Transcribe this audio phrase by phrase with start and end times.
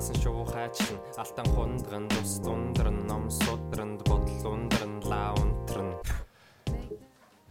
[0.00, 5.92] Цаасан шувуу хайчлан, алтан хундран, тус дундран, ном судран, бодол ундран, ла унтран.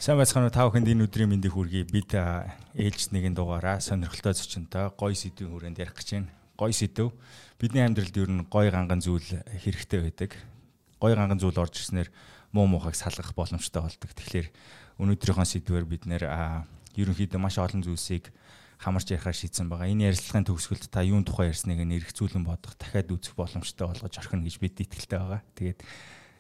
[0.02, 1.86] Сайн байцгаана уу та бүхэнд энэ өдрийн мэндийг хүргэе.
[1.94, 6.34] Бид ээлж нэгэн дугаараа сонирхолтой зочинтой гоё сэдвийн хүрээнд ярих гэж байна.
[6.58, 7.14] Гоё сэдв.
[7.62, 10.34] Бидний амьдралд ер нь гоё ганган зүйл хэрэгтэй байдаг.
[10.98, 12.10] Гоё ганган зүйл орж ирснээр
[12.50, 14.10] муу муухайг салгах боломжтой болдог.
[14.10, 14.50] Тэгэхээр
[14.98, 16.26] өнөөдрийнхөө сэдвээр бид нэр
[16.98, 18.34] ерөнхийдөө маш олон зүйлсийг
[18.80, 19.92] хамарч ярихаар шийдсэн байгаа.
[19.92, 24.56] Энэ ярилцлагын төгсгөлд та юун тухай ярьсныг нэрхцүүлэн бодох, дахиад үзэх боломжтой болгож орхино гэж
[24.64, 25.44] бид итгэлтэй байгаа.
[25.60, 25.84] Тэгээд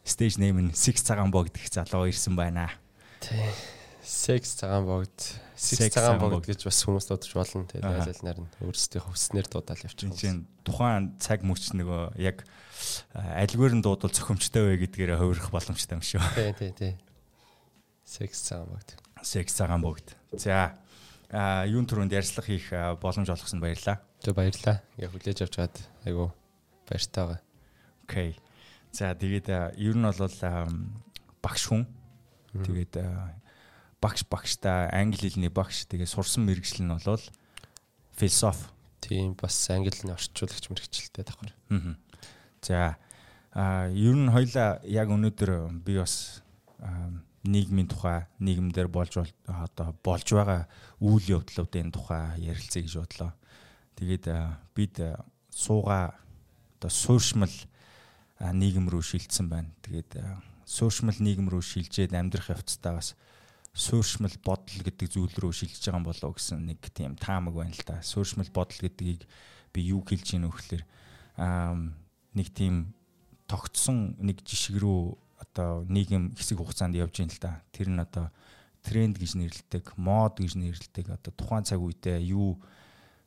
[0.07, 2.71] stage name нь Six цагаан богд гэх залуу ирсэн байна.
[3.19, 3.43] Тий.
[3.99, 5.11] Sex цагаан богд,
[5.59, 7.67] Six цагаан богд гэж бас хүмүүс дуудаж болно.
[7.67, 10.15] Тэгээд айл айл нар нь өөрсдийн хувьснээр дуудаал явчихсан.
[10.15, 12.47] Тийм тухайн цаг мөч нөгөө яг
[13.13, 16.23] альгээр нь дуудвал зохимжтой вэ гэдгээрээ хувирах боломжтой юм шүү.
[16.33, 16.93] Тий, тий, тий.
[18.07, 18.89] Sex цагаан богд.
[19.19, 20.15] Sex цагаан богд.
[20.31, 20.79] За
[21.29, 22.69] юун түрүүнд ярьцлага хийх
[23.01, 24.01] боломж олгосонд баярлаа.
[24.25, 24.81] Тэг баярлаа.
[24.97, 26.33] Ингээ хүлээж авч чад айгу
[26.89, 27.41] баяртай байгаа.
[28.09, 28.31] Окей.
[28.91, 30.17] За тэгээд ер нь бол
[31.45, 31.85] багш хүн.
[32.49, 32.97] Тэгээд
[34.01, 37.21] багш багштай англи хэлний багш тэгээд сурсан мэрэгжил нь бол
[38.17, 38.65] философи.
[38.99, 41.53] Тийм бас англи хэлний орчуулагч мэрэгчлээ давхар.
[41.69, 41.93] Аа.
[42.65, 42.97] За
[43.93, 46.41] ер нь хоёлаа яг өнөөдөр би бас
[47.43, 49.15] нийгмийн тухай нийгэмдэр болж
[49.47, 50.67] одоо болж байгаа
[50.99, 53.31] үйл явдлуудын тухай ярилцъя гэж бодлоо.
[53.95, 54.25] Тэгээд
[54.75, 54.95] бид
[55.51, 56.19] сууга
[56.79, 57.51] одоо сууршмал
[58.39, 59.71] нийгэм рүү шилжсэн байна.
[59.83, 60.19] Тэгээд
[60.67, 63.15] сууршмал нийгэм рүү шилжээд амьдрах явцдаа бас
[63.73, 67.83] сууршмал бодол гэдэг зүйл рүү шилжиж байгаа болов уу гэсэн нэг тийм таамаг байна л
[67.87, 68.03] да.
[68.03, 69.23] Сууршмал бодол гэдгийг
[69.73, 70.83] би юу хэлж ийн вөхлөр
[72.35, 72.93] нэг тийм
[73.47, 75.15] тогтсон нэг жишг рүү
[75.59, 77.59] одоо нийгэм хэсэг хугацаанд явж ийн л да.
[77.75, 78.31] Тэр нь одоо
[78.79, 82.63] тренд гэж нэрлэдэг, мод гэж нэрлэдэг одоо тухайн цаг үедээ юу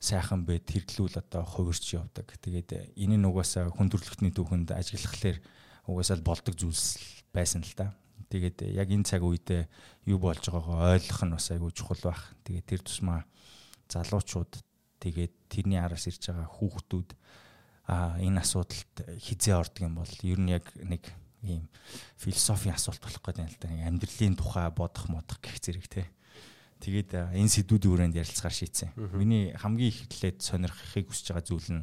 [0.00, 2.32] сайхан бэ тэрдлүүл одоо хувирч явдаг.
[2.40, 5.38] Тэгээд энэ нь угаасаа хүндрэлтний түүхэнд ажиглахлаар
[5.84, 6.96] угаасаа л болдог зүйлс
[7.36, 7.92] байсан л да.
[8.32, 9.68] Тэгээд яг энэ цаг үедээ
[10.08, 12.32] юу болж байгаагаа ойлгох нь бас айгүй чухал байх.
[12.48, 13.28] Тэгээд тэр тусмаа
[13.92, 14.56] залуучууд
[15.04, 17.10] тэгээд тэрний араас ирж байгаа хүүхдүүд
[17.92, 21.04] а энэ асуудалд хизээ ордог юм бол ер нь яг нэг
[21.42, 21.66] ийм
[22.16, 23.68] философийн асуулт болох гэдэг юм л да.
[23.90, 26.06] Амьдралын тухай бодох модох гэх зэрэг те.
[26.82, 28.94] Тэгээд энэ сэдвүүдийн хүрээнд ярилцгаар шийдсэн.
[29.14, 31.68] Миний хамгийн их хэлээд сонирхохыг хүсэж байгаа зүйл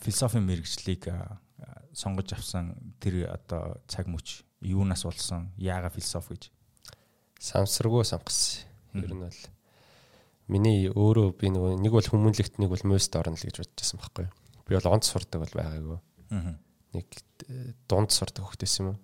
[0.00, 1.08] философийн мэрэгжлийг
[1.92, 5.52] сонгож авсан тэр одоо цаг мөч юунаас болсон?
[5.56, 6.44] Яага философи гэж?
[7.40, 8.68] Самсргуу сонгосон.
[8.96, 9.40] Ер нь бол
[10.48, 14.32] миний өөрөө би нэг бол хүмүүнлэгт нэг бол мөст орно л гэж бодчихсан байхгүй юу.
[14.68, 16.00] Би бол онц сурдаг бол байгаагүй.
[16.32, 16.56] Аа
[16.96, 17.08] нэг
[17.88, 18.98] дунд сурдаг хөхтэйс юм уу.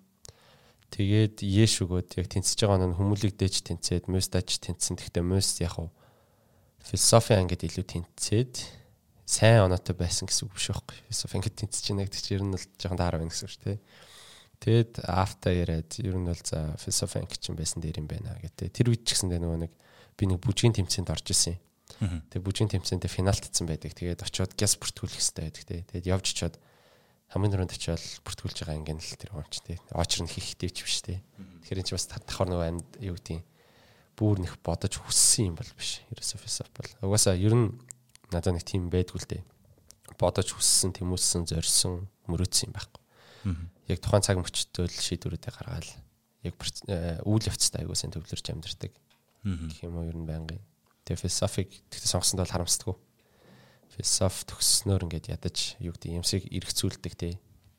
[0.93, 4.97] Тэгээд Еш өгөөд яг тэнцэж байгаа нь хүмүүлийг дээж тэнцээд мөстач тэнцсэн.
[4.97, 5.89] Гэхдээ мөст яг уу
[6.83, 8.53] философи ангид илүү тэнцээд
[9.25, 10.97] сайн оноотой байсан гэсэн үг биш байхгүй.
[11.09, 13.65] Философи ангид тэнцэж байна гэдэг чинь ер нь бол жоохон дараа байна гэсэн үг шүү
[13.65, 13.79] дээ.
[14.63, 18.67] Тэгэд афта яриад ер нь бол за философи анги чинь байсан дээр юм байна гэдэг.
[18.69, 19.73] Тэр үед ч гэсэн нөгөө нэг
[20.19, 22.23] би нэг бүжгийн тэмцээнд орж исэн юм.
[22.29, 23.95] Тэгээ бүжгийн тэмцээндээ финалтцсан байдаг.
[23.95, 25.63] Тэгээд очиод гяс бүртгүүлэх хэрэгтэй байдаг.
[25.87, 26.55] Тэгээд явж очиод
[27.33, 29.77] хамгийн түрүүнд очиод бүртгүүлж байгаа ангийн л тэр юм чи тий.
[29.89, 31.17] Очр нь хийхтэй ч биш тий.
[31.65, 33.41] Тэгэхээр энэ чи бас давхар нөгөө амьд юу гэдэг
[34.13, 36.05] бүр нэх бодож хүссэн юм бол биш.
[36.13, 37.09] Ерөөсөө философи бол.
[37.09, 37.73] Угаасаа ер нь
[38.29, 39.41] надад нэг тийм байдгүй л дээ.
[40.21, 43.01] Бодож хүссэн, тэмүүлсэн, зорьсон, мөрөөдсөн юм байхгүй.
[43.89, 45.89] Яг тухайн цаг мөчтөө л шийдвэрүүдээ гаргаад
[46.45, 46.53] яг
[46.85, 48.93] э, үйл явцтай аягүй сайн төвлөрч амьдэрдэг.
[49.73, 50.61] Гэх юм уу ер нь байнгын.
[51.01, 52.95] Тэгээ философик тэгтээ сонгосонд бол харамсдаггүй
[53.93, 57.29] философи төгсснөөр ингээд ядаж юу гэдэг юмсыг эргцүүлдэг те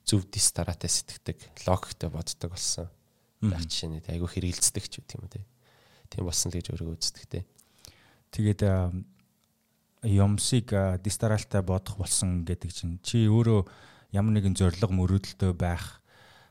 [0.05, 2.89] зөв дис дараатай сэтгэдэг логиктэй боддог болсон.
[3.41, 5.43] Байх жишээ айгүй хэрэгэлцдэг ч үт юм те.
[6.13, 7.41] Тийм болсон л гэж өөрийгөө үздэг те.
[8.31, 8.61] Тэгээд
[10.05, 10.69] юмсыг
[11.01, 13.65] дис дараалтай бодох болсон гэдэг чинь чи өөрөө
[14.13, 16.05] ямар нэгэн зориг мөрөөдөлтөй байх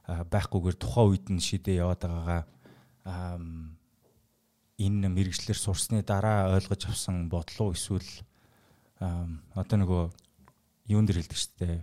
[0.10, 2.42] байхгүйгээр тухайн үед нь шидээ яваад байгаагаа
[4.82, 8.10] энэ мэрэгчлэр сурсны дараа ойлгож авсан бодлоо эсвэл
[9.56, 10.04] одоо нөгөө
[10.94, 11.78] юун дээр хэлдэг шүү дээ.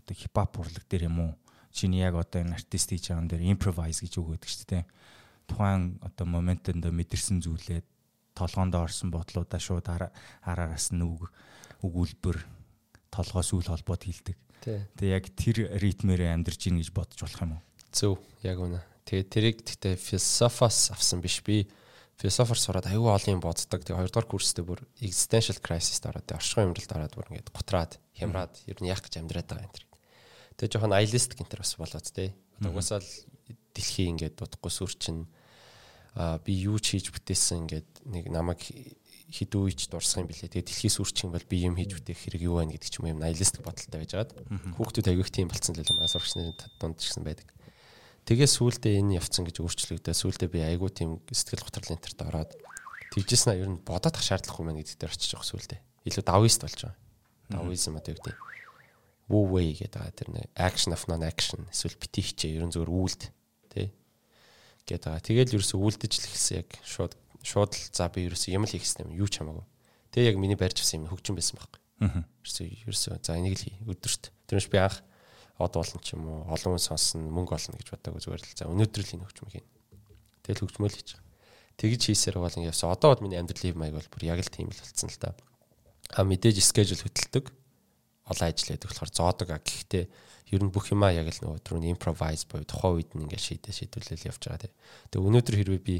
[0.00, 1.32] Одоо хипхоп урлаг дээр юм уу?
[1.72, 4.84] Чиний яг одоо энэ артист хийж байгаа юм дээр improvise гэж үг өгдөг шүү дээ.
[5.46, 7.80] Тухайн одоо моментонд мэдэрсэн зүйлээ
[8.34, 11.28] толгоонд орсон бодлуудаа шууд араараас нь үг
[11.84, 12.38] өгүүлбэр
[13.10, 14.36] толгоос үл холбоод хилдэг.
[14.60, 17.62] Тэгээ яг тэр ритмээр амьдарч ийн гэж бодож болох юм уу?
[17.90, 18.14] Зөв,
[18.44, 18.80] яг үнэ.
[19.08, 21.66] Тэгээ тэрийг гэхдээ философоос авсан биш би
[22.20, 23.80] философор сураад аюу олон юм боддог.
[23.80, 28.76] Тэгээ хоёрдугаар курстээ бүр existential crisis-д ороод оршихуй юмралд ороод бүр ингээд гутраад хямраад ер
[28.76, 29.88] нь яах гэж амьдраад байгаа тэр.
[30.60, 32.36] Тэгээ жоохон idealist гэнтэр бас болоод тээ.
[32.60, 33.08] Угсаал
[33.72, 35.24] дэлхий ингээд дутхгүй сүрчин
[36.12, 38.60] а би юу ч хийж бүтээсэн ингээд нэг намайг
[39.30, 40.50] хідүү ич дурсах юм билээ.
[40.50, 43.22] Тэгээ дэлхий сүрчин бол би юм хийж бүтээх хэрэг юу байна гэдэг ч юм юм
[43.22, 44.30] idealist бодолтой байжгаад
[44.74, 46.02] хүүхдүүд аягүй тийм болцсон л юм.
[46.02, 47.46] Асуурч нарын дунд ч гэсэн байдаг.
[48.28, 52.52] Тэгээ сүулдэ энэ явцсан гэж өөрчлөгдөө сүулдэ би айгүй тийм сэтгэл готрлын энтерт ороод
[53.14, 55.80] тэгжсэн аа ер нь бодоод ах шаардлагагүй мэн гэдэг дээр очиж явах сүулдэ.
[56.06, 56.96] Илүү давист болж байгаа.
[57.50, 58.36] Давизм одоо юу гэдэг
[59.30, 62.90] woo way гэдэг тэр нэг action of non action эсвэл бити хичээ ер нь зөвөр
[62.90, 63.30] үйлд
[63.70, 63.94] тий
[64.86, 65.22] гэдэг байгаа.
[65.22, 67.14] Тэгэл ерөөсө үйлдэж л ихсэн яг шууд
[67.46, 69.66] шууд л за би ерөөсө юм л хийх юм юу ч хамаагүй.
[70.10, 71.80] Тэгээ яг миний барьж авсан юм хөгжин байсан байхгүй.
[72.42, 74.34] Ерөөсө ерөөсө за энийг л хий өдөрт.
[74.50, 74.98] Тэрнэш би анх
[75.60, 78.64] од болно ч юм уу олон хүн сонсон мөнгө олно гэж бодоагүй зүгээр л за
[78.72, 79.66] өнөөдөр л энэ хөгжим хийн.
[80.40, 81.10] Тэгэл хөгжмөл хийж.
[81.76, 84.80] Тэгж хийсээр бол ингээд одоо бол миний амьдралын маяг бол бүр яг л тийм л
[84.80, 85.36] болцсон л та.
[86.16, 87.52] А мэдээж скежул хөтэлдэг.
[88.24, 90.04] Олон ажил яадаг болохоор зоодог а гэхдээ
[90.56, 93.70] ер нь бүх юмаа яг л нөгөө түрүүний improvise буюу тухайн үед нь ингээд шийдэ
[93.70, 94.72] шийдвэрлэл явж байгаа тий.
[95.12, 95.96] Тэгээ өнөөдөр хэрвээ би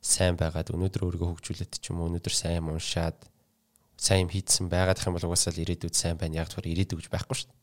[0.00, 3.18] сайн байгаад өнөөдөр өөрийгөө хөгжүүлээд ч юм уу өнөөдөр сайн уншаад
[4.00, 6.96] сайн юм хийдсэн байгаад их юм бол угаасаа л ирээдүйд сайн байна яг тэгэхээр ирээдүй
[7.04, 7.59] гэж байхгүй шүү дээ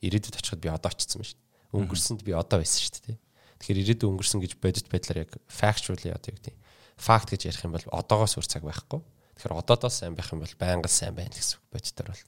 [0.00, 1.76] ирээдүйд очиход би одоо очсон байна шүү дээ.
[1.76, 3.18] Өнгөрсөнд би одоо байсан шүү дээ.
[3.60, 6.56] Тэгэхээр ирээдүйд өнгөрсөн гэж бодит байдлаар яг factually одоо юу гэдэг
[6.96, 9.00] факт гэж ярих юм бол одоогоос үр цаг байхгүй.
[9.36, 12.24] Тэгэхээр одоодоос сайн байх юм бол байнга сайн байна гэсэн үг бодитоор бол.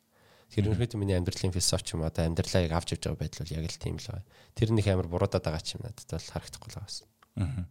[0.53, 3.65] Тэгэхээр өнөөдөр миний амьдралын философи юм одоо амьдралаа яг авч явж байгаа байдал бол яг
[3.69, 4.29] л тийм л байна.
[4.53, 6.99] Тэр нэг амар буруудаад байгаа ч юм надад бол харагдахгүй л байгаас.
[7.41, 7.65] Аа.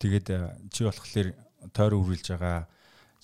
[0.00, 0.38] Тэгээд э,
[0.68, 1.28] чи болохоор
[1.72, 2.68] тойр үргэлж байгаа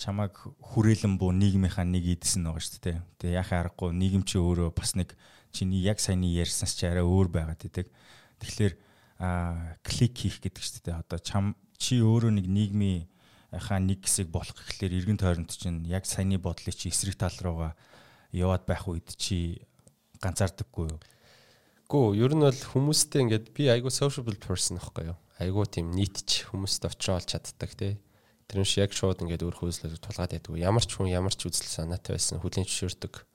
[0.01, 0.33] чамайг
[0.65, 2.99] хүрээлэн буу нийгмийнхаа нэг эдсэн байгаа шүү дээ.
[3.21, 5.13] Тэгээ яхаа аргагүй нийгэм чи өөрөө бас нэг
[5.53, 7.87] чиний яг саяны ярьсанс чи арай өөр байгаад идэг.
[8.41, 8.75] Тэгэхээр
[9.21, 13.11] а клик хийх гэдэг чинь тэ одоо чам чи өөрөө нэг нийгмийн
[13.53, 17.75] хаа нэг хэсэг болох гэхлээр эргэн тойронд чинь яг саяны бодлыг чи эсрэг тал руугаа
[18.33, 19.67] яваад байх үед чи
[20.23, 21.01] ганцаардаггүй юу?
[21.91, 25.19] Гүү, ер нь бол хүмүүстэй ингээд би айгүй sociable person аахгүй юу?
[25.43, 27.99] Айгүй тийм нийтч хүмүүст очиод чаддаг тий.
[28.47, 30.55] Тэр нь яг шууд ингээд өөр хөөслөд тулгаад байдаг.
[30.55, 33.27] Ямар ч хүн ямар ч үзэл санаатай байсан хүлийн зөвшөөрдөг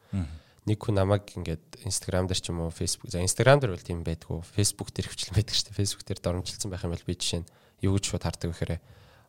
[0.66, 4.02] нэг хүн намайг ингээд Instagram дээр ч юм уу Facebook за Instagram дээр бол тийм
[4.02, 5.78] байдгүй Facebook дээр хвчлэн байдаг шүү дээ.
[5.78, 7.50] Facebook дээр доромжилсан байх юм бол би жишээ нь
[7.86, 8.82] юу гэж шууд хардаг гэхээр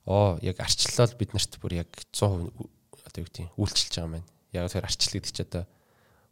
[0.08, 2.48] оо яг арчлал бид нарт бүр яг 100%
[3.04, 4.28] одоо юу гэдэг үйлчилж байгаа юм байна.
[4.56, 5.64] Яг тэр арчлал гэдэг чи одоо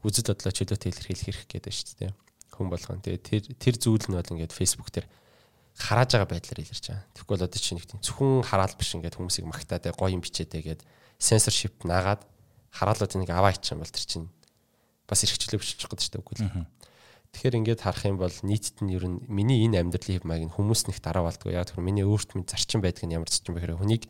[0.01, 2.13] үзэл бодлоо чөлөөтэй илэрхийлэх хэрэг гэдэг шүү дээ.
[2.57, 3.05] Хүн болгон.
[3.05, 5.05] Тэгээ тэр тэр зүйл нь бол ингээд Facebook дээр
[5.75, 7.05] харааж байгаа байдлаар илэрч байгаа.
[7.13, 10.55] Тэгэхгүй бол одоо чинь нэг тийм зөвхөн хараал биш ингээд хүмүүсийг магтаад гоё юм бичээд
[10.55, 10.81] тэгээд
[11.19, 12.23] censorship наагаад
[12.71, 14.27] хараалууд энийг аваа ичих юм бол тэр чинь
[15.15, 16.67] бас эрхчлөө бичих гэдэг чинь үгүй л.
[17.35, 20.55] Тэгэхээр ингээд харах юм бол нийтэд нь ер нь миний энэ амьдралын хэв маяг нь
[20.55, 21.51] хүмүүс нэг дараа болдгоо.
[21.51, 24.07] Яг тэр миний өөрт минь зарчим байдаг нь ямар зарчим бэхээр хүнийг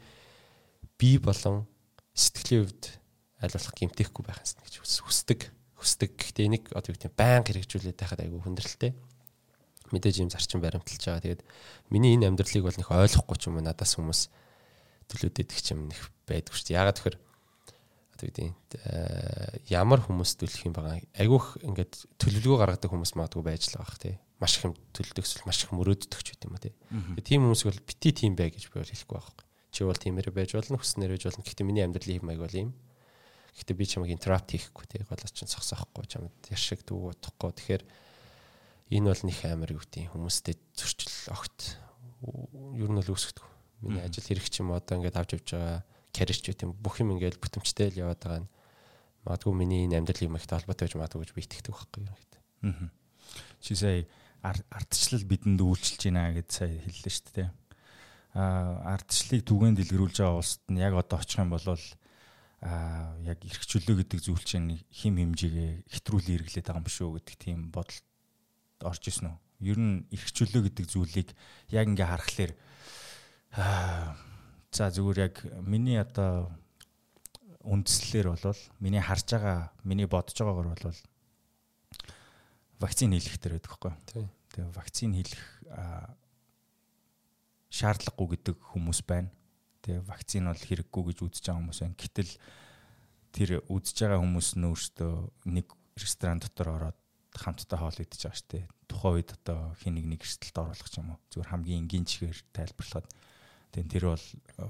[1.00, 1.64] би болон
[2.12, 2.84] сэтгэлийн хувьд
[3.40, 4.74] аль болох гимтэхгүй байх юмсан гэж
[5.08, 5.40] хүсдэг.
[5.72, 6.10] Хүсдэг.
[6.20, 8.92] Гэхдээ энийг одоо юу гэдэг байнга хэрэгжүүлээд байхад айгүй хүндрэлтэй.
[9.88, 11.24] Мэдээж юм зарчим баримталж байгаа.
[11.24, 11.42] Тэгээд
[11.88, 14.28] миний энэ амьдралыг бол нэг ойлгохгүй ч юм уу надаас хүмүүс
[15.08, 16.76] төлөөдөд их юм нэг байдгүй шүү дээ.
[16.76, 17.16] Ягаад тэгэхээр
[18.14, 18.55] одоо үгүй
[19.70, 21.02] ямар хүмүүс төлөх юм байгаа.
[21.18, 24.14] Айгүйх ингээд төлөвлөгөө гаргадаг хүмүүс магадгүй байж л байгаа тий.
[24.40, 24.66] Маш их
[25.18, 26.75] эсвэл маш их мөрөөддөг ч гэдэг юм тий.
[27.23, 29.44] Тийм хүмүүс бол бити тийм бай гэж би бол хэлэхгүй байхгүй.
[29.75, 31.42] Чи бол тиймэр байж болно, хүснээр байж болно.
[31.42, 32.71] Гэхдээ миний амьдралын хэм маяг бол ийм.
[33.54, 35.02] Гэхдээ би чамайг интеррапт хийхгүй тий.
[35.06, 37.50] Голоос чинь сохсоохгүй чамд яшиг дүүг утахгүй.
[37.59, 37.83] Тэгэхээр
[38.94, 41.78] энэ бол нэг амар юу гэдэг хүмүүстэй зөрчил огт
[42.78, 43.47] ер нь л үүсгэдэг.
[43.83, 45.83] Миний ажил хэрэг ч юм одоо ингээд авч явж байгаа
[46.14, 48.50] карьер ч үт юм бүх юм ингээд бүтэмжтэй л яваад байгаа нь
[49.26, 52.40] магадгүй миний энэ амьдрал юм их толботой гэж магадгүй гэж би итгэдэг байхгүй юу гэдэг.
[52.71, 52.88] Аа.
[53.59, 54.06] Чи сая
[54.44, 57.50] ардчлал бидэнд үйлчилж байна гэд сая хэллээ шүү дээ.
[58.37, 63.64] Аа ардчлалыг түгээн дэлгэрүүлж байгаа улсад нь яг одоо очих юм бол аа яг эрх
[63.64, 68.00] чөлөө гэдэг зүйл чинь хим хэмжээгээ хэтрүүлэн эргэлээд байгаа юм шүү гэдэг тийм бодол
[68.85, 69.37] орж исэн үү?
[69.64, 71.28] Ер нь эрх чөлөө гэдэг зүйлийг
[71.73, 72.52] яг ингээ харахаар
[73.56, 74.16] аа
[74.75, 76.50] За зүгээр яг миний одоо
[77.62, 81.00] үндслэлэр болвол миний харж байгаа, миний бодож байгаагаар болвол
[82.83, 83.95] вакцин хийх дээр байдаг хгүй.
[84.50, 85.38] Тэгээ вакцин хийх
[87.71, 89.31] шаардлагагүй гэдэг хүмүүс байна.
[89.87, 91.95] Тэгээ вакцин бол хэрэггүй гэж үзэж байгаа хүмүүс байна.
[91.95, 92.33] Гэтэл
[93.31, 95.14] тэр үзэж байгаа хүмүүс нь өөрсдөө
[95.54, 95.66] нэг
[96.02, 96.99] ресторан дотор ороод
[97.31, 98.66] хамтдаа хоол идэж байгаа штэ.
[98.90, 101.23] Тухайн үед одоо хин нэг нэг эрсдэлд оруулах юм уу?
[101.31, 103.07] Зүгээр хамгийн энгийн чигээр тайлбарлахад
[103.75, 104.26] Тэгээ тэр бол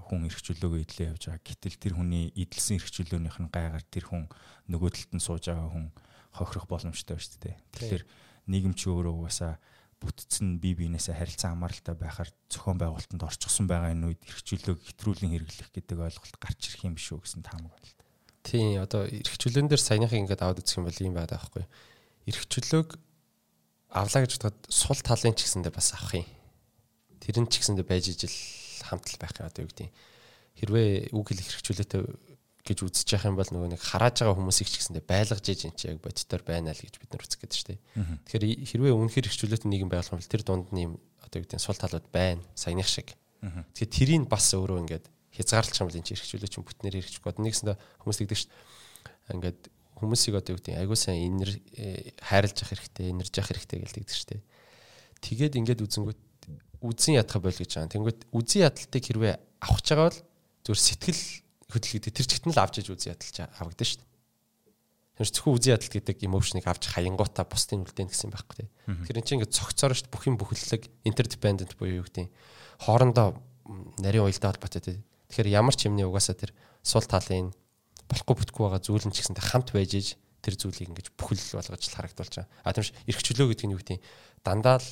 [0.09, 1.45] хүн эрхчлөөгөө идэлээ явж байгаа.
[1.45, 4.25] Гэтэл тэр хүний идэлсэн эрхчлөөнийх нь гайгаар тэр хүн
[4.73, 5.93] нөгөө талд нь сууж байгаа хүн
[6.33, 7.57] хохирох боломжтой шүү дээ.
[7.77, 8.03] Тэгэхээр
[8.49, 9.61] нийгэм чи өөрөө угаасаа
[10.01, 15.71] бүтцэн бие биенээсээ харилцан хамааралтай байхаар зохион байгуулалтанд орчихсон байгаа энэ үед эрхчлөөг хэтрүүлэн хэрэглэх
[15.73, 18.05] гэдэг ойлголт гарч ирэх юм биш үү гэсэн таамаг байна л да.
[18.45, 21.65] Тийм одоо эрхчлөөн дээр саяныхыг ингээд аваад үзэх юм бол ийм байдаг байхгүй.
[22.29, 22.91] Эрхчлөөг
[23.95, 26.29] авлаа гэж бодоход сул талын ч гэсэндээ бас авах юм.
[27.23, 28.37] Тэр нь ч гэсэндээ байж ижил
[28.85, 29.91] хамтал байх юм одоо юу гэдэг.
[30.61, 32.03] Хэрвээ үг хэлэх эрхчлөөтэй
[32.65, 35.77] гэж үзэж явах юм бол нөгөө нэг харааж байгаа хүмүүсийг ч гэсэндээ байлгаж ээж энэ
[35.77, 37.79] чи яг бодитоор байна л гэж бид нар үзэх гэдэг дээ.
[38.25, 41.61] Тэгэхээр хэрвээ үнэхээр хөвчлөлтөй нийгэм байгуулах юм бол тэр дунд нь юм одоо юу гэдэг
[41.61, 42.41] сул талууд байна.
[42.57, 43.13] Саяных шиг.
[43.45, 45.05] Тэгэхээр тэрийг бас өөрөө ингээд
[45.37, 49.35] хязгаарлах юм бол энэ чи хэрэгжүүлээ чинь бүтнээр хэрэгжих гоод нэгсэндээ хүмүүс тэгдэг дээ.
[49.37, 49.61] Ингээд
[50.01, 54.29] хүмүүсийг одоо юу гэдэг айгуу сайн инэр э, хайрлаж явах хэрэгтэй, инэрж явах хэрэгтэй шүү
[54.33, 54.43] дээ.
[55.21, 56.21] Тэгээд ингээд үзэнгүүт
[56.85, 57.95] үзэн ядах бойл гэж байгаа.
[57.97, 60.21] Тэнгүүт үзэн ядалтыг хэрвээ авах гэж байгаа бол
[60.69, 61.23] зөвхөн сэтгэл
[61.73, 64.13] хөдөлгөөд тэр чигт нь л авч иж үзэн ядалж авагдана шүү дээ.
[65.15, 68.69] Тэр зөвхөн үзэн ядалт гэдэг эмоушныг авч хаянгуудаа бусдын үлдээн гэсэн байхгүй тий.
[69.09, 72.29] Тэр чинь ингээд цогцоор шүү бүх юм бүхэллэг интердепендент буюу юу гэдэг
[72.85, 73.39] хоорондоо
[74.03, 74.99] нарийн уялдаа холбоотой тий.
[75.33, 76.53] Тэгэхээр ямар ч юмны угаасаа тэр
[76.85, 77.55] сул талын
[78.11, 80.09] болохгүй бүтггүй байгаа зүйл нь ч гэсэнтэй хамт байж иж
[80.45, 82.51] тэр зүйлийг ингэж бүхэл болгож харагдуулж байгаа.
[82.67, 84.03] А тийм ш эрхчлөө гэдэг нь юу гэдэг
[84.45, 84.89] дандаа л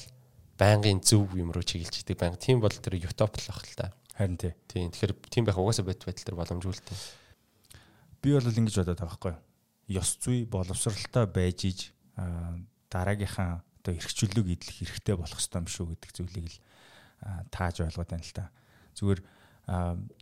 [0.58, 2.40] байнгын зөв юм руу чиглэж идэг байнга.
[2.40, 3.92] Тийм бол тэр утоп л баг л та.
[4.16, 4.52] Харин тий.
[4.68, 4.90] Тийм.
[4.92, 6.98] Тэгэхээр тийм байх угаасаа бод байдал төр боломжгүй л тий.
[8.20, 9.40] Би бол ингэж бодоод байгаа байхгүй юу?
[9.98, 11.80] Ёс зүй боловсралтай байж иж
[12.92, 16.58] дараагийнхаа одоо эрхчлөлөг идэх хэрэгтэй болох ёстой юм шүү гэдэг зүйлийг л
[17.50, 18.52] тааж ойлгоод байна л та.
[18.94, 19.20] Зүгээр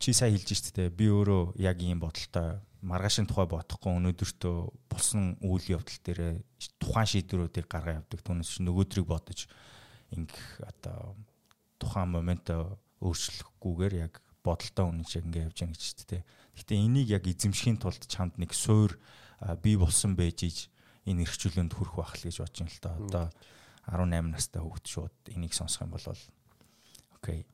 [0.00, 4.56] чи сайн хэлж штэ би өөрөө яг ийм бодолтой маргаашийн тухай бодохгүй өнөөдөртөө
[4.88, 6.40] болсон үйл явдал дээр
[6.80, 9.44] тухайн шийдвэрүүдийг гаргаа явдаг түүнээс нөгөөдрийг бодож
[10.14, 11.16] ингэх одоо
[11.78, 16.22] тухайн моментоо өөрчлөхгүйгээр яг бодолтой үнэн шиг ингээ явж байгаа гэж чийдтэй.
[16.56, 18.96] Гэтэ энийг яг эзэмшихийн тулд чамд нэг суур
[19.64, 20.58] бий болсон байж иж
[21.04, 22.96] энэ эрхчлөөнд хүрэх байх л гэж бодож юм л та.
[22.96, 23.26] Одоо
[23.88, 26.04] 18 настай хүүхд шууд энийг сонсох юм бол
[27.16, 27.46] окей.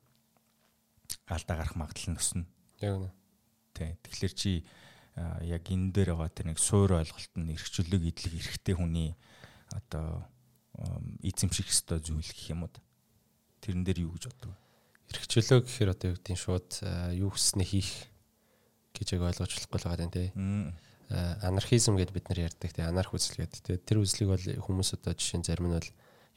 [1.27, 2.45] Алдаа гарах магадлал нь өснө.
[2.83, 3.11] Яг үнэ.
[3.75, 3.95] Тэ.
[4.03, 4.51] Тэгэхээр чи
[5.43, 9.15] яг энэ дээр байгаа тэр нэг суур ойлголт нь эрхчлөөг идэх эрхтэй хүний
[9.73, 10.27] одоо
[11.25, 12.73] эзэмших ёстой зүйл гэх юм уу?
[13.61, 14.67] Тэрэн дээр юу гэж боддог вэ?
[15.07, 16.69] эрхчлөө гэхээр одоо юу нь шууд
[17.15, 18.11] юу хүснэ хийх
[18.91, 20.29] гэж яг ойлгож болохгүй л байгаа юм тий.
[21.07, 22.83] Анархизм гэдээ бид нар ярьдаг тий.
[22.83, 23.77] Анарх үзэл гэдэг тий.
[23.79, 25.91] Тэр үзлийг бол хүмүүс одоо жишээ нь зарим нь бол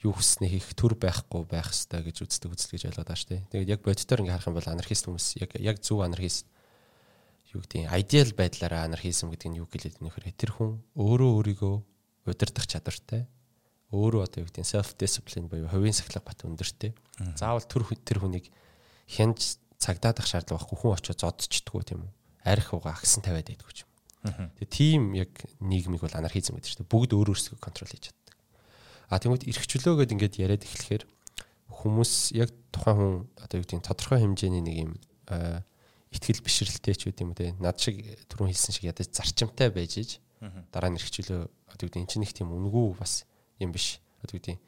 [0.06, 3.42] юу хүснэ хийх төр байхгүй байх ёстой гэж үздэг үзэл гэж ойлгоод шүү дээ.
[3.50, 6.46] Тэгээд яг бодитоор ингээ харах юм бол анархист хүмүүс яг яг зөв анархист
[7.50, 11.74] юу нь идеал байдлаараа анархизм гэдэг нь юу гэлээд нөхөр тэр хүн өөрөө өөрийгөө
[12.30, 13.26] удирдах чадвартай
[13.90, 16.94] өөрөө одоо юу гэдэг нь self discipline буюу хувийн сахилга бат өндөртэй.
[17.34, 18.46] Заавал төр тэр хүнийг
[19.10, 22.12] хянж цагдаад ах шаардлага байхгүй хүн очиод зодчдггүй тийм үү.
[22.46, 23.90] Арх угаа агсан тавиад байдгүй юм.
[24.60, 28.36] Тэгээ тийм яг нийгмиг бол анархизм гэдэг чинь бүгд өөр өөрсдөө контрол хийж чаддаг.
[29.08, 31.04] А тэгмэд эрхчлөө гэдээ ингээд яриад эхлэхээр
[31.72, 34.92] хүмүүс яг тухайн хүн одоо юу гэдэг нь тодорхой хэмжээний нэг юм
[36.12, 40.10] ихтгэл бишрэлтэй ч үгүй юм те над шиг түрүүн хэлсэн шиг ядаж зарчимтай байж иж
[40.74, 43.24] дараа нь эрхчлөө одоо юу гэдэг нь чинь нэг тийм үнгүү бас
[43.60, 44.00] юм биш.
[44.24, 44.58] Одоо үгүй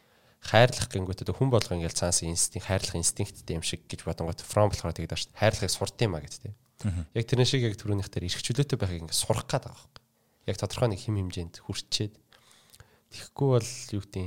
[0.43, 4.75] хайрлах гингүүт одоо хүн болгоо ингээл цаанаас инстинкт хайрлах инстинкттэй юм шиг гэж бодонгот from
[4.75, 6.55] болохоор тэгээд ааш хайрлахыг сурд юм а гэдэг тийм.
[7.15, 10.03] Яг тэрэн шиг яг түрүүнийх дээр эрхчлөөтэй байхыг ингээд сурах гээд байгаа байхгүй.
[10.51, 12.15] Яг тодорхой нэг хим хэмжээнд хүрчээд
[13.15, 14.27] тэгэхгүй бол юу гэдэг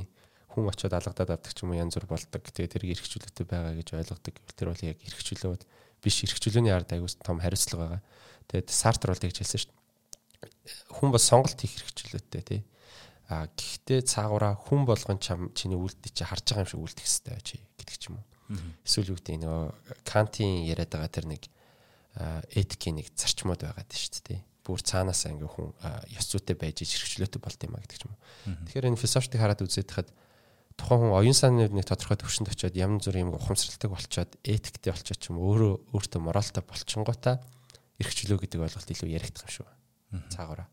[0.56, 2.40] хүн очиод алгадаад авдаг ч юм уу янз бүр болдог.
[2.40, 4.34] Тэгээд тэрийг эрхчлөөтэй байгаа гэж ойлгодог.
[4.56, 5.62] Тэр бол яг эрхчлөөд
[6.00, 8.02] биш эрхчлөөний ард аяус том хариуцлага байгаа.
[8.48, 10.96] Тэгээд Сартер бол тэгж хэлсэн шүү дээ.
[10.96, 12.60] Хүн бас сонголт хийх эрхчлөөтэй тий
[13.26, 17.42] А гэхдээ цаагаараа хүн болгон чам чиний үлдээ чи харж байгаа юм шиг үлдэх хэвээр
[17.42, 18.26] чи гэдэг ч юм уу.
[18.86, 19.64] Эсвэл юу гэдэг нөгөө
[20.06, 21.42] Кантийн яриад байгаа тэр нэг
[22.54, 24.40] этикийн нэг зарчмууд байгаа шүү дээ.
[24.62, 25.74] Бүр цаанаасаа ингээ хүн
[26.14, 28.20] ёс зүйтэй байж хэрэгчлөөтэй болд юм а гэдэг ч юм уу.
[28.70, 30.10] Тэгэхээр энэ философик хараад үзээд хахад
[30.78, 35.18] тухайн хүн оюун санааны нэг тодорхой төвшөнд очиод янз бүрийн юм ухамсаралтай болчоод этиктэй болчоод
[35.18, 37.40] ч юм өөрөө өөртөө моралтай болчингуудаа
[37.96, 39.68] эрхчлөө гэдэг ойлголт илүү яригдах юм шүү.
[40.30, 40.68] Цаагаараа.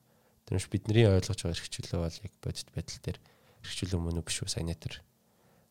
[0.47, 3.19] Тэрнэш бидний ойлгож байгаа эрхчлөө бол яг бодит байдал дээр
[3.63, 4.99] эрхчлөө мөн үү биш үү сайн нэтэр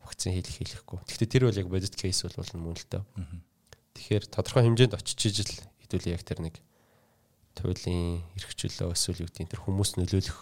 [0.03, 0.99] вакцин хийх хийхгүй.
[1.07, 3.05] Гэхдээ тэр бол яг бодит кейс бол мөн л дөө.
[3.95, 5.53] Тэгэхээр тодорхой хэмжээнд очиж ижил
[5.85, 6.57] хэдүүл яг тэр нэг
[7.53, 10.41] туйлын эрхчлөө эсвэл юу гэдэг тэр хүмүүс нөлөөлөх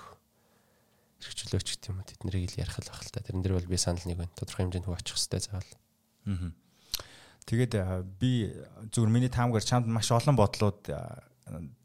[1.21, 3.21] эрхчлөөч гэх юм уу тэднийг ил ярих л байх л та.
[3.21, 4.39] Тэрэн дээр бол би санал нэг байна.
[4.39, 5.73] Тодорхой хэмжээнд хөө очих хэрэгтэй заавал.
[6.31, 6.55] Аа.
[7.45, 7.73] Тэгээд
[8.23, 8.55] би
[8.95, 10.87] зүгээр миний таамгаар чамд маш олон бодлууд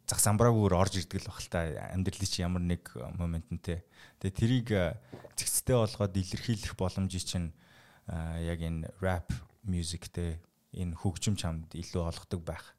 [0.05, 1.59] зах самбраагүйгээр орж ирдэг л баг л та
[1.93, 3.81] амьдралын чи ямар нэг моментэнтэй.
[4.21, 4.69] Тэгээ тэрийг
[5.33, 7.50] зэгцтэй болгоод илэрхийлэх боломжийг чинь
[8.05, 9.33] яг энэ rap
[9.65, 10.38] musicтэй
[10.77, 12.77] энэ хөгжим чамд илүү олгодог байх.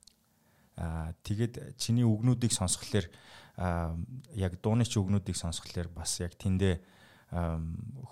[0.79, 3.11] Аа тэгээд чиний үгнүүдийг сонсхолоор
[4.37, 6.79] яг дууны чи үгнүүдийг сонсхолоор бас яг тэндээ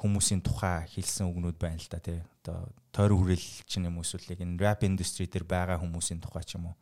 [0.03, 2.19] хүмүүсийн тухай хэлсэн үгнүүд байна л да тий.
[2.43, 6.75] Одоо тойр хүрэл ч юм эсвэл энэ rap industry дээр байгаа хүмүүсийн тухай ч юм
[6.75, 6.77] уу.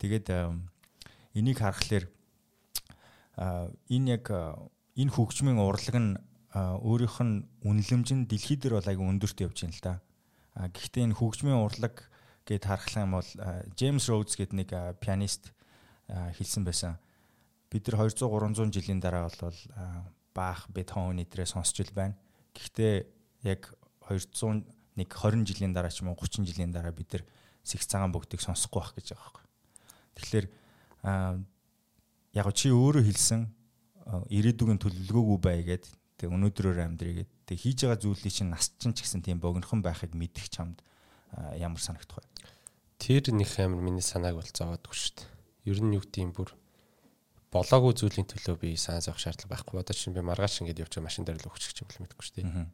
[0.00, 0.32] Тэгээд
[1.38, 2.10] энийг харахаар
[3.38, 4.26] энэ яг
[4.98, 6.18] энэ хөгжмийн урлаг нь
[6.58, 9.94] өөрийнх нь үнэлэмж нь дэлхий дээр бол айгүй өндөрт явж байна л да.
[10.58, 12.10] Гэхдээ энэ хөгжмийн урлаг
[12.42, 13.30] гэд харахлаа юм бол
[13.78, 15.54] Джеймс Роудс гэдэг нэг пианист
[16.08, 16.98] хэлсэн байсан.
[17.70, 19.60] Бид нар 200 300 жилийн дараа бол
[20.34, 22.16] Бах, Бетховен эдрээ сонсч ил байна.
[22.56, 23.06] Гэхдээ
[23.44, 23.70] яг
[24.08, 24.64] 200
[24.96, 27.24] нэг 20 жилийн дараа ч юм уу 30 жилийн дараа бид нар
[27.62, 29.46] сэгс цагаан бүгдийг сонсохгүй байх гэж байгаа байхгүй.
[30.16, 30.46] Тэгэхээр
[31.04, 33.46] яг чи өөрөө хэлсэн
[34.28, 35.84] ирээдүгийн төлөвлөгөөгүй бай гэд
[36.18, 39.84] тэг өнөөдрөөр амьдрий гэд тэг хийж байгаа зүйлийг чинь нас чинь ч гэсэн тийм богинохон
[39.84, 40.82] байхыг мэдэх чамд
[41.54, 42.26] ямар санагдах вэ?
[42.98, 45.28] Тэр нэг амар миний санааг бол зовоодгүй шүү дээ.
[45.70, 46.50] Ер нь юу гэдэм бүр
[47.52, 49.80] болоогүй зүйлийн төлөө би сайн зовх шаардлага байхгүй.
[49.80, 52.66] Одоо чинь би маргааш ингэж байгаа машин дээр л өгчих юм бол мэдгүй шүү дээ.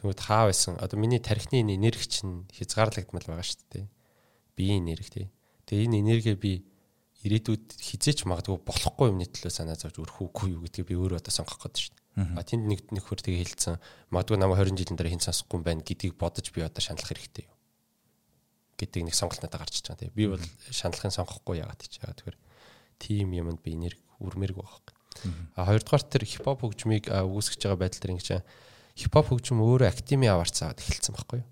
[0.00, 0.76] Тэгвэл хаа байсан?
[0.80, 3.86] Одоо миний тархины энерги чинь хязгаарлагдмал байгаа шүү дээ.
[4.56, 5.26] Биеийн энерги тий.
[5.68, 6.52] Тэгээ энэ энерги би
[7.24, 11.60] ирээдүйд хизээч магадгүй болохгүй юмны төлөө санаа зовж өрхөхгүй юу гэдгийг би өөрөө одоо сонгох
[11.60, 12.36] гэдэг шүү дээ.
[12.36, 13.76] А тэнд нэг нэг хөр тэгээ хэлсэн.
[14.08, 17.44] Магадгүй намайг 20 жилийн дараа хэн сонсохгүй юм байна гэдгийг бодож би одоо шаналх хэрэгтэй
[17.44, 17.56] юу?
[18.80, 20.16] гэдэг нэг сонголт надад гарч иж байгаа тийм.
[20.16, 22.38] Би бол шаналхын сонгохгүй яагаад ч яагаад тэгэхээр
[22.96, 24.80] тим юмд би энерги үрмээрг байгаа.
[25.56, 28.28] А хоёрдугаар тэр хипхоп хөгжмийг үүсгэж байгаа байдал дээр ингэж
[28.96, 31.48] хипхоп хөгжим өөрөө академи аварц аваад эхэлсэн байхгүй юу?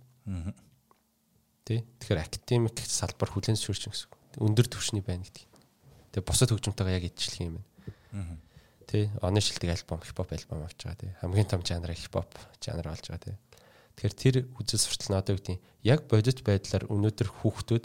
[1.69, 1.85] Тэ.
[2.01, 4.09] Тэгэхээр академик салбар хүлэн зөвшөөрч гэсэн.
[4.41, 5.45] Өндөр түвшний байна гэдэг.
[6.19, 8.43] Тэгээ бусад хөгжимтэйгээ яг идэвшлэх юм байна.
[8.91, 9.07] Тэ.
[9.23, 11.13] Оны шилдэг альбом хипхоп альбом авч байгаа тий.
[11.23, 13.37] Хамгийн том жанр хипхоп жанр болж байгаа тий.
[13.95, 17.85] Тэгэхээр тэр үзэл суртал нь одоо юу гэдэг яг бодит байдлаар өнөөдөр хүүхдүүд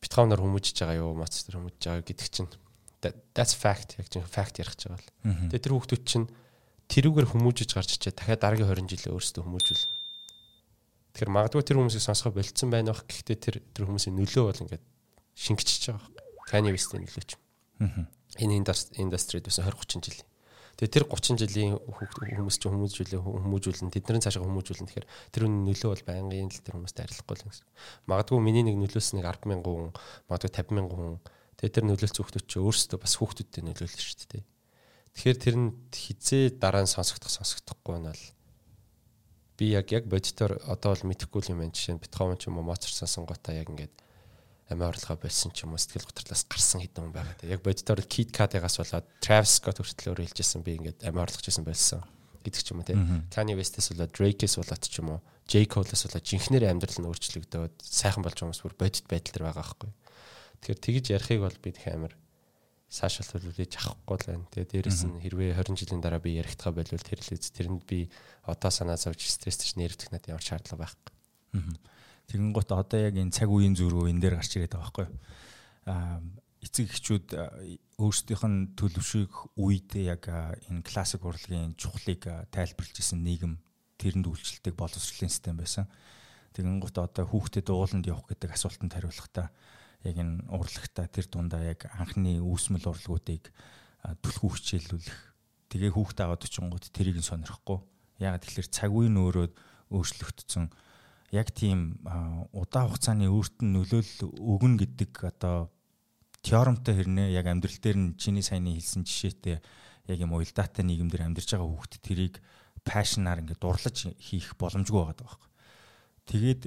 [0.00, 2.48] битгаунаар хүмүүжиж байгаа юу, моцтер хүмүүжиж байгаа гэдэг чинь
[3.36, 5.12] that's fact яг чинь fact ярих гэж байгаа л.
[5.52, 6.26] Тэгээ тэр хүүхдүүд чинь
[6.88, 9.92] тэрүүгээр хүмүүжиж гарч ичээ дахиад дараагийн 20 жилээ өөрсдөө хүмүүжүүлнэ.
[11.12, 14.84] Тэгэхээр магадгүй тэр хүмүүсийг сонсгоо болцсон байна бах гэхдээ тэр тэр хүмүүсийн нөлөө бол ингээд
[15.34, 16.23] шингэчихэж байгаа.
[16.48, 17.36] Kanye West-ийн нөлөө ч.
[18.40, 20.22] Энэ индастрид бас 20 30 жил.
[20.74, 25.90] Тэгээ тэр 30 жилийн хүмүүс чинь хүмүүжүүлээ хүмүүжүүлэн тэдний цаашаа хүмүүжүүлэн тэгэхээр тэр үн нөлөө
[25.94, 27.66] бол байнгын л тэр хүмүүст арилахгүй л гэсэн.
[28.10, 29.94] Магадгүй миний нэг нөлөөс нэг 100000 хүн,
[30.26, 31.22] магадгүй 50000 хүн.
[31.62, 34.44] Тэгээ тэр нөлөөлц хүүхдүүд чинь өөрсдөө бас хүүхдүүдтэй нөлөөлнө шүү дээ.
[35.14, 38.24] Тэгэхээр тэр нь хизээ дараа нь сонсогдох сонсогдохгүй нь бол
[39.54, 41.70] би яг яг бодитоор одоо бол мэдэхгүй юм байна.
[41.70, 43.94] Жишээ нь Бетховен ч юм уу Моцарт сонсонготой яг ингээд
[44.72, 47.36] амиа орлогоо болсон ч юм уу сэтгэл готрлоос гарсан хэдэн хүн байгаа.
[47.36, 51.44] Тэг яг бодитоор Kid Cudi-гаас болоод Travis Scott хүртэл өөрөө хэлжсэн би ингээд амиа орлогож
[51.44, 52.00] байсан байсан
[52.44, 53.00] гэдэг ч юм уу тийм.
[53.28, 57.74] Kanye West-с болоод Drake-с болоод ч юм уу J Cole-с болоод жинхнэр амьдрал нь өөрчлөгдөөд
[57.84, 59.90] сайхан болж хүмүүс бүр бодит байдал дээр байгаа байхгүй.
[60.64, 62.14] Тэгэхээр тэгж ярихыг бол би их амар
[62.88, 64.48] саашаал төлөвлөж авахгүй л байна.
[64.54, 68.08] Тэгээ дээрэс нь хэрвээ 20 жилийн дараа би ярихтгаа болвол тэр л үз тэрэнд би
[68.48, 71.12] одоо санаа зовж стресстэй нэрвдэх надад ямар шаардлага байхгүй.
[72.28, 75.06] Тэгэн гут одоо яг энэ цаг үеийн зүрхөө энэ дээр гарч ирээд байгаа байхгүй.
[75.90, 76.20] Аа
[76.64, 77.26] эцэг эхчүүд
[78.00, 83.60] өөрсдийнх нь төлөвшийг үед яг энэ классик урлагийн чухлыг тайлбарлаж исэн нийгэм
[84.00, 85.86] тэрэнд үйлчлдэг боловсролын систем байсан.
[86.56, 89.52] Тэгэн гут одоо хүүхдэд ууланд явах гэдэг асуултанд хариулахдаа
[90.08, 93.52] яг энэ урлагта тэр дундаа яг анхны үүсмэл урлагуудыг
[94.24, 95.18] түлхүү хичээлүүлэх
[95.72, 97.78] тэгээ хүүхдээ аваад очингууд тэрийг нь сонирхгүй.
[98.22, 99.46] Яг тэгэхээр цаг үе нь өөрөө
[99.90, 100.64] өөрчлөгдсөн
[101.34, 101.98] яг тийм
[102.54, 105.66] удаан хугацааны өөрт нь нөлөөлөл өгнө гэдэг одоо
[106.46, 111.50] теоремтой хэрнээ яг амьдрал дээр нь чиний саяны хэлсэн жишээтэй яг юм уялдаатай нийгэмдэр амьдарч
[111.58, 112.38] байгаа хүүхд тэрийг
[112.86, 115.50] пашнаар ингээд дурлаж хийх боломжгүй байгаа байхгүй.
[116.30, 116.62] Тэгээд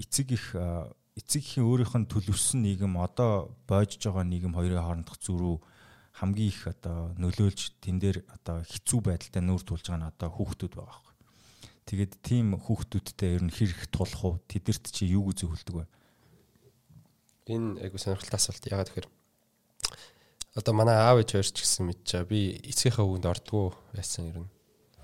[0.00, 0.46] эцэг их
[1.18, 5.56] эцэг ихийн өөрийнх нь төлөвсөн нийгэм одоо боожж байгаа нийгэм хоёрын хоорондох зөрүү
[6.24, 10.72] хамгийн их одоо нөлөөлж тэн дээр одоо хэцүү байдалтай нүүр тулж байгаа нь одоо хүүхдүүд
[10.72, 11.05] байгаа
[11.86, 14.34] Тэгээд тийм хүүхдүүдтэй ер нь хэрэг тулах уу?
[14.50, 15.86] Тэдэрт чи юу гэж зөвлөдөг вэ?
[17.54, 18.66] Энэ айгу сонирхолтой асуулт.
[18.66, 19.08] Ягаад гэхээр
[20.58, 22.26] одоо манай аав ээж хоёр ч гэсэн мэдчихэ.
[22.26, 24.50] Би эцгийнхээ үгэнд ордгоо байсан ер нь.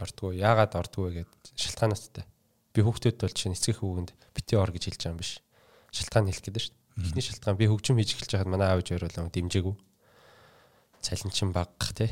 [0.02, 0.34] Ордгоо.
[0.34, 2.26] Яагаад ордгоо вэ гэд шалтгаануудтай.
[2.74, 5.38] Би хүүхдүүд бол чинь эцгийнхээ үгэнд бити ор гэж хэлж байгаа юм биш.
[5.94, 7.06] Шалтгаан хэлэх гэдэг шүү дээ.
[7.06, 9.74] Эхний шалтгаан би хөгжим хийж эхэлж байхад манай аав ээж хоёр бол дэмжээгүй.
[10.98, 12.10] Цалинчин баг те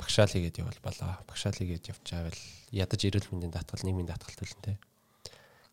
[0.00, 1.20] багшаал хийгээд явал болоо.
[1.28, 2.40] Багшаал хийгээд явж байвал
[2.72, 4.80] ядаж эрүүл мэндийн даатгал, нийгмийн даатгал төлөнтэй.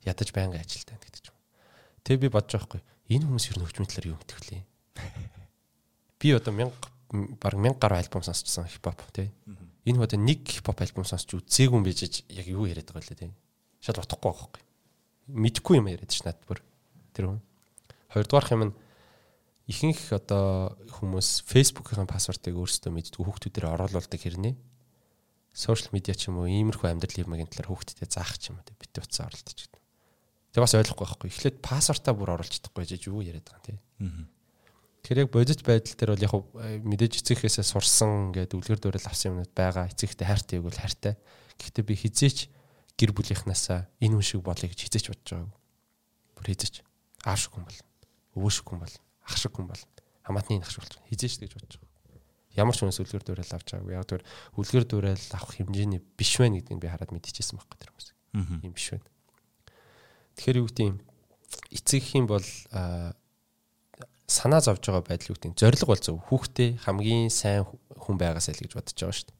[0.03, 1.37] Ядаж байнга ажилтаа гэдэг юм.
[2.03, 2.81] Тэг би бодож байгаа хгүй.
[3.07, 4.63] Энэ хүмүүс ер нь хөгжмийн талаар юу мэдэх вүлээ.
[6.19, 9.31] Би одоо 1000 баг 1000 гаруй альбом сонсчихсон хипхоп тий.
[9.87, 13.31] Энэ одоо нэг хипхоп альбом сонсч үзээгүй юм бижиж яг юу яриад байгаа лээ тий.
[13.79, 14.63] Шал утахгүй байгаа хгүй.
[15.31, 16.59] Мэдхгүй юм яриад ш надад бүр.
[17.15, 17.41] тэр хүн.
[18.11, 18.73] Хоёрдугаарх юм нь
[19.67, 24.56] ихэнх одоо хүмүүс Facebook-ийн пассвортыг өөрсдөө мэддэг хүүхдүүдээр оруулуулдаг хэрнээ
[25.51, 28.77] сошиал медиа ч юм уу иймэрхүү амьдрал юм агийн талаар хүүхдэд заах ч юм уу
[28.77, 29.82] бит утсаа оролдож гэдэг.
[30.53, 31.30] Тэг бас ойлгохгүй байхгүй.
[31.34, 33.77] Эхлээд пассвортаа бүр оруулж чадахгүй жиж юу яриад байгаа юм тий.
[35.01, 36.34] Тэгэхээр яг бодит байдал дээр бол яг
[36.86, 39.89] мэдээж эцэгхээсээ сурсан гэдэг үлгэр дуурайл авсан юмнууд байгаа.
[39.89, 41.17] Эцэгтэй хайртай бол хайртай.
[41.58, 42.38] Гэхдээ би хизээч
[42.93, 45.58] гэр бүлийнхнаасаа энэ хүн шиг болъё гэж хизээч бодож байгаагүй.
[46.38, 46.75] Бүр хизээч
[47.25, 47.80] аав шиг хүн бол.
[48.38, 48.95] Өвөө шиг хүн бол
[49.27, 49.83] ах шиг хүн бол
[50.23, 51.11] хамаатны ах шиг болж байгаа.
[51.11, 51.87] Хизээч гэж бодож байгаа.
[52.57, 53.93] Ямар ч хүнээс үлгэр дуурайл авч байгаагүй.
[53.93, 54.23] Яг тэр
[54.57, 58.09] үлгэр дуурайл авах хэмжээний биш байна гэдгийг би хараад мэдчихсэн байхгүй тэр хүмүүс.
[58.65, 59.07] Ийм биш байна.
[60.41, 60.97] Тэгэхээр юу гэдэг юм
[61.69, 62.47] эцэгхийн бол
[64.27, 66.19] санаа зовж байгаа байдал юу гэдэг нь зориг бол зөв.
[66.27, 67.63] Хүүхдээ хамгийн сайн
[67.95, 69.37] хүн байгаасаа л гэж бодож байгаа шүү дээ.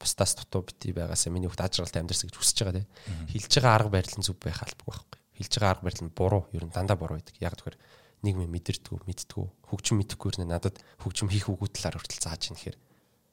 [0.00, 2.88] Бусдаас дутуу бити байгаасаа миний хүүхд ажралтай амьдрсан гэж хүсэж байгаа тийм.
[3.34, 5.20] Хилж байгаа арга барил нь зөв байх албагүй байхгүй.
[5.36, 7.36] Хилж байгаа арга барил нь буруу, ер нь дандаа буруу байдаг.
[7.36, 7.76] Яг тэгэхээр
[8.22, 12.76] юм мэдэрдгүү мэддгүү хөгжим мэдэхгүй нэ надад хөгжим хийх үгүү талаар хүртэл зааж ийн гэхээр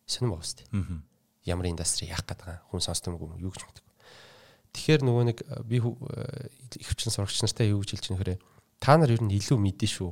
[0.08, 0.68] сонирм баас тээ.
[1.44, 3.86] Ямар индастри яах гээд байгаа хүн сонсдомгүй юу гэж мэддэг.
[4.72, 5.78] Тэгэхээр нөгөө нэг би
[6.80, 8.38] ихвчин сурагч нартай юу гэж хэлж нөхөрөө
[8.80, 10.12] та нар ер нь илүү мэдэн шүү.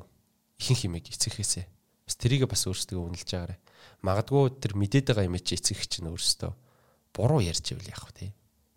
[0.59, 1.65] Ихэнх юмэг эцэгхээсээ.
[2.07, 3.59] Бас тэрийг бас өөрсдөө үнэлж байгаарэ.
[4.03, 6.51] Магадгүй тэр мэдээд байгаа юм чи эцэг чинь өөрсдөө
[7.15, 8.31] буруу ярьж ивэл яах вэ тий.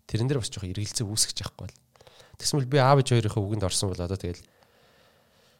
[0.07, 1.77] Тэрэн дээр бас жоохон эргэлзээ үүсгэж яахгүй бол.
[2.39, 4.41] Тэгсэн мэл би аав ээж хоёрынхаа үгэнд орсон бол одоо тэгэл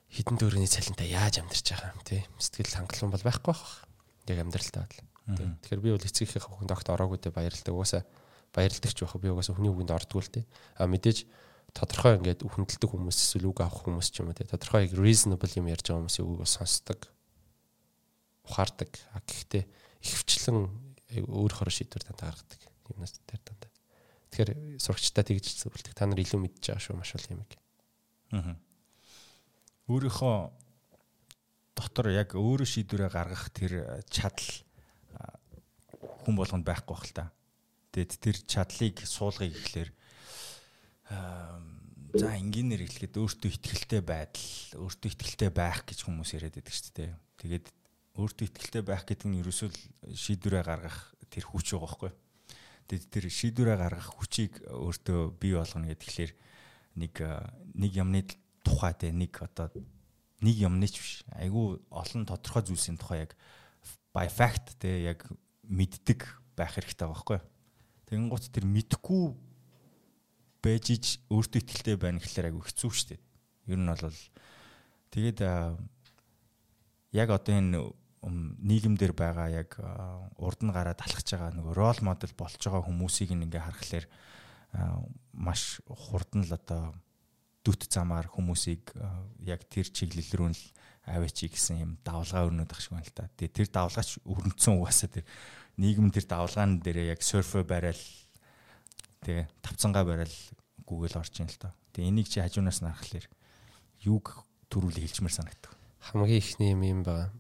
[0.10, 3.86] хідэн дөрөний цалинтай яаж амьдарч байгаа юм те сэтгэл хангалуун бол байхгүй байх.
[4.26, 5.02] Яг амьдралтаа бол.
[5.62, 7.74] Тэгэхээр би бол эцгийнхээ хүнд огт ороогүй дээ баярлалаа.
[7.78, 8.04] Угаасаа
[8.50, 9.14] баярлагдагч байх.
[9.22, 10.50] Би угаасаа хүний үгэнд ордгоо л те.
[10.82, 11.30] А мэдээж
[11.78, 14.50] тодорхой ингээд хүндэлдэг хүмүүс эсвэл үг авах хүмүүс ч юм уу те.
[14.50, 17.00] Тодорхой reasonable юм ярьж байгаа хүмүүсийн үгийг сонсдог.
[18.50, 18.90] Ухаардаг.
[19.14, 19.64] А гэхдээ
[20.02, 20.66] ихвчлэн
[21.30, 23.70] өөр хороо шийдвэр тань гаргадаг юмнаас тэр дандаа.
[24.34, 25.94] Тэгэхээр сурагчтай тэгж зөвлөдөг.
[25.94, 27.46] Та нар илүү мэдж байгаа шүү маш бол юм.
[28.34, 28.58] Аа
[29.90, 30.36] өөрийнхөө
[31.74, 34.50] дотор яг өөрөө шийдвэрээ гаргах тэр чадал
[36.26, 37.26] хүн болгонд байхгүй байх л та.
[37.90, 39.90] Тэгэд тэр чадлыг суулгахыг ихлээр
[42.14, 47.12] за энгийнээр эхлэхэд өөртөө ихтгэлтэй байдал, өөртөө ихтгэлтэй байх гэж хүмүүс яриад байдаг шүү дээ.
[47.42, 47.66] Тэгээд
[48.18, 49.70] өөртөө ихтгэлтэй байх гэдэг нь ерөөсөө
[50.14, 52.12] шийдвэрээ гаргах тэр хүч байгаа байхгүй.
[52.90, 56.34] Тэгэд тэр шийдвэрээ гаргах хүчийг өөртөө бий болгоно гэхэлэр
[56.98, 57.14] нэг
[57.78, 58.26] нэг юмны
[58.70, 59.74] тухай те нэг одоо
[60.46, 61.14] нэг юмны ч биш.
[61.34, 63.34] Айгүй олон тодорхой зүйлсийн тухай яг
[64.14, 65.26] by fact те яг
[65.66, 67.40] мэддэг байх хэрэгтэй байхгүй.
[68.06, 69.34] Тэгэн гоц тэр мэдхгүй
[70.62, 73.22] байж ич өөртөө ихтэй байна гэхэлэр айгүй хэцүү шүү дээ.
[73.74, 74.20] Ер нь бол
[75.14, 75.40] тэгээд
[77.16, 77.80] яг одоо энэ
[78.60, 79.80] нийгэмдэр байгаа яг
[80.36, 84.06] урд нь гараад алхаж байгаа нөгөө рол модел болж байгаа хүмүүсийг ингээ харахаар
[85.32, 86.94] маш хурдан л одоо
[87.78, 88.94] дүт замаар хүмүүсийг
[89.46, 90.64] яг тэр чиглэл рүү л
[91.10, 93.30] аваач гэсэн юм давлгаа өрнөд ах шиг байна л та.
[93.38, 95.26] Тэгээ тэр давлгаач өрнөцсөн угаасаа тэр
[95.82, 98.06] нийгэм тэр давлгаан дээр яг серфер барайл
[99.26, 100.38] тэгээ тавцангаа барайл
[100.86, 101.74] гүгэл орж ийн л та.
[101.94, 103.26] Тэгээ энийг чи хажуунаас нарахлаар
[104.06, 105.74] юуг төрүүлээ хэлчмээр санагдав.
[106.00, 107.34] Хамгийн ихний юм юм байгаа.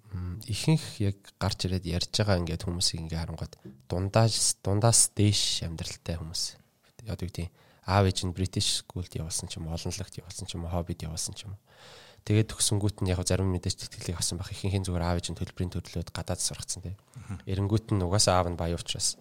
[0.49, 3.53] Ихэнх яг гарч ирээд ярьж байгаа ингээд хүмүүсийг ингээ харангууд
[3.87, 6.59] дундаас дундаас дээш амьдралтай хүмүүс.
[7.07, 7.47] Юу гэдэг
[7.89, 10.73] аав ээж нь British School-д явуулсан ч юм уу, олон лагт явуулсан ч юм уу,
[10.73, 11.61] хоббид явуулсан ч юм уу.
[12.29, 15.73] Тэгээд төгсөнгүүт нь яг зарим мэдээж тэтгэлийг авсан байх ихэнх зүгээр аав ээж нь төлбөрийн
[15.73, 16.97] төрлөөд гадаад сургацсан тийм.
[17.49, 19.17] Эренгүүт нь угаасаа аав нь баян учраас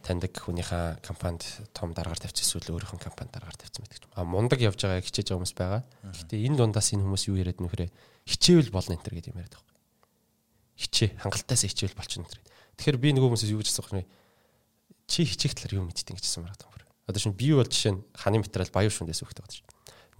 [0.00, 1.44] таньдаг хүнийхээ компанид
[1.76, 4.12] том дараагаар тавьчихсан эсвэл өөрийнх нь компанид дараагаар тавьсан байдаг юм.
[4.16, 5.82] А мундаг явж байгаа хичээж байгаа хүмүүс байгаа.
[6.14, 7.90] Гэхдээ энэ дундаас энэ хүмүүс юу яриад нөхрээ
[8.24, 9.76] хичээвэл болно энэ төр гэдэг юм яриад байгаа.
[10.78, 12.42] Хичээ хангалттай хичээвэл болчихно энэ төр.
[12.78, 14.06] Тэгэхээр би нөгөө хүмүүсээс юу гэж асуух вэ?
[15.10, 16.77] Чи хичээх талаар юу мэдтiin гэжсэн байна
[17.08, 19.68] Одоо шин би бол жишээ нь ханы материал баян шүндээс өгдөг байдаг шин.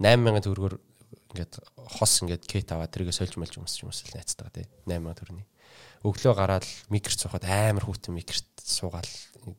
[0.01, 0.75] 8000 төгрөгөөр
[1.29, 5.45] ингээд хос ингээд кет аваад тэргээ сольж мэлж өмсч юмсэл найцдаг тий 8000 төгрөний.
[6.01, 9.05] Өглөө гараад микрт сухад амар хүүтэн микрт суугаал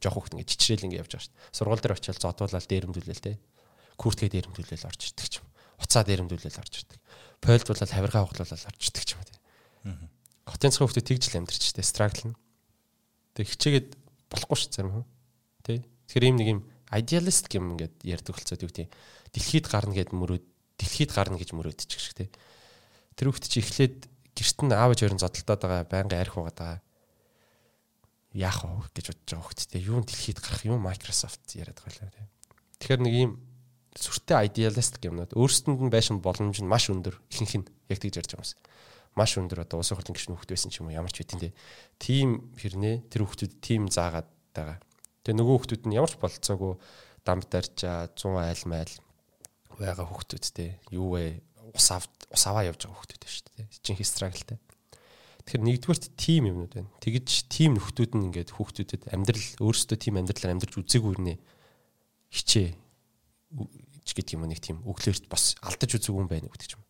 [0.02, 1.36] жоох хүүхд ингээд чичрээл ингээд явж байгаа шин.
[1.54, 3.36] Сургууль дээр очиад зодуулаад дээрэмдүүлээл тий.
[3.94, 5.46] Куртгээ дээрэмдүүлээл орж ирдэг юм.
[5.78, 6.98] Уцаа дээрэмдүүлээл орж ирдэг.
[7.44, 9.38] Пойлдуулаад хавиргаа хуглуулаад орж ирдэг юм тий.
[10.48, 11.84] Хотын цахим хүүхдэд тэгж л амьдэрч тий.
[11.84, 12.36] Страгл нь.
[13.36, 13.88] Тэг хичээгээд
[14.32, 15.06] болохгүй ш зарим хүн.
[15.62, 15.78] Тий.
[16.08, 18.90] Тэгэхээр ийм нэг юм idealist гэм ингээд ярьдаг болцоод юу гэдэг
[19.34, 20.44] дэлхийд гарна гэд мөрөөд
[20.78, 22.28] дэлхийд гарна гэж мөрөөдчих шиг тий.
[23.14, 26.80] Тэр хүүхд чи эхлээд гэрт нь аав ээж өрн зодтолдоод байгаа байнга арх угаад байгаа.
[28.34, 29.80] Яах вэ гэж бодож байгаа хүүхд тий.
[29.86, 32.26] Юу дэлхийд гарах юм Microsoft яриад байгаа тий.
[32.82, 33.30] Тэгэхээр нэг ийм
[33.94, 38.30] сүртэй idealist гэмнүүд өөрсдөнд нь байшин боломж нь маш өндөр ихэнх нь яг тэгж ярьж
[38.34, 38.54] байгаа юмс.
[39.18, 41.52] Маш өндөр одоо улсын хурлын гишүүн хүүхд байсан ч юм уу ямар ч үгүй тий.
[41.98, 44.78] Тим хэрнээ тэр хүүхдүүд тим заагаад байгаа
[45.24, 46.72] Тэгээ нөгөө хүүхдүүд нь ямар ч болцоогүй
[47.24, 48.94] дамд дарчаа 100 айл майл
[49.76, 51.40] байгаа хүүхдүүдтэй юу вэ
[51.76, 53.68] ус ав ус аваа явж байгаа хүмүүс шүү дээ.
[53.84, 54.58] Жинхэнэ страглтай.
[55.44, 56.90] Тэгэхээр нэгдүгээрт тим юмнууд байна.
[57.00, 61.34] Тэгэж тим нөхдүүд нь ингээд хүүхдүүдэд амьдрал өөрсдөө тим амьдралаар амьдарч үзээгүй нэ
[62.30, 62.68] хичээ
[64.04, 66.84] ч гэдэг юм нэг тийм өглөөрт бас алдаж үзээгүй юм байна гэдэг юм.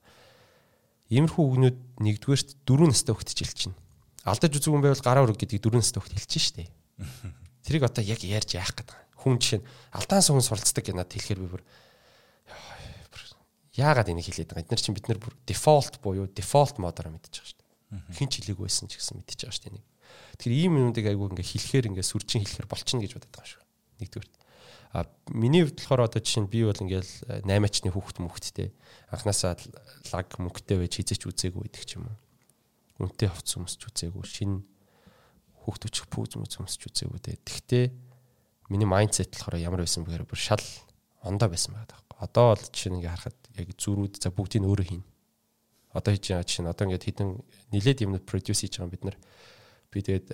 [1.11, 3.77] Иймэрхүү үгнүүд нэгдүгээрт 4 настай хүүхдэд хэлж чинь.
[4.29, 6.69] Алдаж үзээгүй юм байвал гараа өрг гэдгийг 4 настай хүүхдэд хэлж штэ.
[7.71, 8.99] Тэрийг одоо яг ярьж яах гэдэг.
[9.23, 11.63] Хүн жишээ нь алдаан суган суралцдаг гэнэ хэлэхээр би бүр
[13.79, 14.67] яагаад энийг хэлээд байгаа.
[14.67, 18.19] Эдгээр чинь бид нар бүр дефолт буюу дефолт модоор мэдчихэж байгаа шүү дээ.
[18.19, 19.87] Хин ч хэлээгүй байсан ч гэсэн мэдчихэж байгаа шүү дээ.
[20.43, 23.63] Тэгэхээр ийм юмнуудыг айгүй ингээ хэлэхээр ингээ сүрчин хэлэхээр болчихно гэж бодод байгаа шүү.
[24.03, 24.31] Нэгдүгээр.
[24.91, 28.69] А миний хувьд болохоор одоо жишээ нь би бол ингээл 8-ачны хүүхэд мөхттэй
[29.15, 29.55] анханасаа
[30.11, 32.19] лаг мөнгөтэй байж хизэж үзээгүй гэдэг ч юм уу.
[33.07, 34.27] Үнтэй хувц өмсч үзээгүй.
[34.27, 34.67] Шинэ
[35.71, 37.39] хүүхдүүч пүүз мөц өмсч үзээгүй дээ.
[37.47, 37.85] Тэгтээ
[38.75, 40.67] миний майндсет болохоор ямар байсан бэхээр бүр шал
[41.23, 42.17] ондоо байсан байгаа даахгүй.
[42.19, 45.07] Одоо бол жишээ ингээ харахад яг зүрүүд за бүгдийг өөрөө хийнэ.
[45.95, 47.31] Одоо хийж байгаа чинь одоо ингээд хідэн
[47.75, 49.17] нилээд юмнууд продюс хийж байгаа бид нар
[49.91, 50.29] би тэгээд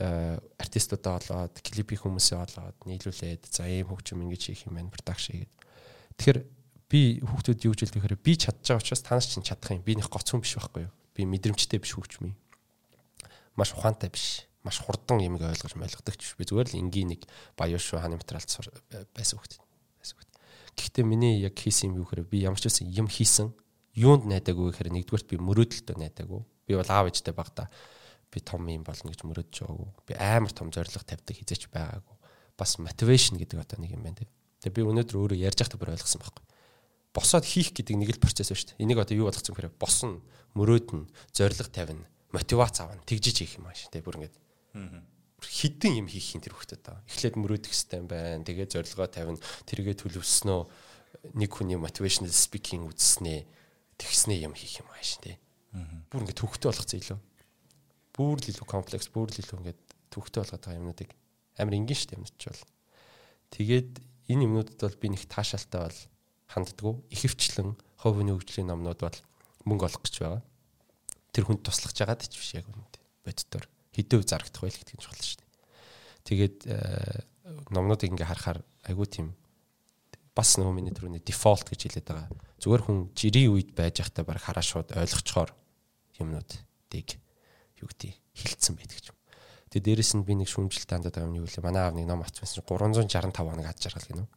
[0.61, 5.55] артистуудаа олоод клипийн хүмүүсээ олоод нийлүүлээд за ийм хөгжим ингэж хийх юм байна продакшн хийгээд.
[6.21, 6.39] Тэгэхээр
[6.93, 9.81] би хүүхдүүд юу гэж хэлдэг би чадж байгаа учраас та нар ч чадах юм.
[9.81, 10.93] Би нэг гоц хүн биш байхгүй юу?
[11.17, 12.37] Би мэдрэмжтэй биш хөгжим юм.
[13.57, 14.45] Маш ухаантай биш.
[14.67, 17.23] Маш хурдан юмыг ойлгож ойлгодог ч би зүгээр л энгийн нэг
[17.55, 18.51] баян шүү ханы материалд
[19.15, 19.63] байсан хүүхд.
[20.77, 23.55] Гэхдээ миний яг хийсэн юм юу гэхээр би ямар ч байсан юм хийсэн
[23.97, 26.43] юунд найдаагүй гэхээр нэгдүгээрт би мөрөөдөлтөө найдаагүй.
[26.69, 27.73] Би бол аав ээжтэй багтаа
[28.29, 29.89] би том юм болно гэж мөрөөдж байгаагүй.
[30.05, 32.17] Би амар том зорилго тавьдаг хизээч байгаагүй.
[32.61, 34.29] Бас мотивашн гэдэг одоо нэг юм байна тий.
[34.61, 36.45] Тэгээ би өнөөдөр өөрөө ярьж байхдаа бүр ойлгосон байхгүй.
[37.17, 38.85] Босоод хийх гэдэг нэг л процесс ба шүү дээ.
[38.85, 40.21] Энийг одоо юу болгоцсон гэхээр босно,
[40.53, 42.05] мөрөөднө, зорилго тавина,
[42.37, 44.05] мотивац авна, тэгжиж хийх юм ааш тий.
[44.05, 44.37] Бүр ингээд
[45.43, 47.01] хідэн юм хийх юм тэр хөхтэй та.
[47.09, 48.45] Эхлээд мөрөөдөх хэрэгтэй юм байна.
[48.45, 49.41] Тэгээ зорилгоо тавина.
[49.69, 50.61] Тэргээ төлөвснөө
[51.37, 53.45] нэг хүний motivational speaking үзснээ
[54.01, 55.37] тэгснээ юм хийх юм ааш тий.
[56.11, 57.21] Бүр ингэ төвхтэй болгоцсон илүү.
[58.17, 59.75] Бүр л илүү комплекс, бүр л илүү ингэ
[60.13, 61.11] төвхтэй болгоод байгаа юмнуудыг
[61.61, 62.63] амар энгийн штэ юмч бол.
[63.53, 63.93] Тэгээд
[64.33, 66.01] энэ юмнуудад бол би нэг таашаалтай бол
[66.49, 66.95] ханддаггүй.
[67.13, 69.19] Ихэвчлэн ховны хөгжлийн номнууд бол
[69.69, 70.43] мөнгө олох гэж байгаа.
[71.33, 73.05] Тэр хүнд туслах жагаад ч биш яг үнэндээ.
[73.25, 73.65] Боддоор
[73.97, 75.51] хэдөө зарагдах байл гэдэг нь чухал шүү дээ.
[76.29, 77.25] Тэгээд э,
[77.73, 79.29] номнуудыг ингээ харахаар айгүй тийм
[80.37, 82.29] бас нөгөө миний түрүүний дефолт гэж хэлээд байгаа.
[82.61, 85.51] Зүгээр хүн жирийн үед байж байхдаа баг хараа шууд ойлгочхоор
[86.21, 87.09] юмнуудыг
[87.81, 89.17] юу гэдэг хилцсэн байдаг юм.
[89.73, 91.65] Тэгээд дээрэс нь би нэг шүүмжилт хандаад байгаа юм юу вэ?
[91.65, 94.29] Манай аав нэг ном авчихсан 365 хоног аж жаргал гинөө.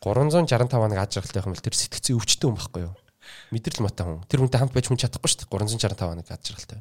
[0.00, 2.94] 365 хоног аж жаргалтай бол тэр сэтгцэн өвчтөн хүн байхгүй юу?
[3.52, 4.24] Мэдрэл матай хүн.
[4.28, 5.52] Тэр хүнтэй хамт байж хүн чадахгүй шүү дээ.
[5.52, 6.80] 365 хоног аж жаргалтай.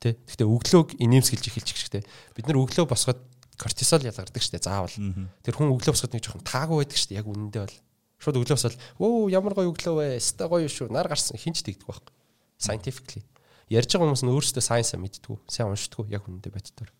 [0.00, 0.16] Тэ.
[0.16, 2.00] Гэхдээ өглөөг инээмсгэлж эхэлчих штэ.
[2.32, 3.20] Бид нар өглөө босгоод
[3.60, 4.96] кортизол ялгардаг штэ заавал.
[5.44, 7.20] Тэр хүн өглөө босгоод нэг жоохон таагүй байдаг штэ.
[7.20, 7.76] Яг үнэндээ бол
[8.16, 10.06] шууд өглөө босоод өө ямар гоё өглөө вэ?
[10.16, 10.88] Эста гоё шүү.
[10.88, 12.12] Нар гарсан хинч тэгдэг байхгүй.
[12.56, 13.28] Scientifically.
[13.68, 15.36] Ярьж байгаа хүмүүс нь өөрсдөө сайенсаа мэддгүү.
[15.52, 16.90] Сайн уншдаггүй яг үнэндээ боддоор.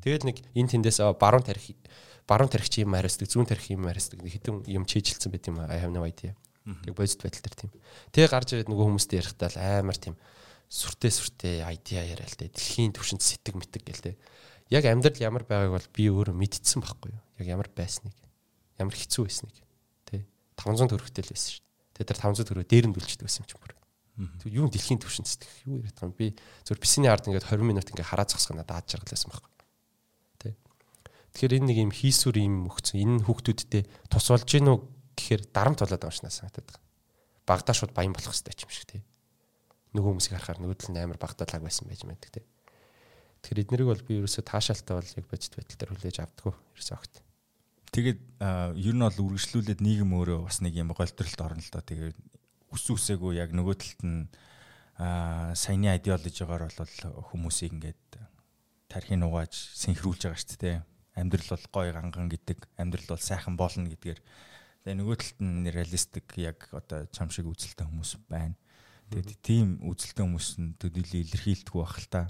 [0.00, 1.76] Тэгэл нэг энэ тэндээс баруун тарих
[2.24, 5.92] баруун тарих юм хариуцдаг, зүүн тарих юм хариуцдаг хитэн юм чийжилсэн байт юм I have
[5.92, 6.32] no idea.
[6.64, 7.70] Яг бодит байдал төр тийм.
[8.12, 10.16] Тэгээ гарч ирээд нөгөө хүмүүстэй ярихдаа амар тийм
[10.68, 14.12] сүртэй сүртэй айдиа яриа л те дэлхийн түвшинд сэтг мэтг гэл те
[14.68, 17.22] яг амьдрал ямар байгааг бол би өөрөө мэдчихсэн байхгүй юу?
[17.40, 18.12] Яг ямар байсныг?
[18.76, 19.56] Ямар хэцүү байсныг?
[20.04, 20.28] Те
[20.60, 21.64] 500 төгрөгтэй л байсан шүү
[21.96, 22.08] дээ.
[22.12, 23.78] Тэр 500 төгрөг дээр нь дүлждэг байсан юм чинь бүр
[24.18, 26.18] тэг юу дэлхийн түвшинд сэтг юу яриад байгаа юм?
[26.18, 26.34] Би
[26.66, 29.52] зөв бисний ард ингээд 20 минут ингээд хараа зогсох надад аад жаргалсан байхгүй
[30.42, 30.58] те
[31.38, 34.78] тэгэхээр энэ нэг юм хийсүр юм өгцөн энэ хүүхдүүдтэй тус болж гин үү
[35.14, 36.82] гэхээр дарамт болоод байгаа шиг санагдаад байгаа.
[37.46, 38.98] Багада шууд баян болох хэрэгтэй юм шиг те
[39.96, 42.42] нөгөө хүмүүсийг харахаар нөгөөдөл нь амар багтаалаг байсан байж мэддэг те.
[43.42, 47.14] Тэгэхээр эднэрийг бол би ерөөсөө таашаалтай бол яг бодит байдал дээр хүлээж авдаггүй ерөөсөө огт.
[47.94, 48.20] Тэгээд
[48.76, 51.84] ер нь бол үргэлжлүүлээд нийгэм өөрөө бас нэг юм голдролт орно л доо.
[51.86, 52.18] Тэгээд
[52.74, 54.20] үс үсээгүй яг нөгөө талд нь
[54.98, 56.94] саяны идеологиогоор бол
[57.32, 58.20] хүмүүсийг ингээд
[58.92, 60.78] тархин угааж синхруулж байгаа шүү дээ.
[61.16, 64.20] Амьдрал бол гой ганган гэдэг, амьдрал бол сайхан болно гэдгээр.
[64.84, 68.58] Тэгээ нөгөө талд нь реалистик яг одоо чам шиг үзэлтэй хүмүүс байна.
[69.08, 72.28] Тэгээд тийм үзэлтэй хүмүүс нь төдийлө илэрхийлдэг байх л та.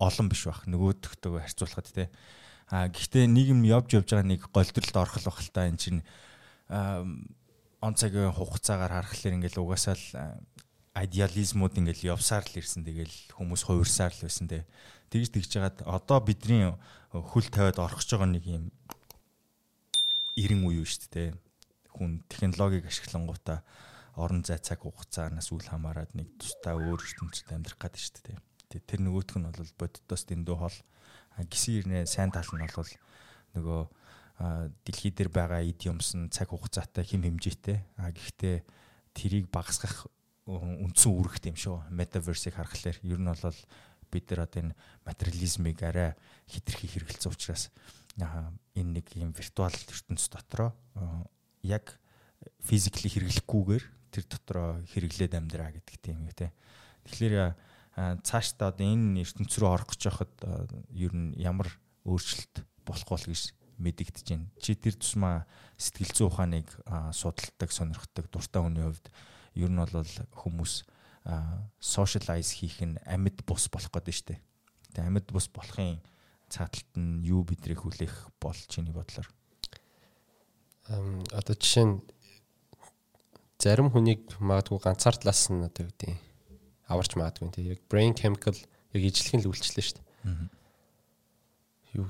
[0.00, 0.64] Олон биш байх.
[0.64, 2.08] Нөгөөдөгтөө харьцуулахад те.
[2.72, 5.68] А гэхдээ нийгэм явж явж байгаа нэг голдролд орох л байх л та.
[5.68, 6.00] Энд чинь
[6.72, 10.08] он цагийн хугацаагаар харахаар ингээл угаасаа л
[10.96, 12.88] идеализмууд ингээл явсаар л ирсэн.
[12.88, 14.64] Тэгэл хүмүүс хувирсаар л байсан те.
[15.12, 16.72] Тэгж тэгж жагаад одоо бидний
[17.12, 18.72] хөл тавиад орхож байгаа нэг юм
[20.40, 21.28] эрен үе шүү дээ.
[21.92, 23.60] Хүн технологиг ашиглангуудаа
[24.16, 28.38] орон зай цаг хугацаанаас үл хамааран нэг тусдаа өөр ертөнцид амьдрах гэдэг шүү дээ.
[28.72, 30.78] Тэгээ тэр нөгөөх нь бол боддоос дэндүү хол
[31.44, 32.92] гисэн ирнэ сайн тал нь бол
[33.52, 33.80] нөгөө
[34.84, 37.78] дэлхий дээр байгаа эд юмс нь цаг хугацаатай хэм хэмжээтэй.
[38.00, 38.64] А гэхдээ
[39.12, 40.08] тэрийг багасгах
[40.48, 41.76] үндсэн үүрэгт юм шүү.
[41.92, 43.60] Metaverse-ийг харахаар ер нь бол
[44.08, 46.16] бид нар одоо энэ материализмыг арай
[46.48, 47.68] хитрхи хэрэгэлцсэн учраас
[48.16, 50.72] энэ нэг юм виртуал ертөнц дотроо
[51.64, 51.98] яг
[52.62, 56.52] физикли хэрэглэхгүйгээр тэр дотроо хэрэглээд амьдраа гэдэг тийм үү те.
[57.06, 57.54] Тэгэхээр
[57.96, 60.34] цаашдаа одоо энэ ертөнц рүү орох гэж байхад
[60.92, 61.72] ер нь ямар
[62.04, 64.48] өөрчлөлт болох бол гэж мэдэгдэж байна.
[64.60, 66.68] Чи тэр тусмаа сэтгэл зүйн ухааныг
[67.12, 69.06] судалдаг, сонирхдаг дуртай хүний хувьд
[69.56, 70.12] ер нь бол
[70.44, 70.74] хүмүүс
[71.80, 74.40] socialize хийх нь амьд бус болох гэдэг нь шүү дээ.
[74.94, 75.98] Тэгээ амьд бус болохын
[76.48, 79.28] цааталт нь юу бидрийг хүлээх бол чиний бодлоор?
[80.86, 81.98] Ам одоо жишээ нь
[83.58, 86.12] зарим хүнийг магадгүй ганцаар талаас нь одоо юу гэдэг
[86.88, 88.56] аварч магадгүй тийм яг brain chemical
[88.92, 90.04] яг ижлэхэн л үйлчлээ шүү дээ.
[91.96, 92.06] Юу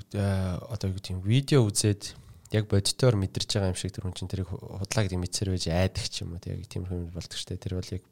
[0.67, 2.15] одоо юу гэдэг видео үзээд
[2.55, 6.07] яг бодитоор мэдэрч байгаа юм шиг тэр хүн чинь тэрийг худлаа гэдэг мэдсээр байж айдаг
[6.07, 8.05] ч юм уу тийм юм болдог штэ тэр бол яг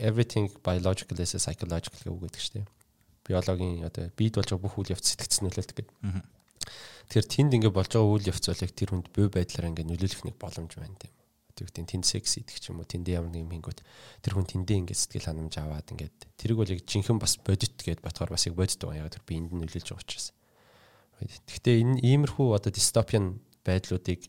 [0.00, 2.60] everything biological is psychological гэж үг гэдэг штэ
[3.26, 5.88] биологийн одоо бид болж байгаа бүх үйл явц сэтгцэн нөлөөлдөг гэдэг.
[7.10, 10.22] Тэгэхээр тэнд ингэ болж байгаа үйл явц бол яг тэр хүнд бие байдлаар ингэ нөлөөлөх
[10.26, 11.14] нэг боломж байна тийм.
[11.52, 13.80] Тэгвэл тэнд секс идэх ч юм уу тэнд ямар нэг юм хингүүт
[14.24, 16.08] тэр хүн тэндээ ингэ сэтгэл ханамж аваад ингэ
[16.40, 19.52] тэрийг бол яг жинхэнэ бас бодит гэд батгаар бас яг бодит байгаа яг тэр биеинд
[19.52, 20.32] нь нөлөөлж байгаа учраас.
[21.22, 24.26] Гэхдээ энэ иймэрхүү одоо дистопиан байдлуудыг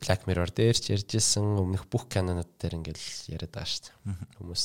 [0.00, 4.16] Black Mirror дээр ч ярьжсэн өмнөх бүх канонууд дээр ингээл яриад байгаа шүү дээ.
[4.40, 4.64] Хүмүүс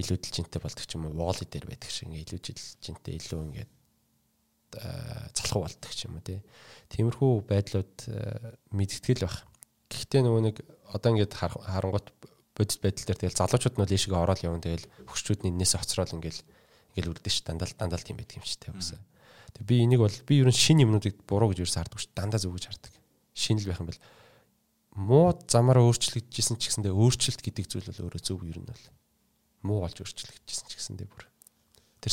[0.00, 3.72] илүү жилжинтэй болдог ч юм уу Wall-E дээр байдаг шиг ингээ илүү жилжинтэй илүү ингээд
[5.36, 6.40] залхуу болдог ч юм уу тий.
[6.88, 7.94] Тиймэрхүү байдлууд
[8.72, 9.44] мэдтгэл байх.
[9.92, 10.56] Гэхдээ нөгөө нэг
[10.88, 12.08] одоо ингээд харангуут
[12.56, 16.40] бодит байдал дээр тэгэл залуучууд нь ийшээ ороод явна тэгэл хөшчүүд нь энээс оцрол ингээл
[16.96, 19.00] ингээл үрдэн ш дандаа дандаа тийм байдаг юм шиг тавьсан.
[19.56, 22.52] Тэг би энийг бол би ерөн шин юмнуудыг буруу гэж ерөөс харддаг ш дандаа зөв
[22.56, 22.92] гэж хардаг.
[23.32, 24.00] Шинэл байх юм бол
[24.92, 28.84] муу замаараа өөрчлөгдөжсэн ч гэсэндээ өөрчлөлт гэдэг зүйл бол өөрөө зөв ер нь бол
[29.64, 31.24] муу болж өөрчлөгдөжсэн ч гэсэндээ бүр
[32.04, 32.12] тэр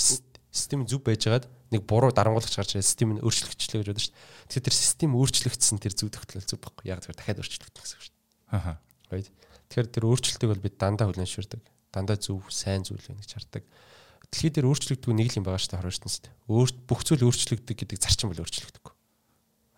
[0.50, 4.18] систем зүв байжгаад нэг буруу дарангуулагч гарч ирээд систем нь өөрчлөгдөжлөө гэж бодож дээ.
[4.50, 6.90] Тэгэхээр тэр систем өөрчлөгдсөн тэр зүв тогтол зүв баггүй.
[6.90, 8.18] Яг тэр дахиад өөрчлөгдөх гэсэн үг дээ.
[8.58, 8.76] Аа.
[9.14, 9.30] Right.
[9.70, 11.62] Тэгэхээр тэр өөрчлөлтийг бол бид дандаа хүлэншвэрдэг.
[11.94, 13.64] Дандаа зөв, сайн зүйл байна гэж хардаг
[14.30, 16.26] дэлхий дээр өөрчлөгдөв нэг л юм байгаа 20 ертөнцид.
[16.46, 18.94] Өөр бүх зүйл өөрчлөгдөг гэдэг зарчим бол өөрчлөгдөхгүй.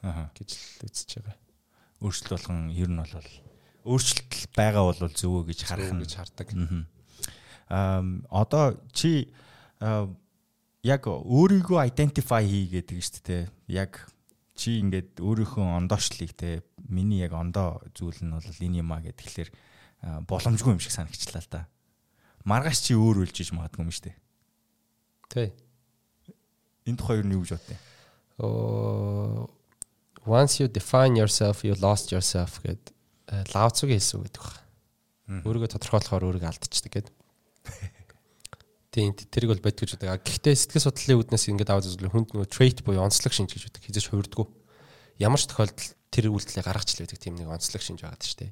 [0.03, 1.37] Аа гэж л үзэж байгаа.
[2.03, 3.15] Өөрчлөлт болгон ер нь бол
[3.87, 6.47] өөрчлөлт байгаа бол зөвөө гэж харах гэж хардаг.
[7.71, 9.31] Аа одоо чи
[10.83, 13.43] яг өөрийгөө identify хий гэдэг шүү дээ.
[13.69, 14.09] Яг
[14.57, 19.49] чи ингээд өөрийнхөө ондоошлыг те миний яг ондоо зүйл нь бол энэ юм а гэхэлэр
[20.25, 21.61] боломжгүй юм шиг санагчлаа л да.
[22.45, 24.17] Маргааш чи өөр үлжиж магадгүй юм шүү дээ.
[25.29, 25.49] Тий.
[26.89, 27.77] Энэ тухай юу гэж бодъё?
[28.41, 29.49] Оо
[30.25, 32.93] once you define yourself you lost yourself гэд
[33.53, 35.45] лаоцугийн хэлсэн үг гэдэг байна.
[35.45, 37.07] Өөрийгөө тодорхойлохоор өөрийгөө алдчихдаг гэд.
[38.91, 40.19] Тийм тэрийг бол бодг гэж байдаг.
[40.27, 43.83] Гэхдээ сэтгэл судлалын үүднээс ингэж аваад үзвэл хүнд нөгөө trait буюу онцлог шинж гэж байдаг.
[43.87, 44.47] Хизэж хуурдггүй.
[45.23, 48.51] Ямар ч тохиолдолд тэр үйлдэлийг гаргаж л байдаг тийм нэг онцлог шинж байгаа шүү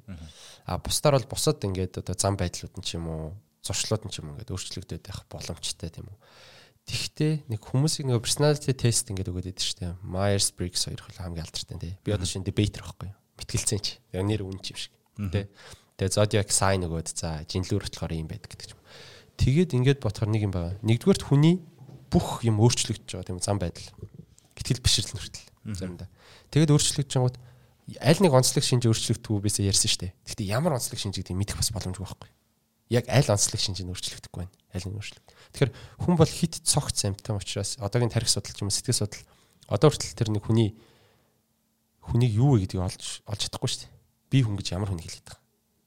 [0.64, 4.24] А бусдаар бол бусад ингээд одоо зам байдлууд нь ч юм уу, зуршлууд нь ч
[4.24, 6.18] юм уу ингээд өөрчлөгдөд байх боломжтой тийм үү.
[6.88, 9.92] Тэгтээ нэг хүмүүсийг нэг personality test ингээд өгöd байдаг шүү дээ.
[10.00, 11.94] Myers Briggs хоёр хөл хамгийн алдартай тий.
[12.00, 13.16] Би одоо шинэ debater байхгүй юу?
[13.36, 14.00] Мэтгэлцэн чи.
[14.16, 14.92] Яг нэр үн чи юм шиг.
[15.28, 15.44] Тий.
[16.00, 18.79] Тэгээ zodiac sign өгöd за жинлүүр болохоор юм байдаг гэдэг.
[19.40, 20.76] Тэгээд ингээд ботхоор нэг юм байгаа.
[20.84, 21.64] Нэгдүгээрт хүний
[22.12, 23.88] бүх юм өөрчлөгдөж байгаа тийм зам байдал.
[24.52, 26.08] Гэтэл бишрэл нүртэл заримдаа.
[26.52, 27.36] Тэгээд өөрчлөгдөж байгууд
[28.04, 30.12] аль нэг онцлог шинж өөрчлөгдөхгүй бисээ ярьсан шүү дээ.
[30.28, 32.30] Гэхдээ ямар онцлог шинж гэдгийг мэдэх бас боломжгүй байхгүй.
[32.92, 34.52] Яг аль онцлог шинж нь өөрчлөгдөхгүй байна.
[34.76, 35.26] Аль нэг өөрчлөлт.
[35.56, 35.72] Тэгэхээр
[36.04, 39.24] хүн бол хит цогц амтан учраас одоогийн тарих судал ч юм уу сэтгэл судал
[39.72, 40.76] одоо хүртэл тэр нэг хүний
[42.04, 43.94] хүнийг юу вэ гэдгийг олж олж чадахгүй шүү дээ.
[44.30, 45.42] Би хүн гэж ямар хүн хэлээд байгаа.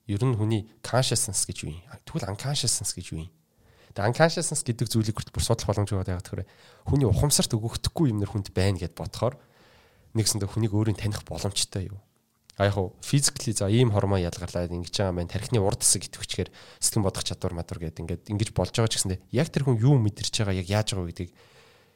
[0.08, 1.84] Ер нь хүний consciousness гэж юу юм?
[2.04, 3.32] Тэгвэл unconsciousness гэж юу юм?
[3.94, 6.50] Тэгээ unconsciousness гэдэг зүйлийг хүртэл бүр судлах боломжтой байгаа тэгэхээр
[6.90, 9.38] хүний ухамсарт өгөхдөггүй юм нэр хүнд байна гэд бодохоор
[10.18, 12.02] нэгсэндээ хүнийг өөрийн таних боломжтой юу?
[12.58, 16.50] А яг хуу физикли за ийм хормон ялгарлаад ингэж байгаа маань тархины урд хэсэг идэвхчихээр
[16.82, 19.98] сэтгэн бодох чадвар матур гэдэг ингээд ингэж болж байгаа ч гэсэндээ яг тэр хүн юу
[19.98, 21.32] мэдэрч байгаа яг яаж байгаа гэдгийг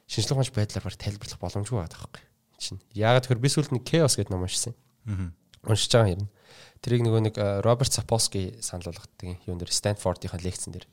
[0.09, 2.25] шинжлэх ухаанч байдлаар баг тайлбарлах боломжгүй байгаа байхгүй
[2.57, 2.81] чинь.
[2.93, 4.73] Яагаад тэгэхээр би сүүлд нэг chaos гэдэг ном уншсан.
[5.05, 5.29] Аа.
[5.67, 6.25] Уншиж байгаа юм.
[6.81, 10.87] Тэрийг нөгөө нэг Роберт Сапolsky санал болгодог юм дээр Stanford-ийн лекцэн дээр.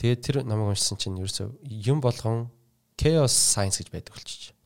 [0.00, 2.48] Тэгээд тэр номыг уншсан чинь ерөөсөө юм болгон
[2.96, 4.56] chaos science гэж байдаг болчих.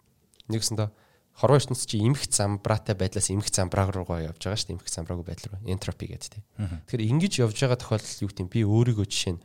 [0.47, 0.89] Нэгсэндээ
[1.35, 4.77] хорвоо ертөнц чи эмх замбраатай байдлаас эмх замбраа руугаа явж байгаа шүү дээ.
[4.79, 5.67] эмх замбраагүй байдал руу.
[5.67, 6.45] Энтропи гэдэг тийм.
[6.87, 9.43] Тэгэхээр ингэж явж байгаа тохиолдол юу гэдэм би өөрийгөө жишээ нь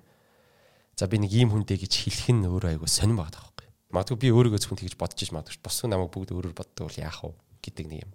[0.94, 3.68] за би нэг ийм хүнтэй гэж хэлэх нь өөрөө айгу сонирн байгаа байхгүй.
[3.90, 5.58] Магадгүй би өөрийгөө зөвхөн тэгж бодож иж магадгүй.
[5.66, 7.34] Бус намайг бүгд өөрөөр боддог бол яах вэ
[7.66, 8.12] гэдэг нэг юм.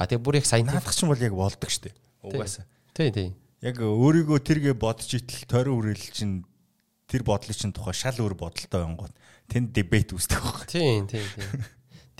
[0.00, 1.94] А тэгээ бүр яг сайн наадах чинь бол яг болдог шүү дээ.
[2.24, 2.64] Угаасаа.
[2.96, 3.28] Тий, тий.
[3.60, 6.48] яг өөрийгөө тэргээ бодож итэл тойрон үрэл чинь
[7.10, 9.14] тэр бодлыг чинь тухай шал өөр бодолтой байнгут
[9.50, 10.66] тэнд дебет үүсдэг байхгүй.
[10.70, 11.50] Тийм тийм тийм.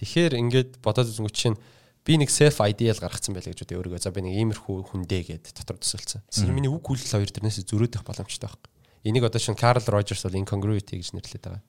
[0.03, 1.57] Тэгэхээр ингээд бодоод үзэнгүүт чинь
[2.03, 5.45] би нэг self ideal гаргацсан байлаа гэж үү өөрийгөө за би нэг иймэрхүү хүндээ гэд
[5.55, 6.27] дотор төсөлцсөн.
[6.27, 8.71] Тэр миний үг хүлэл хоёр тэрнээс зөрөөдөх боломжтой байхгүй.
[9.07, 11.65] Энийг одоо шин Карл Рожерс бол incongruity гэж нэрлэдэг байгаа.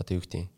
[0.00, 0.48] Одоо юу гэдэг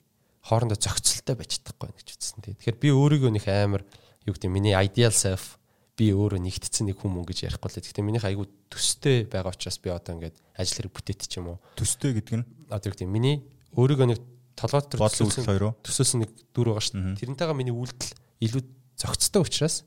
[0.46, 2.56] хоорондоо зохицолтой байж чадахгүй гэж үзсэн тийм.
[2.58, 3.82] Тэгэхээр би өөрийгөө нэг амар
[4.24, 5.58] юу гэдэг миний ideal self
[5.94, 7.78] би өөрөө нэгтцэн нэг хүмүүс гэж ярихгүй л.
[7.78, 11.58] Гэхдээ минийх айгүй төстэй байгаа учраас би одоо ингээд ажил хэрэг бүтээт ч юм уу.
[11.78, 13.46] Төстэй гэдэг нь одоо гэдэг миний
[13.78, 14.20] өөрийгөө нэг
[14.58, 17.20] толгой дотор төсөөлсөн хоёроо төсөөсөн нэг дүр байгаа шүү дээ.
[17.22, 18.10] Тэрнтэйгээ миний үйлдэл
[18.42, 18.62] илүү
[18.98, 19.86] зохицтой учраас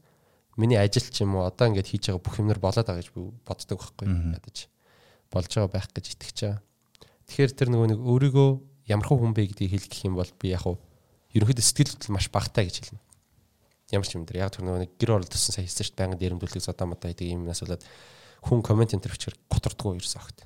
[0.56, 3.22] миний ажил ч юм уу одоо ингээд хийж байгаа бүх юмнар болоод байгаа гэж би
[3.44, 4.58] боддог байхгүй ядаж
[5.28, 6.60] болж байгаа байх гэж итгэж байгаа.
[7.28, 8.50] Тэгэхээр тэр нөгөө нэг өөрийгөө
[8.92, 10.80] ямархан хүн бэ гэдгийг хэлэх юм бол би яг хуу
[11.36, 13.07] ерөнхийдөө сэтгэл хөдлөл маш багтай гэж хэлнэ
[13.92, 16.64] ямар ч юм дээр яг тэр нөгөө гэр оролт гэсэн сая шүү дээ байнгын дээрэмдүүлэг
[16.64, 17.84] зодоо модоо гэдэг юм нас болоод
[18.44, 20.40] хүн комент энэ төр бичгээр готордгоо ерөөсөө огт.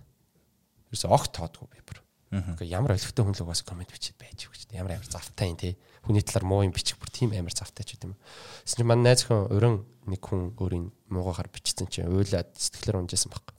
[0.93, 1.99] Ерөөсөө огт тоодгоо би бүр.
[2.31, 4.79] Ингээ ямар олигтой хүн л угаасаа комент бичиж байж дээ.
[4.79, 5.75] Ямар амар завтай юм те.
[6.05, 8.15] Хүний талаар муу юм бичих бүр тийм амар завтай ч гэдэм.
[8.63, 13.35] Тэс чинь манай найз хүн өрөн нэг хүн өөрийн муугаар бичсэн чинь уйлаад сэтгэлээр унжсэн
[13.35, 13.51] баг.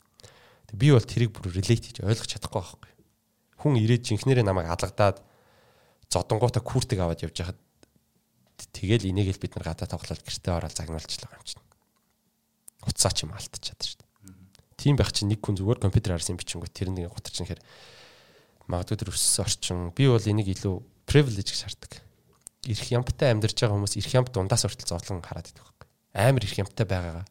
[0.72, 2.93] Тэг би бол тэрийг бүр relate хийж ойлгож чадахгүй байхгүй.
[3.61, 5.20] Хүн ирээд жинхнэрээ намайг алгадаад
[6.09, 7.61] зодонгуудаа куртэг аваад явж хахад
[8.70, 11.64] Тэгэл энийг л бид нар гадаа тоглоод гэртээ ороод загнуулчихлаа юм чинь.
[12.86, 14.12] Уцаа ч юм алдчихад шүү дээ.
[14.78, 17.60] Тийм байх чинь нэг хүн зүгээр компьютер харсан бичингүү тэр нэг гутарч нэхэр
[18.66, 21.92] магадгүй тэр өссөн орчин би бол энийг илүү privilege гэж хардаг.
[22.66, 25.86] Ирэх ямтай амьдарч байгаа хүмүүс ирэх ямт дундаас хүртэл зовлон хараад идэх байхгүй.
[26.18, 27.26] Амар ирэх ямтай байгаагаа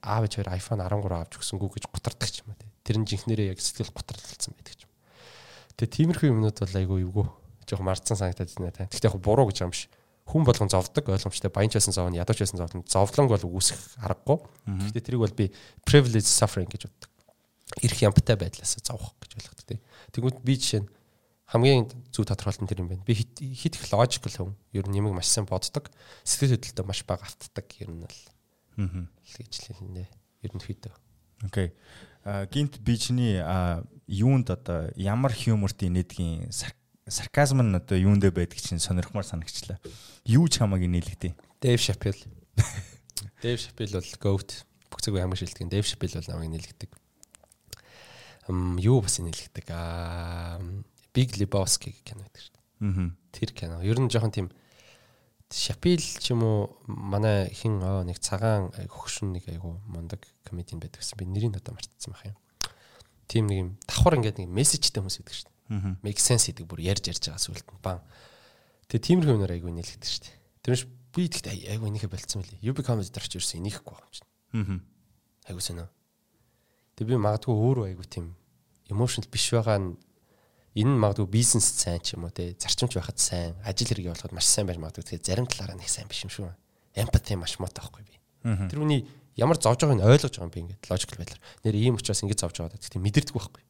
[0.00, 2.60] аав ээж хоёр iPhone 13 авч өгсөнгүү гэж гутардаг ч юм уу.
[2.84, 4.90] Тэр нь жинхнэрээ яг сэтгэл гутарлалцсан байдаг юм.
[5.76, 7.26] Тэгээ тиймэрхүү юмнууд бол айгүй эвгүй
[7.68, 8.88] жоох марцсан санагдаад байна та.
[8.88, 9.88] Гэхдээ яг буруу гэж юм биш
[10.26, 14.42] хүн болгон зовдөг ойлгомжтой баянч байсан зовно ядууч байсан зовно зовлон бол үүсэх аргагүй.
[14.66, 15.54] Гэхдээ тэрийг бол би
[15.86, 17.10] privilege suffering гэж боддог
[17.82, 20.90] эрх ямтай байдлаас зовох гэж ойлгодог тийм тэгвэл би жишээ нь
[21.46, 23.06] хамгийн зөв тодорхойлт нь тэр юм байна.
[23.06, 23.38] Би хит
[23.78, 25.94] их logical хүн ер нь нэмэг маш сайн боддог.
[26.26, 28.18] Сэтгэл хөдлөлтөд маш бага автдаг ер нь бол
[28.82, 29.06] аа
[29.38, 30.10] гэж хэлнэ.
[30.42, 30.94] Ерөнхийдөө
[31.44, 31.72] окей.
[32.24, 33.38] Гинт би чиний
[34.06, 36.50] юунд одоо ямар хьюморт инээдгийн
[37.06, 39.78] сарказм нь одоо юундэ байдаг чинь сонирхмаар санагчлаа.
[40.26, 41.38] Юу ч хамаагүй нийлэгдээ.
[41.62, 42.18] Дэв Шапел.
[43.42, 44.66] Дэв Шапел бол goat.
[44.90, 45.70] Бүх цаг хамгийн шилдэг.
[45.70, 46.90] Дэв Шапел бол намайг нийлэгдэг.
[48.50, 49.70] Ам юу бас нийлэгдэг.
[49.70, 50.58] Аа
[51.14, 52.66] Big Lebowski гэх кино байдаг шүү дээ.
[52.90, 53.10] Аа.
[53.30, 53.76] Тэр кино.
[53.86, 54.50] Ер нь жоохон тийм
[55.46, 61.22] Шапил ч юм уу манай хин нэг цагаан хөгшин нэг айгу мундаг комедиан байдаг гэсэн.
[61.22, 62.38] Би нэрийг одоо мартсан байх юм.
[63.30, 65.55] Тим нэг юм давхар ингээд нэг мессежтэй хүмүүс байдаг шүү дээ
[66.02, 68.00] make sense гэдэг бүр ярьж ярьж байгаа сүлд нь бан.
[68.86, 70.30] Тэгээ тиймэрхүү юмнаар айгүй нэлэгдэж штэ.
[70.62, 72.60] Тэрнэш би тэгт айгүй энийхэ болцсон мөлий.
[72.62, 74.30] UB comedy дөрч ерөөсөө энийхгүй байгаа юм чинь.
[74.54, 74.78] Аа.
[75.50, 75.88] Айгүй сонио.
[76.94, 78.26] Тэгээ би магадгүй өөрөө айгүй тийм
[78.92, 79.98] emotional биш байгаа нь
[80.78, 84.36] энэ нь магадгүй бизнес сайн ч юм уу те зарчимч байхад сайн ажил хэрэгээ болоход
[84.36, 86.54] маш сайн байж магадгүй тэгээ зарим талаараа нэг сайн биш юм шүү.
[86.94, 88.14] Empathy маш муутай байхгүй би.
[88.70, 89.02] Тэр үний
[89.34, 91.42] ямар зовж байгааг нь ойлгож байгаа юм би ингээд logical байдлаар.
[91.66, 93.65] Нэр ийм учраас ингэж зовж байгаа гэдэг мэдэрдэг байхгүй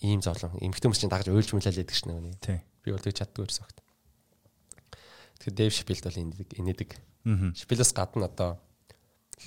[0.00, 2.36] ийм зовлон эмхтэн хүмүүс чинь дагаж уйлж мүлээлээд гэдэг шнэ үний.
[2.84, 3.78] Би бол тэг чаддгүй ерөөс огт.
[5.40, 6.90] Тэгэхээр Дэв Шпилд бол инээдэг инээдэг.
[7.56, 8.60] Шпилээс гадна одоо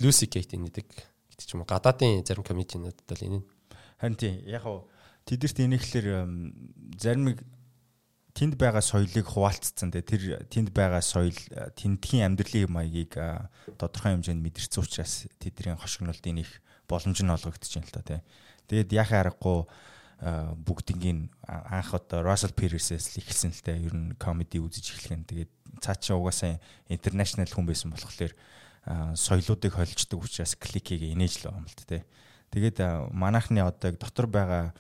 [0.01, 1.69] Люси Кейт инээдэг гэдэг ч юм уу.
[1.69, 3.43] Гадаадын зарим комедианууд бол инээ.
[4.01, 4.89] Харин тийм яг хуу
[5.25, 6.07] тэдэрт инээхлээр
[6.97, 7.37] зарим
[8.33, 11.35] тэнд байгаа соёлыг хуваалцсан те тэр тэнд байгаа соёл
[11.75, 13.17] тэндхийн амьдралын маягийг
[13.75, 18.17] тодорхой хэмжээнд мэдэрсэн учраас тэдний хошигнолтын их боломж нь олгогдож байна л та те.
[18.69, 19.67] Тэгээд яхаа аргагүй
[20.19, 23.85] бүгднийг анх одоо Russell Pierce-ээс л эхэлсэн л дээ.
[23.87, 25.27] Ер нь комеди үзэж эхлэх нь.
[25.27, 26.59] Тэгээд цаашаа угаасаа
[26.91, 28.35] интернэшнл хүн байсан болохоор
[29.15, 32.03] соёлоодыг холждог учраас кликийг инээж л байгаа юм л тээ.
[32.51, 32.77] Тэгээд
[33.15, 34.75] манайхны одоо дотор байгаа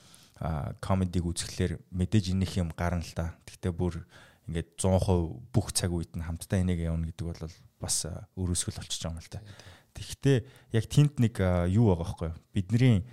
[0.83, 3.35] комедиг үзэхлээр мэдээж энийх юм гарна л да.
[3.47, 4.03] Гэхдээ бүр
[4.49, 7.43] ингээд 100% бүх цаг үед нь хамтдаа энийг явна гэдэг бол
[7.79, 9.39] бас өрөөсгөл болчихж байгаа юм л да.
[9.93, 10.37] Тэгэхдээ
[10.73, 12.37] яг тент нэг юу байгаа байхгүй юу?
[12.55, 13.05] Бидний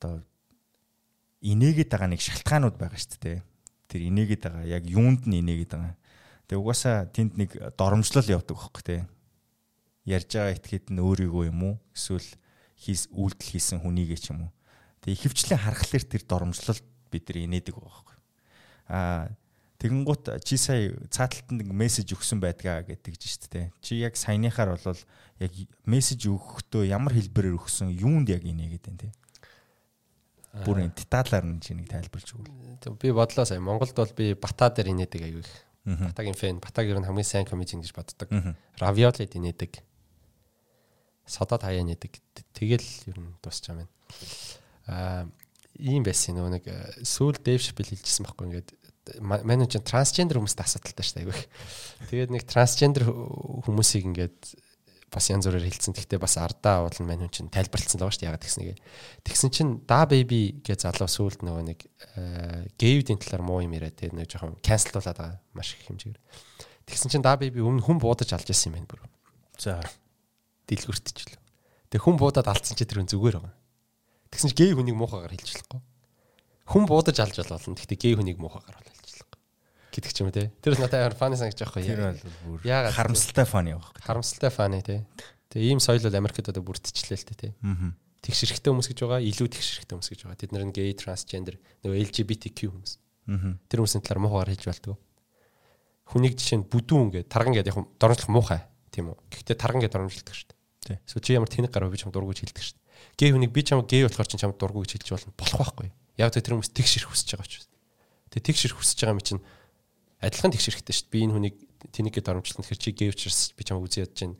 [0.00, 0.24] одоо
[1.44, 3.38] инээгээд байгаа нэг шалтгаанууд байгаа шүү дээ.
[3.92, 5.96] Тэр инээгээд байгаа яг юунд нь инээгээд байгаа.
[6.48, 9.00] Тэгээ угаасаа тэнд нэг доромжлол явдаг байхгүй тий.
[10.08, 11.74] Ярьж байгаа этгээд нь өөрийгөө юм уу?
[11.92, 12.28] Эсвэл
[12.80, 14.52] хийс үйлдэл хийсэн хүнийгээ ч юм уу.
[15.04, 16.80] Тэгээ ихэвчлэн харахаар тэр доромжлол
[17.12, 18.16] бид нар инээдэг байхгүй.
[18.88, 19.28] Аа
[19.80, 23.66] тэгэнгუთ чи сая цааталтанд нэг мессеж өгсөн байдгаа гэдэг чинь шүү дээ.
[23.80, 25.00] Чи яг саяныхаар бол
[25.40, 25.52] яг
[25.88, 29.10] мессеж өгөхдөө ямар хэлбэрээр өгсөн юунд яг инээгээд байна те
[30.66, 32.98] бүр энэ деталаар нь чиний тайлбарлаж өгвөл.
[32.98, 35.54] Би бодлоо сая Монголд бол би Бата дээр инээдэг аягүй их.
[35.86, 38.28] Батагийн фэн, Батаг ер нь хамгийн сайн комедиан гэж боддог.
[38.78, 39.82] Равиолид инээдэг.
[41.30, 42.18] содод хаяа нэдэг.
[42.54, 43.90] Тэгэл ер нь дуусч байгаа юм.
[44.90, 45.30] Аа
[45.78, 46.64] ийм байсан нөгөө нэг
[47.06, 48.68] сүүл Дэв Шипл хэлжсэн байхгүй ингээд
[49.22, 51.38] менежер трансгендер хүмүүст асуудалтай шүү дээ айгүй.
[52.10, 54.38] Тэгээд нэг трансгендер хүмүүсийг ингээд
[55.10, 55.92] бас янз бүрээр хэлсэн.
[55.94, 58.78] Гэхдээ бас ардаа уулын мань хүн чинь тайлбарлалцсан байгаа шүү дээ ягаад гэснэгээ.
[59.26, 61.80] Тэгсэн чинь да baby гэж залуу сүулт нөгөө нэг
[62.78, 66.20] гейвдийн талаар муу юм яриад тэгээд нэг жоохон канселуулаад байгаа маш их хэмжээгээр.
[66.86, 69.02] Тэгсэн чинь да baby өмнө хүн буудаж алж байсан юм байна бүр.
[69.58, 69.82] За
[70.70, 71.38] дэлгүртчихлээ.
[71.90, 73.54] Тэг хүн буудаад алдсан чи тэр зүгээр байгаа.
[74.30, 75.82] Тэгсэн чи гей хүнийг муухагаар хэлж болохгүй.
[76.70, 77.74] Хүн буудаж алж болно.
[77.74, 79.09] Гэхдээ гей хүнийг муухагаар бол
[80.00, 80.48] гэдэг ч юм те.
[80.64, 81.84] Тэр бас надад фаны санагч байхгүй.
[81.84, 83.92] Тэр бол бүр яагаад харамсалтай фаны байх.
[84.00, 85.04] Харамсалтай фаны те.
[85.52, 87.52] Тэгээ ийм соёл бол Америкт одоо бүрдчихлээ л те.
[87.60, 87.92] Аа.
[88.24, 90.40] Тэгшэрхтэй хүмүүс гэж байгаа, илүү тэгшэрхтэй хүмүүс гэж байгаа.
[90.40, 92.92] Тэд нар гей, трансгендер, нөгөө LGBTQ хүмүүс.
[93.28, 93.56] Аа.
[93.68, 94.96] Тэр хүмүүсийн талаар муухайгаар хэлж болтгоо.
[96.10, 99.18] Хүнийг жишээ нь бүдүүн гэдэг тарган гэдэг яг доромжлох муухай тийм үү.
[99.30, 100.50] Гэхдээ тарган гэдэг доромжилдаг шүү
[100.90, 100.98] дээ.
[101.06, 102.86] Эсвэл чи ямар тэнэг гарав би чам дургуйж хэлдэг шүү дээ.
[103.14, 105.32] Гей хүнийг би чам гей болохоор чи чам дургуйж хэлж болно.
[105.38, 105.88] Болох байхгүй.
[106.18, 107.62] Яг тэр хүмүүс тэгшэрх хүсэж байгаа ч.
[108.34, 109.42] Тэгээ тэгшэрх хүсэж байгаа юм чинь
[110.20, 111.12] адилхан тэгш хэрэгтэй шүү дээ.
[111.12, 111.56] Би энэ хүнийг
[111.88, 114.36] тэнийгээ доромжлон тэр чи гей учраас би чамайг үзий ядж байна.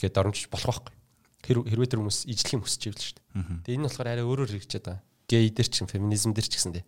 [0.00, 0.94] Гэт доромжиж болох байхгүй.
[1.44, 3.24] Тэр хэрвээ тэр хүмүүс ижлэх юм хүсэж ивэл шүү дээ.
[3.68, 5.04] Тэгээ энэ болохоор арай өөрөөр хэрэгжээд байгаа.
[5.28, 6.84] Гей дээр ч феминизм дээр ч гэсэн дээ.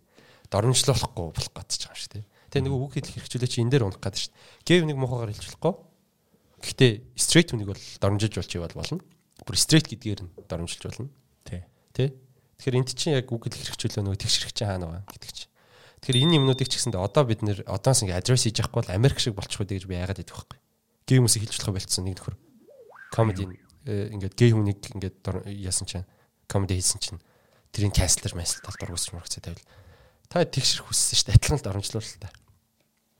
[0.49, 2.25] Доромжлуулахгүй болох гэж байгаа шүү дээ.
[2.49, 4.65] Тэгээ нэг үг хэлэх хэрэгжүүлээ чи энэ дээр унах гэдэг шүү дээ.
[4.65, 5.73] Гей хүнийг мохогоор хэлж болохгүй.
[6.59, 8.99] Гэхдээ стрейт хүнийг бол доромжилж болж ивэл болно.
[9.45, 11.09] Бүр стрейт гэдгээр нь доромжилж болно.
[11.45, 11.61] Тий.
[11.93, 12.09] Тий.
[12.57, 15.48] Тэгэхээр энд чинь яг үг хэлэх хэрэгжүүлээ нөгөө тэгшэрх чинь хаана байгаа гэдэг чинь.
[15.99, 19.19] Тэгэхээр энэ юмнуудыг ч гэсэндээ одоо бид нэр одоос ингээ адрес хийж явахгүй бол Америк
[19.19, 20.59] шиг болчих үү гэж би яагаад идэх байхгүй.
[21.03, 22.35] Гей хүмүүсийг хэлж болох болцсон нэг нөхөр.
[23.11, 23.43] Комеди
[23.83, 25.19] ингээд гей хүнийг ингээд
[25.59, 26.07] яасан чинь
[26.47, 27.19] комеди хийсэн чинь
[27.75, 29.67] тэрийн кастер мэсэл тал дургуйс мөрөгцөө тавил.
[30.31, 31.37] Та тэгшэр хүссэн шүү дээ.
[31.41, 32.29] Адилхан л оромжлуул та.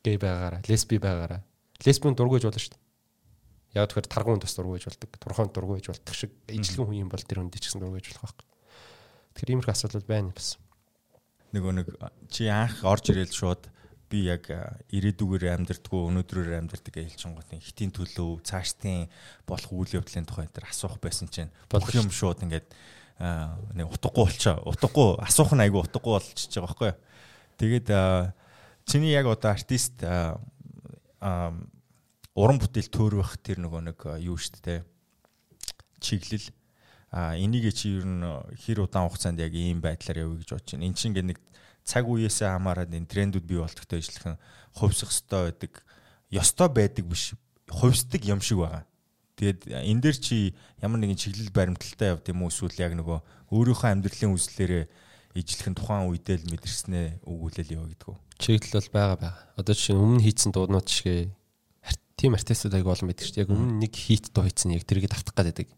[0.06, 1.44] Гей байгаараа, лесби байгаараа.
[1.84, 2.86] Лесбийн дургуйж болно шүү дээ.
[3.76, 5.10] Яг тэгэхээр таргуун тус дургуйж болдог.
[5.18, 8.48] Турхаан дургуйж болдог шиг ижлэгэн хүн юм бол тэр хүнд ч гэсэн дургуйж болох байхгүй.
[9.36, 10.58] Тэгэхээр иймэрхүү асуудал байна бас
[11.56, 11.88] нөгөө нэг
[12.30, 13.70] чи анх орж ирэл шууд
[14.10, 14.50] би яг
[14.90, 19.06] ирээдүгээр амьдрдгүү өнөөдрөөр амьдрдаг гэж хэлчихэнгүүт хитийн төлөө цаашдын
[19.46, 21.54] болох үйл явдлын тухай энэ асуух байсан чинь.
[21.70, 22.74] Болох юм шууд ингээд
[23.20, 26.92] нэг утгагүй болчоо утгагүй асуух нь айгүй утгагүй болчихж байгаа байхгүй
[27.60, 27.88] тэгээд
[28.88, 30.00] чиний яг одоо артист
[31.20, 34.80] уран бүтээл төөрөх тэр нөгөө нэг юу шүү дээ
[36.00, 36.48] чиглэл
[37.12, 38.22] а энийг чи ер нь
[38.66, 40.86] хэр удаан хугацаанд яг ийм байдлаар явъя гэж бодож байна.
[40.86, 41.40] Энд чинь нэг
[41.82, 44.38] цаг үеэсээ хамаарат энэ трендүүд бий болтогтой ижилхэн
[44.78, 45.74] хувьсах ёстой байдаг.
[46.30, 47.34] Ёстой байдаг биш.
[47.66, 48.86] Хувьсдаг юм шиг байгаа.
[49.42, 50.54] Тэгээд энэ дээр чи
[50.84, 54.86] ямар нэгэн чиглэл баримталтай явд юм уу эсвэл яг нөгөө өөрийнхөө амьдралын үзлээрээ
[55.34, 58.18] ижилхэн тухайн үедээ л мэдэрснээ өгүүлэл яа гэдэг үү.
[58.38, 59.34] Чиглэл бол байгаа байгаа.
[59.58, 61.32] Одоо жишээ өмнө хийцэн дууднууд шиг
[62.20, 63.44] тийм артистууд аяг олон байдаг шүү дээ.
[63.48, 65.72] Яг өмнө нэг хит дуу хийцэн яг тэрийг давтах гэдэг.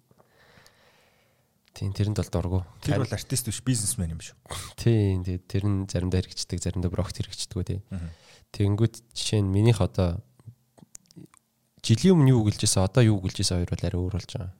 [1.72, 2.60] Тийм тэрэнд бол дургу.
[2.84, 4.36] Тэр бол артист биш бизнесмен юм шүү.
[4.82, 7.80] Тийм тэгээд тэр нь заримдаа хэрэгждэг, заримдаа брокт хэрэгждэг тий.
[8.52, 10.20] Тэнгүүд жишээ нь минийх одоо
[11.80, 14.52] жилийн өмнө юу гэлжсэн одоо юу гэлжсэн хоёр бол арай өөр болж байгаа.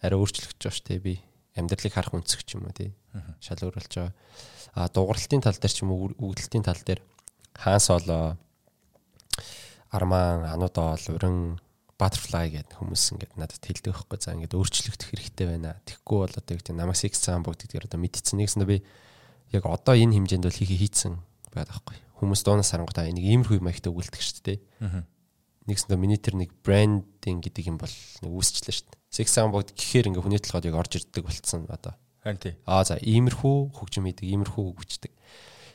[0.00, 1.14] Арай өөрчлөгдөж байгаа шүү дээ би.
[1.58, 2.94] Амьдралыг харах үнцэг ч юм уу тий.
[3.42, 4.14] Шал өөр болж байгаа.
[4.78, 7.02] А дууралтын тал дээр ч юм уу өгдөлтийн тал дээр
[7.58, 8.38] хаан соло
[9.90, 11.36] арман ануудаа бол уран
[12.00, 15.76] butterfly гэдэг хүмүүс ингээд надад хэлдэг байхгүй за ингээд өөрчлөгдөх хэрэгтэй байна.
[15.84, 18.40] Тэгэхгүй бол одоо тийм намайг секс цаан бүгдгээр одоо мэдчихсэн.
[18.40, 18.80] Нэгс нь би
[19.52, 21.20] яг одоо энэ хэмжээнд бол хийхээ хийцэн
[21.52, 21.96] байдаг байхгүй.
[22.24, 24.58] Хүмүүс дуунаас харангуйта энийг иймэрхүү маягтай өгүүлдэг шүү дээ.
[25.68, 29.00] Нэгс нь миний тэр нэг брендинг гэдэг юм бол нэг үүсчлээ шүү дээ.
[29.12, 31.94] Секс цаан бүгд гэхээр ингээд хүний толгойд яг орж ирдэг болцсон одоо.
[32.24, 32.54] Харин тий.
[32.64, 35.12] Аа за иймэрхүү хөгжим хийдэг, иймэрхүү хөгждөг.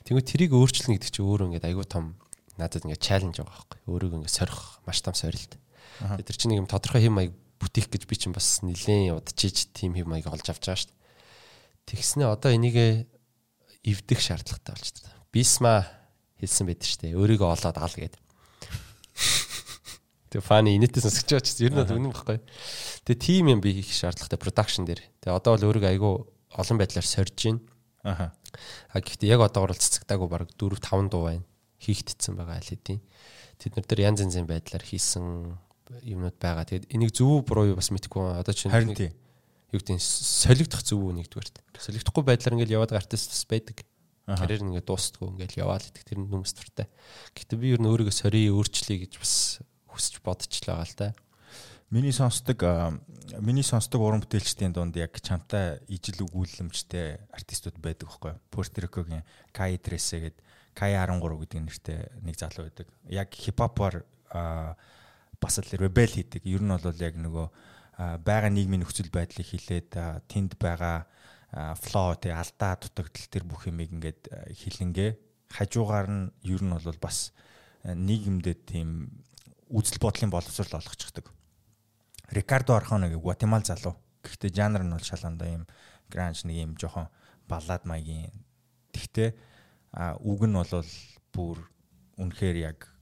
[0.06, 2.14] Тэгвэл тэрийг өөрчлөн гэдэг чинь өөрөө ингээд айгүй том
[2.62, 3.80] надад ингээд чаленж байгаа байхгүй.
[3.90, 5.58] Өөрийгөө ингээд сорих маш том сорилт.
[6.00, 9.96] Тэр чинь нэг юм тодорхой хэм маяг бүтээх гэж би чинь бас нэлээд удажиж тийм
[9.96, 11.00] хэм маяг олж авч байгаа шүү дээ.
[11.86, 13.08] Тэгснэ одоо энийг
[13.86, 15.16] эвдэх шаардлагатай болж байна.
[15.32, 15.74] Бисма
[16.42, 17.16] хэлсэн байдаг шүү дээ.
[17.16, 18.22] Өөрийгөө олоод ал гэдэг.
[20.36, 22.40] Тэг фаны инээдээс сонсож байгаа ч ер нь үнэн баггүй.
[23.08, 25.02] Тэгээ тим юм би хийх шаардлагатай production дээр.
[25.24, 26.14] Тэгээ одоо бол өөрийгөө айгүй
[26.60, 27.62] олон байдлаар сорж байна.
[28.04, 28.28] Аха.
[28.92, 31.46] А гэхдээ яг одоогор л цэцэгдаагүй баг 4 5 дуу байна.
[31.80, 33.00] Хийгдсэн байгаа аль хэдийн.
[33.62, 35.56] Тэд нар дээр янз янзын байдлаар хийсэн
[36.02, 36.66] юмнууд байгаа.
[36.66, 38.42] Тэгээд энийг зөв буруу юу бас мэдэхгүй.
[38.42, 39.14] Одоо чинь харин тийм
[39.74, 41.62] юу гэдэг нь солигдох зөв үү нэгдүгээрт.
[41.78, 43.86] Солигдохгүй байдлаар ингээл яваад артист бас байдаг.
[44.26, 46.90] Карьер ингээд дуустдаггүй ингээл яваал идэх тэр хүмүүс туртай.
[47.38, 51.08] Гэтэ би ер нь өөрийгөө сорьё өөрчлөе гэж бас хүсэж бодчихлаа гал та.
[51.94, 52.58] Миний сонсдог
[53.38, 58.66] миний сонсдог уран бүтээлчдийн дунд яг чамтай ижил өгүүлэмжтэй артистууд байдаг байхгүй юу?
[58.82, 59.24] Rico-гийн
[59.54, 60.42] Kai Trece гэдэг
[60.74, 62.90] Kai 13 гэдэг нэртэй нэг залуу байдаг.
[63.06, 64.04] Яг хипхопоор
[65.46, 66.42] бас л ребел хийдэг.
[66.50, 67.48] Ер нь бол яг нөгөө
[68.26, 69.94] байгаа нийгмийн нөхцөл байдлыг хилээд
[70.28, 71.06] тэнд байгаа
[71.80, 74.22] фло тэг алдаа дутагдал тэр бүх юмыг ингээд
[74.52, 75.10] хилэнгээ
[75.54, 77.32] хажуугаар нь ер нь бол бас
[77.86, 79.24] нийгэмдэд тийм
[79.70, 81.32] үзэл бодлын боловсрол олгочихдаг.
[82.34, 83.96] Рикардо Архоног Гватемал залуу.
[84.26, 85.64] Гэхдээ жанр нь бол шалгандаа юм
[86.10, 87.08] гранж нэг юм жоохон
[87.48, 88.34] баллад маягийн.
[88.92, 89.30] Тэгтээ
[90.20, 90.90] үг нь бол
[91.32, 91.58] бүр
[92.18, 92.95] үнэхээр яг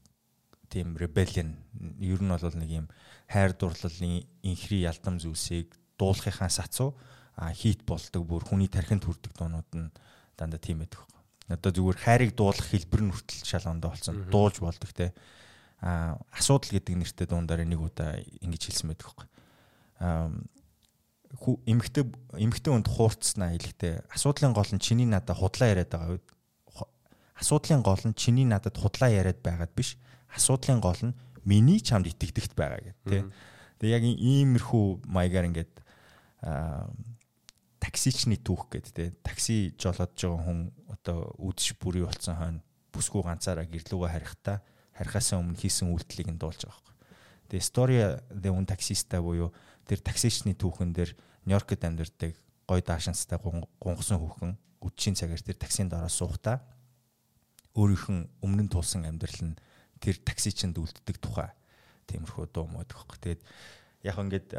[0.74, 1.53] тийм rebellion
[2.01, 2.88] ер нь бол нэг юм
[3.30, 6.97] хайр дурлалын инхри ялдам зүйлсийг дуулахынхаа сацуу
[7.38, 9.93] хит болдог бүр хүний тархинд хүрдэг дуунууд нь
[10.38, 11.05] дандаа тийм байдаг.
[11.49, 14.15] Одоо зүгээр хайрыг дуулах хэлбэр нь хүртэл шалгоондоо болсон.
[14.30, 15.13] Дуулж болдог те.
[15.82, 19.28] А асуудал гэдэг нэртэй дуундараа нэг удаа ингэж хэлсэн байдаг байхгүй.
[19.99, 20.32] А
[21.43, 22.05] эмгтээ
[22.38, 26.28] эмгтээ хүнд хуурцснаа хэлэхдээ асуудлын гол нь чиний надад худлаа яриад байгаа үед
[27.36, 29.97] асуудлын гол нь чиний надад худлаа яриад байгаад биш.
[30.34, 33.23] Асуудлын гол нь миний чамд итгэдэгт байгаа гэдэг тий.
[33.79, 35.73] Тэгээ яг иймэрхүү маягаар ингээд
[37.84, 40.59] таксичны түүх гэдэг те такси жолоод байгаа хүн
[40.89, 42.63] одоо үдшиг бүрий болсон хойно
[42.95, 44.57] бүсгүй ганцаараа гэрлүүгээ харихтаа
[44.95, 46.95] харихаасаа өмнө хийсэн үйлдэлийг нь дуулж байгаа байхгүй.
[47.51, 49.51] Тэгээ Storia de un taxista буюу
[49.84, 51.11] тэр таксичны түүхэн дээр
[51.43, 56.63] Нью-Йоркд амьдардаг гой даашинстай гунгасан хүүхэн үдшийн цагаар тэр таксинд ороод суухдаа
[57.75, 59.59] өөрийнх нь өмнө нь тулсан амьдрал нь
[60.04, 61.56] тэр таксичинд үлддэг тухай
[62.12, 63.18] тиймэрхүү дуу мод байхгүй.
[63.24, 63.41] Тэгээд
[64.04, 64.49] яг ингээд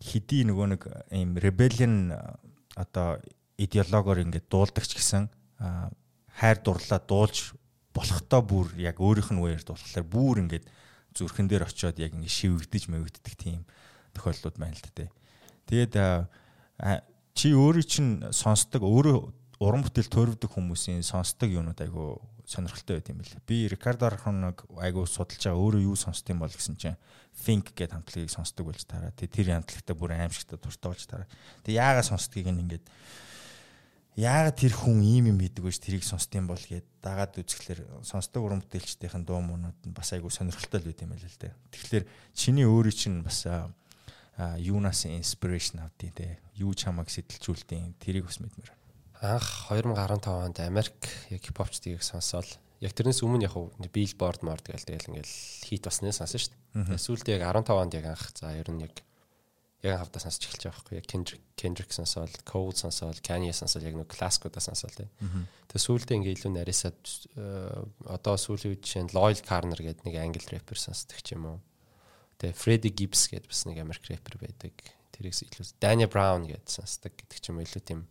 [0.00, 2.16] хэдий нөгөө нэг ийм rebellion
[2.74, 3.20] одоо
[3.60, 5.28] идеологоор ингээд дуулдаг ч гэсэн
[5.60, 7.52] хайр дурлаа дуулж
[7.92, 10.64] болохтой бүр яг өөрийнх нь үеэр дуулахлаар бүр ингээд
[11.12, 13.68] зүрхэн дээр очиод яг ингээд шивэгдэж мэгддэг тийм
[14.16, 15.12] тохиолдлууд байна л дээ.
[15.68, 15.94] Тэгээд
[17.36, 19.16] чи өөрөө чинь сонсдог өөрөө
[19.60, 22.18] уран бүтээл төрөвдөг хүмүүсийн сонсдог юмнууд айгу
[22.52, 23.32] сонирхолтой байт юм бэл.
[23.48, 27.00] Би Рикардо Архоног айгу судалж байгаа өөрөө юу сонсдог юм бол гэсэн чинь
[27.32, 29.08] Think гэдэг хамтлагийг сонсдог болж тараа.
[29.16, 31.28] Тэгээ тэр хамтлагтаа бүр аимшигтай дуртай болж тараа.
[31.64, 32.84] Тэгээ яагаад сонсдгийг ингээд
[34.20, 38.60] яагаад тэр хүн ийм юм хийдэг вэ тэрийг сонсдсон бол гээд дагаад үзэхлээр сонсдог уран
[38.60, 41.56] бүтээлчдийн дуу муунууд нь бас айгу сонирхолтой байт юм байл л дээ.
[41.72, 42.04] Тэгэхээр
[42.36, 43.48] чиний өөрийн чинь бас
[44.60, 48.81] юунаас инспирэшн авдیں۔ юу чамайг сэтэлжүүлдэг тэрийг бас мэдмээр
[49.22, 50.98] анх 2015 онд Америк
[51.30, 52.48] яг хипхопчдгийг сонсоол
[52.82, 53.54] яг тэрнээс өмнө яг
[53.94, 56.98] биллборд морд гээл тэгэл ингээл хит баснаа сонсон шүү дээ.
[56.98, 58.98] Сүүлдээ яг 15 онд яг анх за ер нь яг
[59.86, 63.96] яг хавдаа сонсож эхэлж байгаа байхгүй яг Kendrick Kendrick сонсоол, Cole сонсоол, Kanye сонсоол яг
[63.98, 65.10] нэг классикуудаа сонсоол тий.
[65.70, 67.02] Тэгээ сүүлдээ ингээ илүү нарийсаад
[67.38, 71.58] э, одоо сүүлийн үед нь Loyal Carner гэдэг нэг англи рэпер сонсдог ч юм уу.
[72.38, 74.74] Тэгээ Freddie Gibbs гэдэг бас нэг Америк рэпер байдаг.
[75.14, 78.06] Тэрээс илүү Daniel Brown гэдэг сонсдог гэдэг ч юм илүү тийм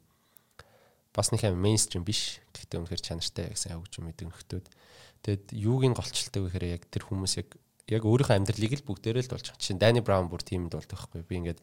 [1.12, 2.40] бас нэг юм мейнстрим биш.
[2.56, 4.68] Гэхдээ үнэхээр чанартай гэсэн хөгжим мэдэг нөхдөөд.
[5.22, 7.50] Тэгэд юуг нь голчлдог вэ гэхээр яг тэр хүмүүс яг
[7.92, 9.60] яг өөрийнхөө амьдралыг л бүгдээрээ л болж байгаа.
[9.60, 11.28] Жишээ нь Дани Браун бүр тиймд болдог байхгүй.
[11.28, 11.60] Би ингээд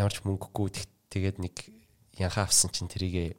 [0.00, 0.68] ямар ч мөнгөгүй
[1.12, 1.54] тэгээд нэг
[2.16, 3.36] янхаа авсан чинь тэрийгээ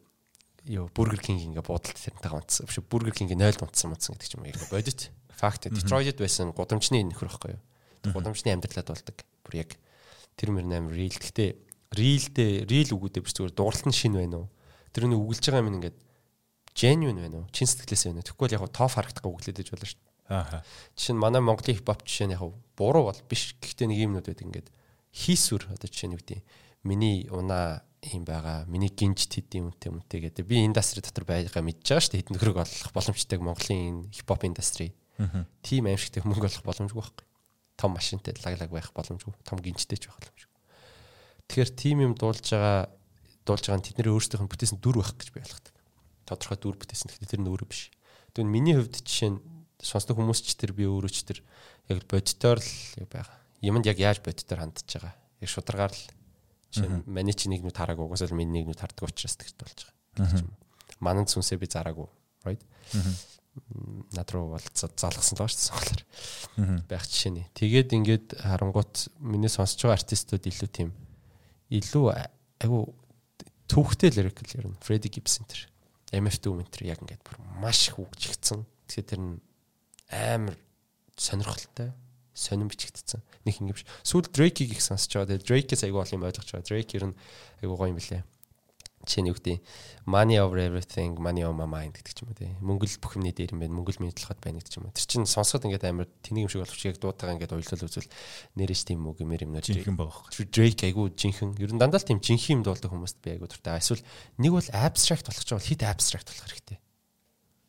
[0.69, 2.69] юу Burger King ингээ буудалд тэрнтэйгээ унтсан.
[2.69, 5.09] Биш Burger King 0-д унтсан мутсан гэдэг ч юм яг бодит.
[5.35, 5.67] Факт.
[5.69, 7.61] Detroit байсан гудамжны нөхөр байхгүй юу.
[8.13, 9.17] Гудамжны амьдралад болдог.
[9.43, 9.75] Бүр яг
[10.37, 11.17] тэр мөр 8 real.
[11.17, 11.49] Гэхдээ
[11.95, 14.47] рилдээ рил үгүүдээ биш зүгээр дууралт нь шин байна уу?
[14.91, 15.97] Тэр нэг үгэлж байгаа юм ингээд
[16.75, 17.49] genuine байна уу?
[17.55, 20.13] Чин сэтгэлээс байна бол яг топ харагдахгүй үглээд иж болно шүү дээ.
[20.35, 20.63] Аа.
[20.97, 22.43] Жишээ нь манай Монголын хипхоп жишээ нь яг
[22.75, 23.55] буруу бол биш.
[23.61, 24.67] Гэхдээ нэг юмнууд байдаг ингээд
[25.13, 26.41] хийсвэр одоо жишээ нь үгдээ.
[26.83, 28.65] Миний унаа юм байгаа.
[28.65, 30.45] Миний гинж тэдийн үнтэй үнтэй гэдэг.
[30.45, 32.21] Би индастри дотор байгаа мэдж байгаа шүү дээ.
[32.25, 34.93] Хэдэн нөхрөг олох боломжтой Монголын хипхоп индастри.
[35.61, 37.25] Тим аимшигтэй мөнгө олох боломжгүй байхгүй.
[37.77, 39.33] Том машинтай лаглаг байх боломжгүй.
[39.45, 40.54] Том гинжтэй ч байх боломжгүй.
[41.49, 42.89] Тэгэхээр тим юм дуулж байгаа
[43.45, 45.73] дуулж байгаа нь тэдний өөрсдийнх нь бүтээсэн дүр байх гэж би ойлгодог.
[46.25, 47.07] Тодорхой дүр бүтээсэн.
[47.13, 47.93] Тэгэхээр тэр нь өөрөө биш.
[48.33, 49.39] Тэгвэл миний хувьд жишээ нь
[49.79, 51.39] сонсдог хүмүүс ч тэр би өөрөө ч тэр
[51.91, 52.71] яг бодитоор л
[53.05, 53.37] байгаа.
[53.61, 55.13] Юмд яг яаж бодитоор хандж байгаа.
[55.39, 56.03] Яг шударгаар л
[56.73, 59.79] жишээ нь маний чи нэгнүүд хараагүй угсаал миний нэгнүүд хардаг учраас тэгж болж
[60.17, 60.49] байгаа.
[60.99, 62.09] Мананд сүнсээ би зараагүй.
[62.45, 62.61] Right?
[64.11, 65.79] над руу бол залгасан л шүү
[66.59, 66.83] дээ.
[66.91, 67.43] Байх жишээ нэ.
[67.55, 70.89] Тэгээд ингээд харангуут миний сонсож байгаа артистууд илүү тийм
[71.73, 72.05] илүү
[72.61, 72.93] айгу
[73.71, 75.65] төвхтэй lyrical ер нь Freddie Gibson тэр
[76.13, 78.65] MF2 ментер яг ингээд бүр маш их үгжигдсэн.
[78.87, 79.41] Тэгэхээр тэр нь
[80.13, 80.55] амар
[81.17, 81.91] сонирхолтой
[82.35, 83.23] сонирн бичигдсэн.
[83.47, 83.87] Нэг ингэ биш.
[84.03, 85.39] Сүүл Drake-ийг их сонсож байгаа.
[85.39, 86.67] Тэгээ Drake-с айгу олон юм ойлгож байгаа.
[86.67, 87.17] Drake ер нь
[87.63, 88.23] айгу гоё юм билээ
[89.05, 89.61] чинь юу гэдэг
[90.05, 93.15] money over everything money on my mind гэдэг ч юм уу тий мөнгө л бүх
[93.17, 94.95] юмний дээр юм байна мөнгө л миний толгойд байна гэдэг ч юм уу.
[94.97, 98.11] Тэр чинь сонсоход ингээд амар тэнийг юм шиг боловч яг дуутайгаа ингээд ойлол үзвэл
[98.59, 101.57] нэрэж тийм үг юмэр юмнаа жинхэнэ байгаа байхгүй Drake айгу жинхэнэ.
[101.61, 103.81] Ер нь дандаа л тийм жинхэнэ юм дуулдаг хүмүүст би айгу дуртай.
[103.81, 104.03] Эсвэл
[104.41, 106.77] нэг бол abstract болох ч бол хит abstract болох хэрэгтэй?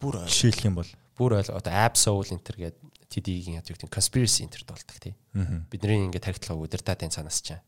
[0.00, 0.90] Бүр жишээлх юм бол.
[1.16, 5.14] Бүр ойл одоо app soul enter гэдэг TD-ийн яг тийм conspiracy enter дуулдаг тий.
[5.70, 7.62] Бидний ингээд тархитлага удирдаад энэ цаанаас чаа.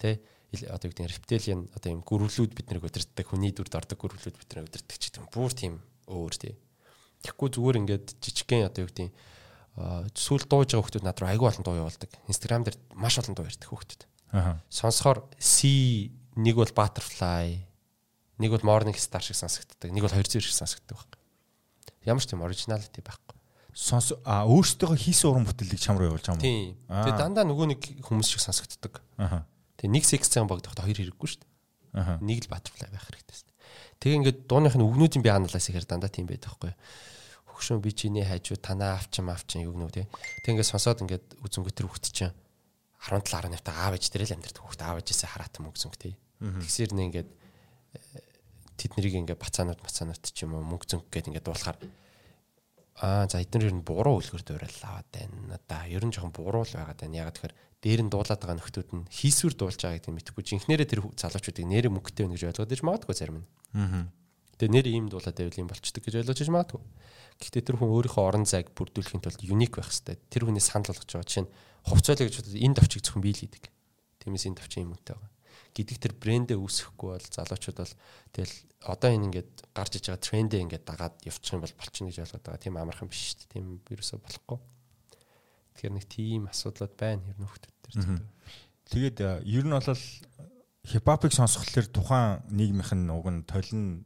[0.00, 4.50] Тэ одоо гэдэг рептилиан одоо юм гүрвлүүд бид нэг удирддаг хүний дүрд ордог гүрвлүүд бид
[4.56, 6.54] нэг удирддаг ч гэдэг бүр тийм өөр тий.
[7.20, 9.12] Тэгэхгүй зүгээр ингээд жижигхэн одоо юу гэдэг
[10.16, 12.10] сүүл дууж байгаа хүмүүс над руу айгүй олон дуу явуулдаг.
[12.26, 14.08] Instagram дээр маш олон дуу ярьдаг хүмүүс.
[14.32, 14.58] Аа.
[14.72, 17.62] Сонсохоор C нэг бол butterfly,
[18.42, 21.20] нэг бол morning star шиг сонсогддог, нэг бол 200 шиг сонсогддог байхгүй.
[22.08, 23.36] Ямар ч тийм originality байхгүй.
[23.78, 26.42] Сонс а өөртөө хийсэн уран бүтээлийг чам руу явуулж байгаа юм?
[26.42, 26.74] Тийм.
[26.90, 28.98] Тэгээ дандаа нөгөө нэг хүмүүс шиг сонсогддог.
[29.22, 29.46] Аа.
[29.78, 31.50] Тэгээ нэг секцэн богдоход хоёр хэрэггүй шүү дээ.
[31.94, 32.18] Аа.
[32.18, 33.56] Нэг л butterfly байх хэрэгтэй шүү дээ.
[34.02, 36.74] Тэгээ ингээд дууныхын өвгнүүдийн би анализ ихээр дандаа тийм байдаг байхгүй.
[37.46, 40.10] Хөгшөө би чиний хайжуу танаа авчин авчин юу гэнүү те.
[40.42, 42.34] Тэг ингээд сонсоод ингээд үзэнгөт төр хөвгт чинь
[43.06, 46.18] 17 18 та аав ээж дээрээ л амьдрэх хөвгт аав ээжээсээ хараатан мөнгөзөнгө те.
[46.42, 47.98] Тэгсэр нэ ингээд э,
[48.78, 51.78] тэд нарыг ингээд бацаанууд бацаанууд ч юм уу мөнгө зөнгө гээд ингээд дуулахаар
[52.98, 55.86] аа за эдгээр нь буруу үлгэр дуурайл аваад байна да.
[55.86, 57.18] Ер нь жоохон буруу л байгаад байна.
[57.22, 60.42] Ягаад тэгэхээр дээр нь дуулаад байгаа нөхдүүд нь хийсвэр дуулж байгаа гэдэг нь мэдхгүй.
[60.42, 63.46] Жинхнэрээ тэр залуучуудыг нэрээ мөнгөтэй байна гэж ойлгоод иж магадгүй зарим нь.
[63.78, 64.10] Аа.
[64.58, 66.82] Тэгээ нэр ийм дуулаад байвал юм болчдөг гэж ойлгож иж магадгүй.
[67.38, 70.18] Гэхдээ тэр хүн өөрийнхөө орон зайг бүрдүүлэхийн тулд юник байх хэрэгтэй.
[70.26, 71.50] Тэр хүний санал болгож байгаа чинь
[71.86, 73.64] хувцаалаа гэж бодоод энэ товчийг зөвхөн бий л хийдэг.
[74.18, 75.30] Тиймээс энэ товчин юм үнэтэй байгаа
[75.78, 77.94] гэдэг тэр брэндээ үүсэхгүй бол залуучууд бол
[78.34, 82.18] тэгэл одоо энэ ингээд гарч иж байгаа трендээ ингээд дагаад явчих юм бол болчихно гэж
[82.26, 82.62] ойлгоод байгаа.
[82.62, 83.52] Тийм амархан биш шүү дээ.
[83.54, 84.58] Тийм вирусоо болохгүй.
[85.78, 88.18] Тэгэхээр нэг тийм асуудлууд байна ер нь хөлтөд төр.
[88.90, 90.02] Тэгээд ер нь бол
[90.82, 94.02] хипхопыг сонсхолоор тухайн нийгмийнх нь уг нь толин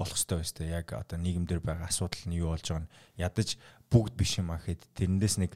[0.00, 0.72] болох хэрэгтэй байж тээ.
[0.80, 3.60] Яг одоо нийгэмдэр байгаа асуудал нь юу болж байгаа нь ядаж
[3.92, 5.52] бүгд биш юм а гэхэд тэрнээс нэг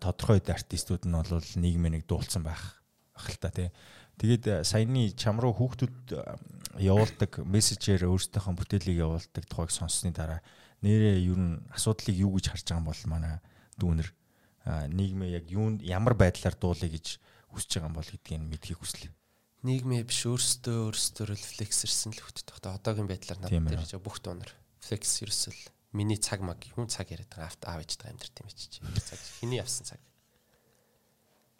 [0.00, 1.28] тодорхой артистууд нь бол
[1.60, 2.80] нийгмээ нэг дуулсан байх
[3.12, 3.68] ахalta тий.
[4.16, 10.40] Тэгээд саяны чам руу хүүхдүүд явуулдаг мессежээр өөрсдийнхөө бүтээлийг явуулдаг тухайг сонссны дараа
[10.80, 13.34] нэрээ ер нь асуудлыг юу гэж харж байгаа юм бол манай
[13.76, 14.08] дүүнер
[14.66, 17.18] нийгмээ яг юунд ямар байдлаар дуулъя гэж
[17.50, 19.10] хүсэж байгаа юм бол гэдгийг мэдхийг хүслээ.
[19.62, 24.50] Нийгмээ биш өөрсдөө өөрсдөө рефлекс ирсэн л хөтөд тогтоо одоогийн байдлаар надад тэр бүх дуунаар
[24.82, 25.62] флекс ерөөсөл
[25.94, 28.82] миний цаг маг юм цаг яриад байгаа авт аав ээж байгаа амьдрт юм чи.
[29.06, 30.00] Цаг хиний явсан цаг.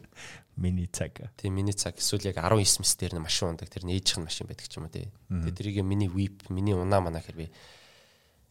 [0.57, 1.15] Миний цаг.
[1.39, 4.67] Тийм миний цаг эсвэл яг 19 мэс дээр нь машин ундаг тэр нээжих машин байдаг
[4.67, 5.09] ч юм уу тий.
[5.31, 7.47] Тэгээ тэрийг миний вип миний унаа манаа хэр би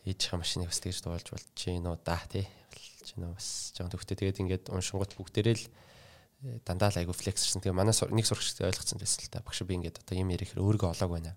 [0.08, 2.48] ээжийнхээ машиныг бас тэгж дуулж болж чинь нөө да тий
[3.02, 7.66] болж байна бас жоон төвхтэй тэгээд ингээд уншингууд бүгдээрээ л э, дандаа л айгу флексэрсэн.
[7.66, 9.42] Тэгээ манай нэг сурагчтай ойлгоцсон байсан л та.
[9.42, 11.34] Багш би ингээд одоо юм ярихээр өөрийгөө олоог байна.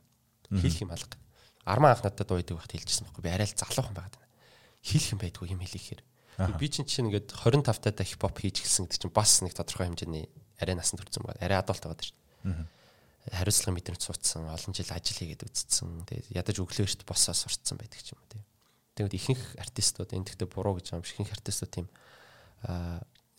[0.53, 1.17] Хийх юм алга.
[1.65, 3.25] Арман анх надад дуудаг байхад хэлчихсэн байхгүй.
[3.25, 4.33] Би арай л залуухан байгаад байна.
[4.85, 6.03] Хийх юм байдгүй юм хэлэхээр.
[6.61, 10.29] Би чинь чинь ингээд 25 таа хипхоп хийж гэлсэн гэдэг чинь бас нэг тодорхой хэмжээний
[10.61, 11.41] арай насан турсан байна.
[11.41, 12.69] Арай адуулт байгаа шүү дээ.
[13.33, 16.05] Хариуцлагын мэдрэмж суудсан, олон жил ажил хийгээд үзсэн.
[16.05, 18.45] Тэгээд ядаж өглөөрт босоо сурцсан байдаг юм тийм.
[18.95, 21.87] Тэгээд ихэнх артистууд энэ тэгтээ буруу гэж юм шиг ихэнх артистууд тийм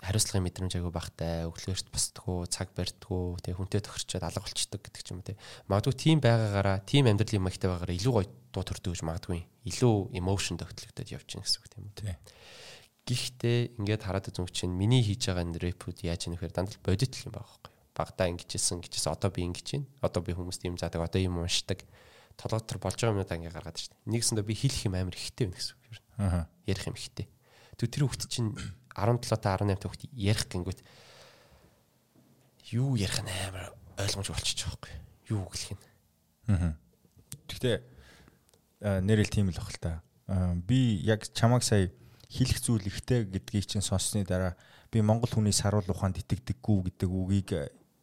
[0.06, 5.08] хариуцлагын мэдрэмж айгүй багтай, өглөөрт босдгоо, цаг барьдгоо, тэгээ хүнтэй тохирчод алга болчдөг гэдэг ч
[5.16, 5.40] юм уу тий.
[5.72, 9.42] Магадгүй тийм байгаагаараа, тийм амьдралын магтай байгаагаараа илүү гоё дуу төрдөг гэж магадгүй.
[9.66, 12.18] Илүү emotion төгтлөгдөд явж гин гэсэн үг тийм үү.
[13.06, 17.14] Гэхдээ ингээд хараад үзэн чинь миний хийж байгаа энэ рэпүүд яаж юм нэхэр дандаа бодит
[17.16, 17.72] л юм байгаа байхгүй.
[17.96, 19.88] Багтаа ингэжсэн гэжсэн одоо би ингэж байна.
[20.02, 21.86] Одоо би хүмүүст юм заадаг, одоо юм уншдаг
[22.36, 23.96] толгойд төр болж байгаа юмудаа ингээ гаргаад штэ.
[24.06, 25.86] Нэгсэндээ би хэлэх юм амар ихтэй байна гэсэн үг.
[26.20, 26.48] Аа.
[26.68, 27.28] Ярих юм ихтэй.
[27.80, 28.52] Тэг тэр хүүхд чинь
[28.96, 30.80] 17 та 18 та хүүхд ярих гингүүт
[32.76, 34.92] юу ярих нь амар ойлгомж болчих жоохгүй.
[35.32, 35.84] Юу гэлэх нь.
[36.52, 36.76] Аа.
[37.48, 37.76] Гэхдээ
[39.06, 39.94] нэрэл тийм л бахал та.
[40.68, 41.92] Би яг чамаг сая
[42.30, 44.58] хэлэх зүйл ихтэй гэдгийг чинь сонссны дараа
[44.92, 47.50] би монгол хүний саруул ухаанд итгэдэггүй гэдэг үгийг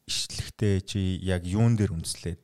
[0.07, 2.41] ишлэхдээ чи яг юун дээр үндэслээд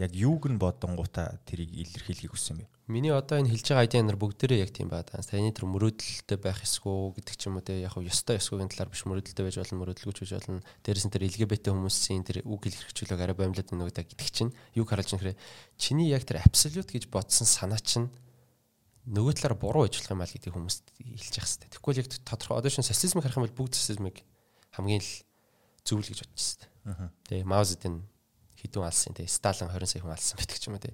[0.00, 2.66] яг юуг нь бодонгуудаа тэрийг илэрхийлэхийг хүссэн бэ?
[2.90, 5.06] Миний одоо энэ хэлж байгаа айдиа нар бүгдээрээ яг тийм байна.
[5.06, 9.06] Таны тэр мөрөөдөлтөй байх эсгүй гэдэг ч юм уу те яг ёстой эсгүйгийн талаар биш
[9.06, 10.64] мөрөөдөлтөй байж болно, мөрөөдөлгүйч байж болно.
[10.82, 14.88] Дээрээс нь тэр LGBT хүмүүсийн тэр үг илэрхийлэх арай боомлоод байна гэдэг гэдэг чинь юу
[14.88, 15.38] харуулж нөхрээ
[15.78, 18.10] чиний яг тэр абсолют гэж бодсон санаа чинь
[19.06, 21.70] нөгөө талаар буруу ажиллах юм аа гэдэг хүмүүст хэлж явах хэрэгтэй.
[21.70, 24.16] Тэгэхгүй л яг тодорхой одоо шин социализмыг харах юм бол бүгд социализмыг
[24.74, 25.12] хамгийн л
[25.86, 26.46] зөв л гэж бодож
[26.84, 27.14] байна.
[27.30, 27.64] Тэгээ Мао
[28.60, 30.92] Хідүүн алсан тий Сталин 20 сая хүн алсан байдаг ч юм тий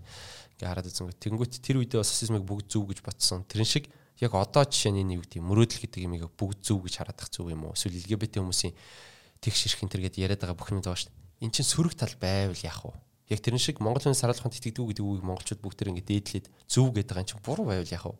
[0.56, 3.44] ингээ хараад үзэнгүүт тэнгүүт тэр үедээ бас социализмыг бүгд зөв гэж бодсон.
[3.44, 3.84] Тэрэн шиг
[4.22, 7.68] яг одоо жишээ нь юу гэдэг мөрөөдөл гэдэг юмыг бүгд зөв гэж хараадах зөв юм
[7.68, 7.76] уу?
[7.76, 8.72] Эсвэл LGBT хүмүүсийн
[9.44, 11.44] тэгш ширхэн тэр гээд яриад байгаа бүх юм байгаа шүү дээ.
[11.44, 12.96] Эн чин сөрөг тал байвал яах вэ?
[13.36, 16.88] Яг тэрэн шиг монгол хүний саруулаханд итгэдэг гэдэг үгийг монголчууд бүгд тэр ингээ дээдлээд зөв
[16.96, 18.16] гэдэг байгаа эн чин буруу байвал яах вэ?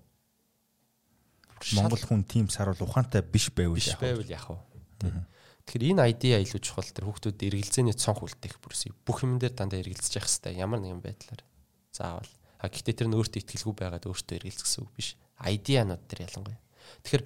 [1.80, 4.12] Монгол хүн тийм саруул ухаантай биш байвал яах вэ?
[4.12, 4.58] байвал яах вэ
[5.66, 9.82] Тэгэхээр энэ айдиа илүү чухал тэр хүүхдүүд эргэлзээний цонх үлдээх бүрсийг бүх юм дээр дандаа
[9.82, 10.62] эргэлзэж явах хэрэгтэй.
[10.62, 11.42] Ямар нэгэн байдлаар.
[11.90, 12.30] Заавал
[12.66, 15.14] А гэхдээ тэр нь өөртөө ихтгэлгүй байгаад өөртөө эргэлзсэн үг биш.
[15.44, 16.56] Айдианууд тэр ялангуяа.
[17.04, 17.24] Тэгэхээр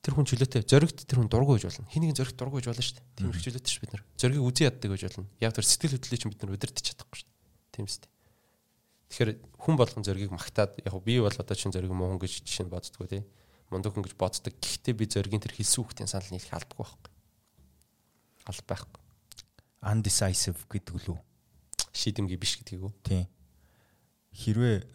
[0.00, 1.92] тэр хүн чөлөөтэй зоригт тэр хүн дургу гэж болно.
[1.92, 3.06] Хин нэгэн зоригт дургу гэж болно шүү дээ.
[3.20, 4.04] Тийм их чөлөөтэй шүү бид нар.
[4.16, 5.28] Зоригийг үзэн яддаг гэж болно.
[5.38, 7.74] Яг тэр сэтгэл хөдлөлийг чинь бид нар удирдах чадахгүй шүү дээ.
[7.76, 8.10] Тийм үстэй.
[9.12, 9.30] Тэгэхээр
[9.60, 12.72] хүн болгон зоригийг магтаад яг би бол одоо чинь зориг муу хүн гэж жишээ нь
[12.72, 13.22] боддгоо тий.
[13.68, 14.54] Мундаг хүн гэж боддог.
[14.56, 17.12] Гэхдээ би зоригийн тэр хэлсэн үгтийн санал нийлэх алдахгүй байхгүй.
[18.46, 19.02] Алд байхгүй.
[19.80, 21.18] Undecisive гэдэг лүү.
[21.92, 22.92] Шийдэмгий биш гэдгийг үү?
[23.04, 23.26] Тийм.
[24.36, 24.94] Хэрвээ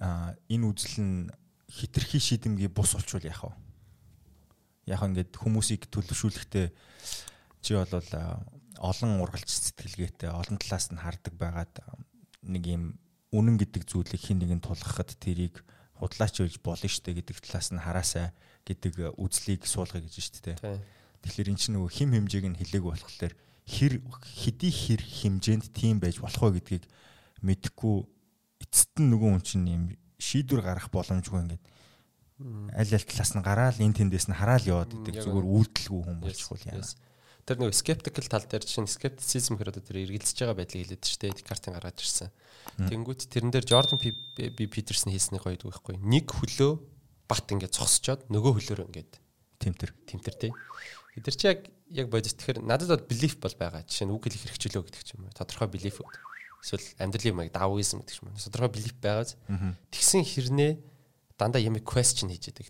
[0.49, 1.29] энэ үзэл нь
[1.69, 3.65] хитрхи шийдэмгий бус болчвол яах вэ?
[4.85, 6.67] яг ингээд хүмүүсийг төлөвшүүлэхдээ
[7.65, 7.89] чи бол
[8.77, 11.73] олон ургалч сэтгэлгээтэй олон талаас нь хардаг байгаад
[12.45, 12.83] нэг юм
[13.33, 15.65] үнэн гэдэг зүйлийг хин нэгэн тулгахад тэрийг
[15.97, 18.29] худлаач гэж болно штэ гэдэг талаас нь хараасаа
[18.61, 20.77] гэдэг үзлийг суулгая гэж штэ тэ.
[21.25, 23.33] Тэгэхээр эн чинь нөгөө хим хэмжээг нь хилээг болохоор
[23.65, 26.85] хэр хэдий хэр хэмжээнд тийм байж болох вэ гэдгийг
[27.41, 27.95] мэдэхгүй
[28.61, 29.83] эцэст нь нөгөө хүн чинь юм
[30.21, 31.63] шийдвэр гаргах боломжгүй ингээд
[32.77, 36.63] аль аль талаас нь гараал энэ тэндээс нь хараал яваад идэг зүгээр үйлдэлгүй хүн болчихвол
[36.69, 36.83] яа.
[37.45, 41.19] Тэр нэг skeptical тал дээр чинь skepticism хэрэг одоо тэр эргэлзэж байгаа байдлыг хэлээд шүү
[41.21, 41.37] дээ.
[41.39, 42.29] Декартын гаргаж ирсэн.
[42.89, 46.01] Тэнгүүт тэрэн дээр Jordan B Peterson хийсний гоё үг байхгүй.
[46.01, 46.73] Нэг хөлөө
[47.29, 49.13] бат ингээд цогсчоод нөгөө хөлөөр ингээд
[49.61, 50.51] тэмтэр тэмтэр тий.
[51.23, 51.59] Тэр чи яг
[51.91, 53.87] яг бодис тэгэхээр надад бол belief бол байгаа.
[53.87, 55.37] Жишээ нь үг хэлэх хэрэгчлөө гэдэг ч юм уу.
[55.37, 56.01] Тодорхой belief.
[56.59, 58.41] Эсвэл амьдралын маяг даоизм гэдэг ч юм уу.
[58.41, 59.37] Тодорхой belief байгааз
[59.93, 60.71] тэгсэн хэрнээ
[61.39, 62.67] дандаа ямиг question хийж яадаг.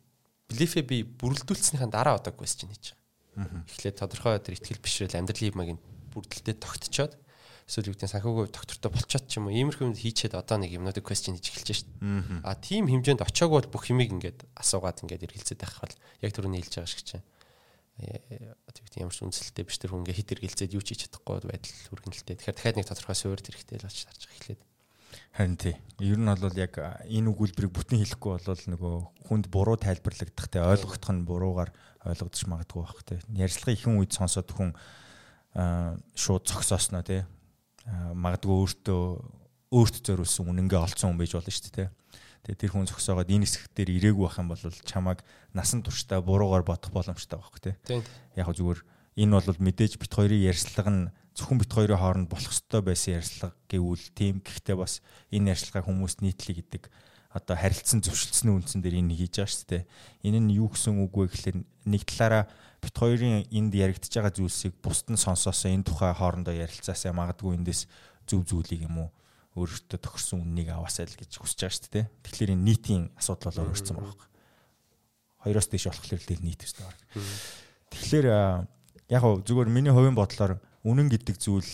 [0.52, 2.94] Belief-ээ би бүрэлдүүлснийхаа дараа одоо question хийж
[3.34, 3.66] байгаа.
[3.66, 5.80] Эхлээд тодорхой тэр ихтгэл бишрэл амьдралын юмыг
[6.14, 7.14] бүрдэлтэд тогтцоод
[7.66, 11.34] эсвэл гэдэг санхүүгийн доктортой болчоод ч юм уу иймэрхүү юм хийчээд одоо нэг юмнуудыг question
[11.34, 12.46] хийж эхэлж шээ.
[12.46, 16.62] А тийм хэмжээнд очиагүй бол бүх юмыг ингээд асуугаад ингээд эргэлзээд байх бол яг түрүүний
[16.62, 17.26] хэлж байгаа шиг чинь
[17.96, 21.80] тэгт ямар ч үнэлэлтэй биш тэр хүн ингээд хит эргэлзээд юу ч хийж чадахгүй байдал
[21.96, 22.36] хүргэнэлтэй.
[22.36, 24.62] Тэгэхээр дахиад нэг тодорхой суурь хэрэгтэй л болж харж эхлээд.
[25.32, 25.76] Харин тий.
[26.04, 28.96] Ер нь бол яг энэ өгүүлбэрийг бүтэн хэлэхгүй бол нөгөө
[29.32, 31.72] хүнд буруу тайлбарлагдах те ойлгох нь буруугаар
[32.04, 33.24] ойлгогдож магадгүй байх те.
[33.32, 34.76] Ярьцлагын ихэн үед сонсоод хүн
[36.16, 37.24] шууд цогсоосноо те.
[37.88, 39.04] Магадгүй өөртөө
[39.72, 41.94] өөрт зориулсан үнэнгээ олцсон хүн байж болно шүү дээ те.
[42.46, 45.26] Тэгээ тэр хүн зогсоогоод энэ хэсэг дээр ирээгүй байх юм бол чамайг
[45.58, 47.74] насан туршдаа буруугаар бодох боломжтой байхгүй те.
[48.38, 48.86] Яг зүгээр
[49.18, 53.58] энэ бол мэдээж бит хоёрын ярьцлага нь зөвхөн бит хоёрын хооронд болох ёстой байсан ярьцлага
[53.66, 55.02] гэвэл тийм гэхдээ бас
[55.34, 56.84] энэ ярьцлагаа хүмүүст нийтлэх гэдэг
[57.34, 59.84] одоо харилцсан зөвшөлдсөний үндсэн дээр энэ хийж байгаа шүү дээ.
[60.30, 61.58] Энэ нь юу гэсэн үг вэ гэхээр
[61.90, 62.46] нэг талаараа
[62.78, 67.90] бит хоёрын энд яригдж байгаа зүйлсийг бусд нь сонсоосоо энэ тухай хоорондоо ярилцаасаа магадгүй эндээс
[68.30, 69.10] зөв зүйлийг юм уу
[69.56, 72.06] өөрөөсөө тохирсон үннийг аваасаа л гэж хүсэж байгаа шүү дээ.
[72.28, 74.14] Тэгэхээр энэ нийтийн асуудал бол өөрчлөсөн байна.
[75.44, 77.02] Хоёроос дэш болохоор л нийт өстэй байна.
[77.96, 78.28] Тэгэхээр
[79.16, 81.72] яг хөө зүгээр миний хувийн бодлоор үнэн гэдэг зүйл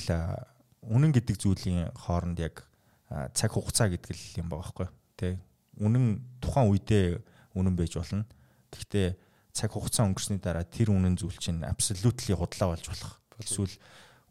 [0.85, 2.69] үнэн гэдэг зүйлийн хооронд яг
[3.33, 5.33] цаг хугацаа гэдэг л юм байгаа байхгүй тий.
[5.81, 7.05] Үнэн тухайн үедээ
[7.57, 8.29] үнэн байж болно.
[8.69, 9.07] Гэхдээ
[9.51, 13.19] цаг хугацаа өнгөрсний дараа тэр үнэн зүйл чинь абсолютли худлаа болж болох.
[13.41, 13.75] Эсвэл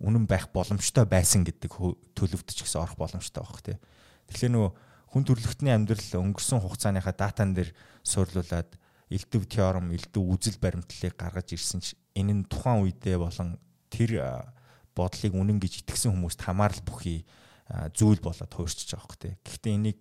[0.01, 1.70] үнэн байх боломжтой байсан гэдэг
[2.16, 3.76] төлөвт ч гэсэн орох боломжтой байх тий.
[4.32, 4.70] Тэгэхээр нөгөө
[5.12, 8.80] хүн төрөлхтний амьдрал өнгөрсөн хугацааныхаа датан дээр суурлуулад
[9.11, 13.59] элдв теорем, элдв үзэл баримтлалыг гаргаж ирсэн ч энэ нь тухайн үедээ болон
[13.90, 14.46] тэр
[14.94, 17.26] бодлыг үнэн гэж итгэсэн хүмүүст хамаарал бүхий
[17.94, 19.34] зүйл болоод хуурчиж байгаа хөөх тээ.
[19.42, 20.01] Гэхдээ энийг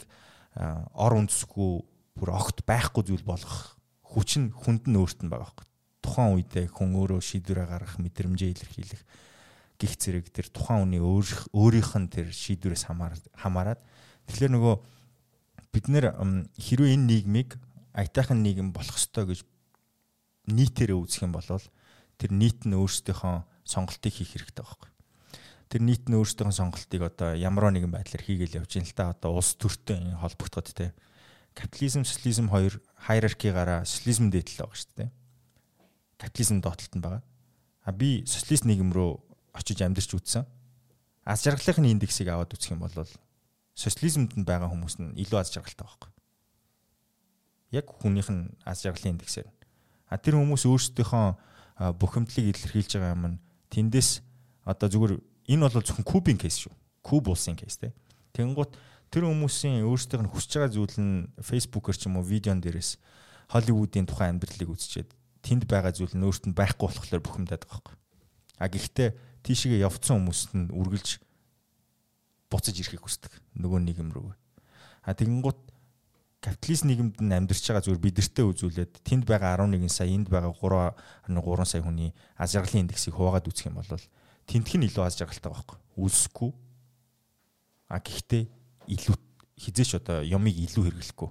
[0.94, 1.72] ор үндэсгүй
[2.18, 5.66] бүр огт байхгүй зүйл болгох хүч нь хүнд нь өөрт нь байгаа хөөх.
[6.06, 9.02] Тухайн үедээ хүн өөрөө шийдвэрээ гаргах мэдрэмжээ илэрхийлэх
[9.80, 13.80] гих зэрэг тэр тухайн үний өөрийнх нь тэр шийдвэрээс хамаарад
[14.28, 14.76] тэгэхээр нөгөө
[15.72, 16.20] бид нэр
[16.60, 17.56] хэрвээ энэ нийгмийг
[17.96, 19.48] аятайхан нийгэм болох ёстой гэж
[20.52, 21.48] нийтээрээ үзэх юм бол
[22.20, 24.90] тэр нийт нь өөрсдийнхөө сонголтыг хийх хэрэгтэй байхгүй.
[25.70, 29.40] Тэр нийт нь өөрсдийнхөө сонголтыг одоо ямар нэгэн байдлаар хийгээл явж ин л та одоо
[29.40, 30.92] улс төртэй холбогдоход те
[31.54, 35.10] капитализм социализм хоёр хайраркигаараа социализм дээдэл байгаа шүү дээ.
[36.18, 37.24] Капитализм доотлолт нь байгаа.
[37.86, 40.46] А би социалист нийгэм рүү очиж амьдарч үзсэн.
[41.26, 42.94] Аз жаргалын индексийг аваад үзэх юм бол
[43.76, 46.12] социализмд нь байгаа хүмүүс нь илүү аз жаргалтай байхгүй.
[47.72, 49.48] Яг хүнийх нь аз жаргалын индексээр.
[50.10, 53.42] А тэр хүмүүс өөрсдийнхөө бухимдлыг илэрхийлж байгаа юм нь
[53.72, 54.26] тэндээс
[54.66, 55.14] одоо зүгээр
[55.54, 56.74] энэ бол зөвхөн кубын кейс шүү.
[57.06, 57.94] Куб улсын кейс те.
[58.34, 58.76] Тэнгуут
[59.10, 63.00] тэр хүмүүсийн өөрсдийнх нь хүсэж байгаа зүйл нь фейсбүүкээр ч юм уу видеон дээрээс
[63.50, 65.10] Холливуудын тухайн амьдралыг үзчихэд
[65.42, 67.96] тэнд байгаа зүйл нь өөрт нь байхгүй болохоор бухимдаад байгаа байхгүй.
[68.62, 69.10] А гэхдээ
[69.50, 71.18] тийшээ явцсан хүмүүст нь үргэлж
[72.54, 73.34] буцаж ирэхийг хүсдэг.
[73.58, 74.30] Нөгөө нийгэм рүү.
[75.10, 75.58] А тэгэнгუთ
[76.38, 81.66] капиталист нийгэмд нь амьдарч байгаа зүгээр бидэртээ үзүүлээд тэнд байгаа 11 сая, энд байгаа 3.3
[81.66, 83.90] сая хүний аз жаргалын индексийг хуваагаад үзэх юм бол
[84.46, 85.78] тентх нь илүү аз жаргалтай байхгүй.
[85.98, 86.52] Үлсэхгүй.
[87.90, 88.44] А гэхдээ
[88.86, 89.18] илүү
[89.58, 91.30] хизээч одоо юмыг илүү хэрэглэхгүй.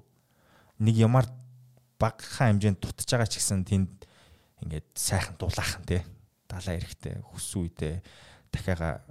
[0.82, 1.30] Нэг юмар
[2.02, 4.10] багахан хэмжээнд дутж байгаа ч гэсэн тэнд
[4.66, 6.02] ингээд сайхан дулаахан тий
[6.48, 7.94] далаа эрэхтэй хүссэн үедээ
[8.50, 9.04] дахиага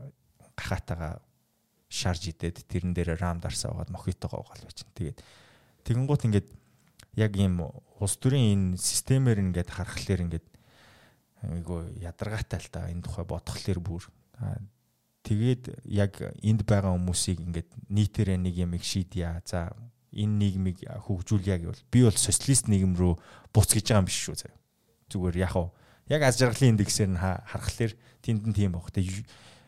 [0.57, 1.21] гахаатаага
[1.87, 4.83] шарж идээд тэрэн дээр рам дарсаа угаад мохитогоо угаал байж.
[4.97, 5.23] Тэгээд
[5.87, 6.47] тэгэнгუут ингээд
[7.15, 10.47] яг ийм улс төрийн энэ системээр ингээд харахаар ингээд
[11.47, 14.03] айгу ядаргаатай л да энэ тухай бодхолоор бүр
[15.23, 19.39] тэгээд яг энд байгаа хүмүүсийг ингээд нийтээрээ нэг юм их шийдъя.
[19.45, 19.71] За
[20.11, 23.13] энэ нийгмийг хөгжүүлье гэвэл би бол социалист нийгэм рүү
[23.51, 24.55] буц гэж байгаа юм биш шүү заа.
[25.11, 25.71] Зүгээр яг уу
[26.09, 27.93] яг аз жаргалын индексээр нь харахаар
[28.23, 28.91] тэнд нь тийм баг.
[28.91, 29.27] Тэг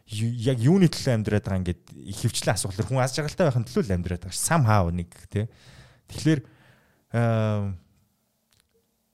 [0.09, 3.95] яг юуны төлөө амьдраад байгаа ингээд их хвчлэн асуулаар хүн аз жаргалтай байхын төлөө л
[3.99, 4.41] амьдраад байгаа ш.
[4.41, 5.45] Сам хаа нэг тий.
[6.09, 6.39] Тэгэхээр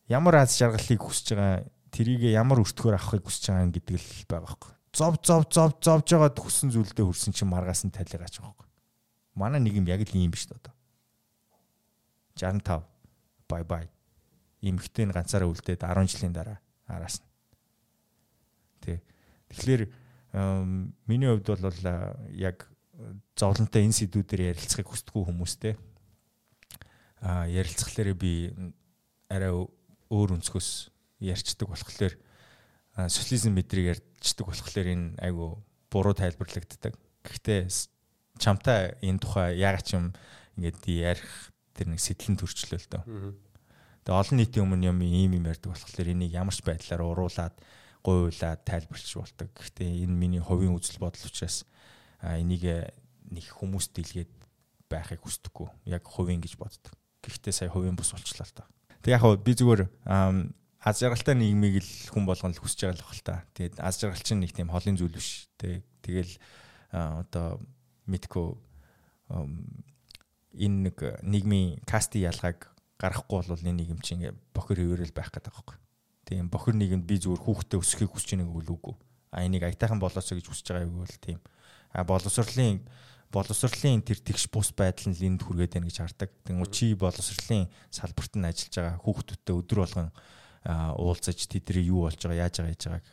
[0.08, 4.72] ямар аз жаргалыг хүсэж байгаа тэрийг ямар өртгөөр авахыг хүсэж байгаа гэдэг л байгаа байхгүй.
[4.96, 8.68] Зов зов зов зовж байгаа хүссэн зүйлдээ хүрсэн чинь маргаас нь байгаа байхгүй.
[9.36, 10.72] Манай нэг юм яг л ийм биш одоо.
[12.40, 12.88] 65
[13.52, 13.86] бай бай.
[14.64, 17.28] Имхтэн ганцаараа үлдээд 10 жилийн дараа араас нь.
[18.82, 19.02] Тэ.
[19.50, 19.84] Тэгэхээр
[21.06, 21.80] миний хувьд бол
[22.32, 22.68] яг
[23.36, 25.74] зовлонтой энэ сэдвүүдээр ярилцахыг хүсдэггүй хүмүүстэй.
[27.24, 28.54] А ярилцахлаарэ би
[29.32, 30.70] арай өөр өнцгөөс
[31.20, 32.14] ярьцдаг болохоор
[33.10, 35.60] социализм мэдрийг ярьцдаг болохоор энэ айгу
[35.92, 36.96] буруу тайлбарлагддаг.
[37.24, 37.68] Гэхдээ
[38.40, 40.14] чамтай энэ тухай ягаад ч юм
[40.56, 43.04] ингээд ярих тэр нэг сэтлэн төрчлөө л дөө.
[44.06, 47.58] Тэгээ олон нийтийн өмнө юм ийм юм ярьдаг болохоор энийг ямар ч байдлаар уруулад
[48.06, 49.50] гуйлаад тайлбарлаж болдог.
[49.50, 51.66] Гэхдээ энэ миний хувийн үзэл бодол учраас
[52.22, 52.94] энийг
[53.34, 54.30] нэг хүмүүст дийлгээд
[54.94, 55.90] байхыг хүсдэггүй.
[55.90, 56.94] Яг хувийн гэж боддог.
[57.26, 58.70] Гэхдээ сая хувийн бус болчлаа л та.
[59.02, 59.90] Тэг яг би зүгээр
[60.86, 63.42] аз жаргалтай нийгмийг л хүн болгоно л хүсэж байгаа л бахал та.
[63.58, 65.50] Тэгээд аз жаргал чинь нэг тийм холын зүйл биш.
[65.58, 66.38] Тэг тэгэл
[66.94, 67.58] одоо
[68.06, 68.54] мэдгүй
[70.62, 72.70] энэ нэг нийгмийн кастын ялгааг
[73.00, 75.80] гаргахгүй бол энэ нийгэм чинь ингээ бохир хөвөрөл байх гэдэг юм.
[76.26, 78.96] Тийм бохир нийгэмд би зүгээр хүүхдээ өсөхийг хүсэж байгааг үгүй үгүй.
[79.36, 81.40] А энийг аятайхан болоосоо гэж хүсэж байгаа юм бол тийм.
[81.92, 82.82] А боловсролын
[83.36, 86.32] боловсролын тэр тэгш бус байдал нь энд хүргээд байна гэж хардаг.
[86.48, 90.10] Тэгвэл чи боловсролын салбарт нь ажиллаж байгаа хүүхдүүдтэй өдөр болгон
[90.66, 93.06] уулзаж тэдний юу болж байгаа яаж байгаа яаж байгааг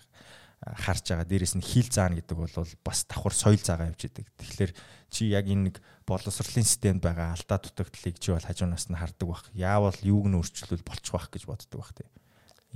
[0.63, 1.27] харж байгаа.
[1.27, 2.55] Дээрээс нь хил заана гэдэг бол
[2.87, 4.31] бас давхар соёл заагаа явж идэг.
[4.39, 4.73] Тэгэхээр
[5.11, 9.45] чи яг энэ нэг боловсролын системд байгаа алдаа дутагдлыг чи бол хажуунаас нь хардаг бах.
[9.53, 12.07] Яавал юуг нь өөрчлөл болчих бах гэж боддог бах тий.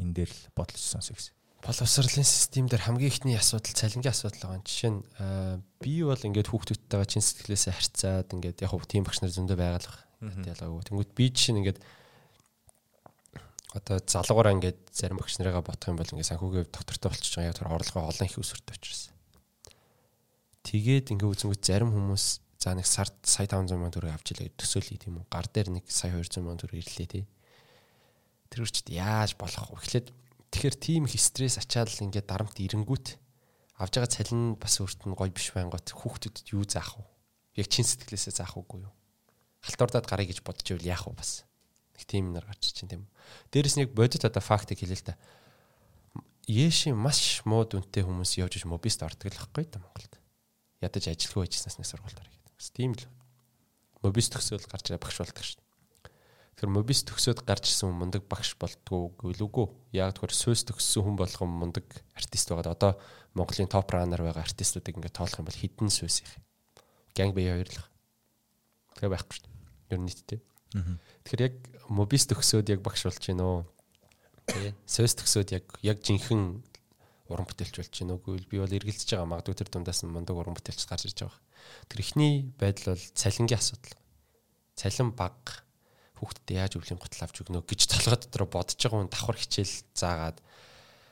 [0.03, 1.35] Энэ дээр л бодолч сонсё гэсэн.
[1.63, 4.67] Боловсролын систем дээр хамгийн ихний асуудал цалингийн асуудал байгаа.
[4.67, 5.03] Жишээ нь
[5.79, 9.99] би бол ингээд хүүхдүүдтэйгээ чин сэтгэлээсээ харьцаад ингээд яг хөө тийм багш нар зөндөө байгалах.
[10.21, 10.83] Ялгаагүй.
[10.91, 11.81] Тэнгүүд би жишээ нь ингээд
[13.77, 17.59] одоо залуугаараа ингээд зарим багш нарыгаа бодох юм бол ингээд санхүүгийн доктортой болчихж байгаа яг
[17.61, 19.03] тэр орлогоо олон их өсөртэй учраас.
[20.65, 22.25] Тэгээд ингээд үзэнгүүт зарим хүмүүс
[22.57, 25.29] за нэг сард сая 500 сая төгрөг авч илээ төсөөлье тийм үү.
[25.29, 27.25] Гар дээр нэг сая 200 сая төгрөг ирлээ тий.
[28.49, 29.79] Тэр үрчд яаж болох вэ?
[29.79, 30.09] Эхлээд
[30.51, 33.07] тэгэхээр тийм их стресс ачаал ингээд дарамт ирэнгүүт
[33.77, 37.05] авж байгаа цалин бас өөрт нь гоё биш байнгут хүүхдүүдэд юу заах вэ?
[37.61, 38.95] Яг чин сэтгэлээсээ заах үгүй юу?
[39.61, 41.45] Халтуурдаад гарыг гэж бодож ивэл яах вэ бас?
[41.93, 43.05] Нэг тийм нар гарч чинь тийм.
[43.53, 45.21] Дээрэс нэг бодит одоо фактыг хэлээ л та.
[46.47, 50.15] Яши маш муу дүнтэй хүмүүс явж иж мобист ордог л байхгүй да Монголд.
[50.79, 52.55] Ядаж ажилгүй байжснаас нэг сургуульд орох гэдэг.
[52.55, 53.05] Бас тийм л.
[54.03, 55.67] Мобист төгсөөл гарч ирээ багш болдог шүү.
[56.57, 59.93] Тэгэхээр мобист төгсөөд гарч ирсэн хүн мундаг багш болдгоо гэлүүгөө.
[59.93, 61.85] Яг тэгэхээр сөс төгссөн хүн болгон мундаг
[62.17, 62.93] артист байгаад одоо
[63.37, 66.33] Монголын топ раннер байгаа артистуудыг ингээд тоолох юм бол хідэн сөс их.
[67.13, 67.93] Gang бие хоёрлох.
[68.97, 69.53] Тэгээ байхгүй шүү.
[69.93, 70.41] Ер нь нийтдээ.
[71.25, 71.57] Тэгэхээр яг
[71.89, 73.65] мобист төгсөөд яг багш болж гин үү?
[74.47, 76.61] Тэгээ сойс төгсөөд яг яг жинхэнэ
[77.33, 80.55] уран бүтээлч болж гин үгүй би бол эргэлзэж байгаа магадгүй тэр дундаас нь мундаг уран
[80.55, 81.41] бүтээлч гарч ирж байгаа.
[81.91, 83.99] Тэр ихний байдал бол цалингийн асуудал.
[84.79, 85.67] Цалин баг
[86.23, 90.39] хүүхдэд яаж өвлийн гутал авч өгнө гэж толгой дотор бодож байгаа хүн давхар хичээл заагаад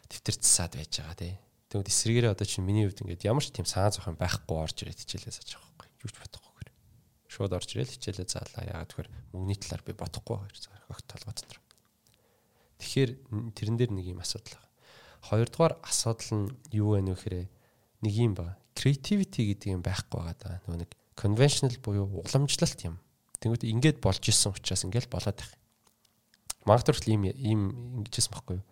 [0.08, 1.34] тэмтэр цасаад байж байгаа тий.
[1.68, 4.76] Тэгвэл эсрэгээрээ одоо чинь миний хувьд ингээд ямар ч тийм саан зох юм байхгүй орж
[4.86, 5.88] ирээд хичээлээ зааж байгаа байхгүй.
[6.06, 6.52] Юу ч бодохгүй
[7.34, 8.62] шууд орж ирэл хичээлээ заалаа.
[8.70, 10.54] Яагаад тэгэхээр мөнгөний талаар би бодохгүй хоёр
[10.94, 11.58] огт толгой дотор.
[12.78, 13.10] Тэгэхээр
[13.58, 14.70] тэрэн дээр нэг юм асуудал байна.
[15.26, 17.42] Хоёрдугаар асуудал нь юу вэ нөхөрэ
[18.06, 20.62] нэг юм ба creativity гэдэг юм байхгүй байгаа да.
[20.70, 23.02] Нөгөө нэг conventional буюу уламжлалт юм.
[23.42, 25.52] Тэнгүүд ингээд болж исэн учраас ингээд болоод байх.
[26.68, 27.60] Магадгүй ийм ийм
[28.04, 28.66] ингэжсэн байхгүй юу?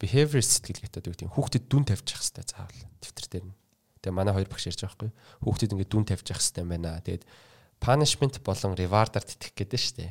[0.00, 3.56] Behavior сэтгэл гэдэг тийм хүүхдэд дүн тавьчих хэрэгтэй заавал дэвтэр дээр нь.
[4.00, 5.16] Тэгээ манай хоёр багш ярьж байгаа байхгүй юу?
[5.44, 7.04] Хүүхдэд ингээд дүн тавьчих хэрэгтэй байна.
[7.04, 7.24] Тэгээд
[7.80, 10.10] punishment болон reward-аар тэтгэх гэдэг шүү дээ.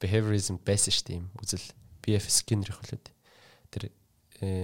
[0.00, 1.66] Behaviorism байсан шүү дээ юм үзэл
[2.00, 3.06] BF Skinner хөлөөд.
[3.70, 3.92] Тэр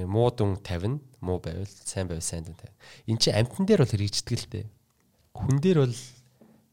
[0.09, 3.12] муу дүн 50, муу байвал сайн байвал сайн дүн 50.
[3.12, 4.66] Энд чинь амтан дээр бол хэрэгждэг л дээ.
[5.36, 5.97] Хүн дээр бол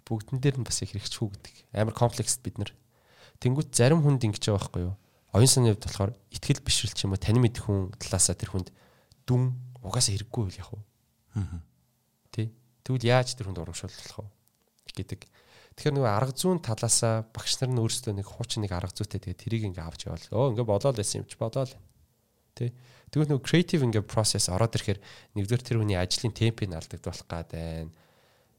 [0.08, 1.56] бүгдэн дээр нь бас их хэрэгчгүй гэдэг.
[1.76, 2.72] Амар комплексд бид нар.
[3.44, 4.96] Тэнгүүт зарим хүнд ингэж байгаа байхгүй юу?
[5.36, 8.72] Оюун санааны хувьд болохоор ихтгэл бишрэл ч юм уу тань мэдэх хүн талаасаа тэр хүнд
[9.28, 9.54] дүн
[9.84, 10.84] угаасаа хэрэггүй үл яг уу.
[12.34, 12.50] Тэ.
[12.82, 15.28] Тэгвэл яаж тэр хүнд урамшуулах вэ гэдэг.
[15.78, 19.42] Тэгэхээр нөгөө арга зүүн талаасаа багш нар нь өөрсдөө нэг хуучин нэг арга зүйтэй тэгээд
[19.46, 20.26] тэрийг ингээ авч явал.
[20.34, 21.78] Өө ингээ болоо л байсан юм чи болоо л.
[22.58, 22.74] Тэ.
[23.14, 24.98] Тэгвэл нөгөө creative ингээ process ороод ирэхээр
[25.38, 27.94] нэгдүгээр тэр хүний ажлын темпийг алдагдуулах гад байна.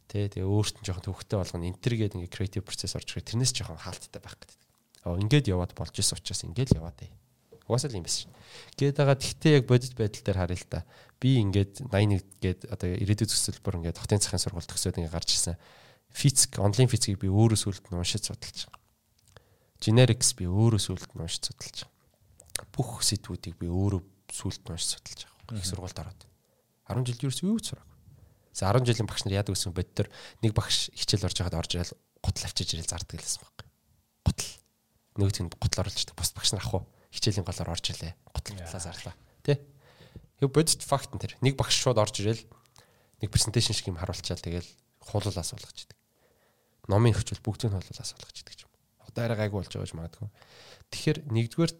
[0.06, 0.30] Тэ.
[0.30, 1.66] Тэгээ өөрт нь жоохон төвхтэй болгоно.
[1.66, 4.58] Интергээд ингээ creative process орж ирэхээр тэрнээс жоохон хаалттай байх гэдэг.
[5.10, 7.10] Оо ингээд яваад болж исэн учраас ингээд яваад бай.
[7.66, 8.30] Угаасаа л юм биш.
[8.78, 10.86] Гээд байгаа тэгтээ яг бодит байдал дээр харъя л та.
[11.18, 15.58] Би ингээд 81 гээд одоо ирээдүйн төсөлбөр ингээд хотын захын сургууль төгсөөд ингээд гарч ирсэн
[16.12, 18.82] физик, онлайн физикийг би өөрөө сүлд нь уншиж судалж байгаа.
[19.78, 22.66] Generics би өөрөө сүлд нь уншиж судалж байгаа.
[22.74, 24.02] Бүх сэдвүүдийг би өөрөө
[24.32, 25.58] сүлд нь уншиж судалж байгаа.
[25.60, 26.20] Их сургуульд ороод.
[26.88, 27.96] 10 жил юус юу ч сураагүй.
[28.56, 30.08] За 10 жилийн багш нар яадаг гэсэн бодтор
[30.42, 31.94] нэг багш хичээл орж байгаад орж ирэл
[32.24, 33.66] гутал авчиж ирэл зардаг гэсэн байхгүй.
[34.24, 34.52] Гутал.
[35.20, 36.82] Нөгөөд нь гутал оруулж бус багш нар ах уу
[37.12, 38.16] хичээлийн голоор орж ирлээ.
[38.32, 39.14] Гутал талаа зарлаа.
[39.44, 39.60] Тэ?
[40.40, 41.36] Юу бодит факт нь тэр.
[41.44, 42.42] Нэг багш шууд орж ирэл
[43.20, 44.66] нэг презентацийн шиг юм харуулчаал тэгэл
[45.06, 45.97] хуулуулаас болгож идэг
[46.88, 48.72] номын хөвчөл бүгдийг нь холуулаас болгож идэг юм.
[49.04, 50.28] Одоо арай гайгүй болж байгаа гэж магадгүй.
[50.88, 51.72] Тэгэхээр нэгдүгээр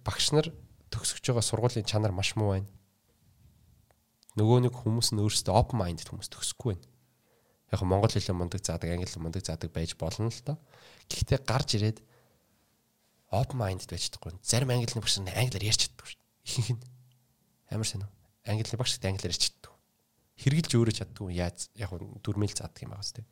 [0.00, 0.48] багш нар
[0.88, 2.70] төгсөж байгаа сургуулийн чанар маш муу байна.
[4.40, 6.88] Нөгөө нэг хүмүүс нь өөрсдөө open minded хүмүүс төгсөхгүй байна.
[7.76, 10.56] Яг Монгол хэлээ мундаг заадаг, англи хэл мундаг заадаг байж болно л доо.
[11.12, 11.98] Гэхдээ гарч ирээд
[13.30, 14.32] open minded байж чадахгүй.
[14.40, 16.20] Зарим англи хэлний багш нар англиар ярьж чаддаг шүү.
[16.48, 16.82] Ихэнх нь
[17.68, 18.08] амар сонио.
[18.48, 19.73] Англи хэлний багш гэдэг англиар ярьж чаддаг
[20.34, 23.26] хэрглэж өөрөө чаддгүй яаж яг дөрмөл заадаг юм байгаас тийм.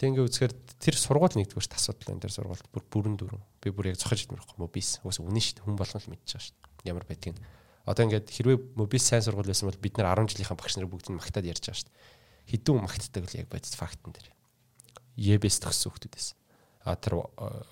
[0.00, 3.42] Тэг ингээ үзэхээр тэр сургууль нэгдүгээр асуудал энэ тэр сургуульд бүр бүрэн дөрөв.
[3.60, 5.04] Би бүр яг зохиж идмэрхгүй мобис.
[5.04, 5.66] Уус үнэн шүү дээ.
[5.68, 6.88] Хүн болгон л мэдчихэж шүү дээ.
[6.88, 7.36] Ямар байдгийг.
[7.84, 11.12] Одоо ингээд хэрвээ мобис сайн сургууль байсан бол бид нар 10 жилийнхаа багш нар бүгд
[11.12, 12.56] нь магтаад ярьж байгаа шүү дээ.
[12.56, 14.28] Хідүүн магтдаг л яг бодит фактн дээр.
[15.20, 16.39] Ебэс төгссөн хүмүүс байсан
[16.80, 17.20] а тэр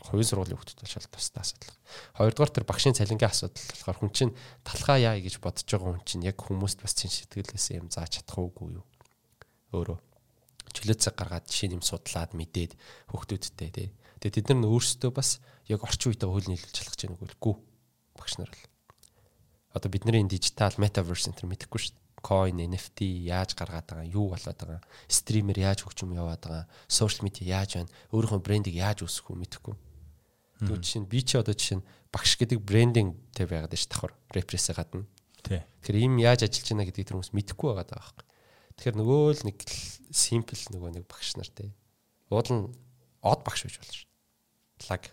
[0.05, 1.77] хувийн сургуулийн хүүхдүүд бол тустай асуудал.
[2.21, 4.37] Хоёрдугаар тэр багшийн цалингийн асуудал болохоор хүн чинь
[4.69, 8.37] талхаа яа гэж бодож байгаа хүн чинь яг хүмүүст бас чин сэтгэлээсээ юм зааж чадах
[8.37, 8.85] уугүй юу.
[9.73, 9.99] Өөрөө
[10.77, 12.77] чөлөө цаг гаргаад жишээ юм судлаад мэдээд
[13.09, 13.89] хүүхдүүдтэй тий.
[14.21, 15.41] Тэгээ тэд нар өөрсдөө бас
[15.73, 17.55] яг орчин үетэй хөл нийлүүлж чадах гэж нэг үгүй
[18.13, 18.69] багш нар л.
[19.73, 24.35] Одоо бидний энэ дижитал метаверс энэ мэдэхгүй шүү дээ coin NFT яаж гаргаад байгаа юу
[24.35, 29.33] болоод байгаа стример яаж хөгжим яваад байгаа social media яаж байна өөрийнхөө брендийг яаж үүсгэх
[29.33, 29.75] үү мэдэхгүй.
[30.59, 34.75] Тэгвэл жишээ нь би чи одоо жишээ нь багш гэдэг брендингтэй байгаад ш давхар репрессээ
[34.75, 35.07] гадна.
[35.39, 38.27] Тэгэхээр им яаж ажиллаж байна тэр хүмүүс мэдэхгүй байгаа даа байхгүй.
[38.79, 39.59] Тэгэхээр нөгөө л нэг
[40.11, 41.71] simple нөгөө нэг багш нар тий
[42.31, 42.65] уул нь
[43.25, 44.05] од багш байж болно ш
[44.91, 45.05] лаг.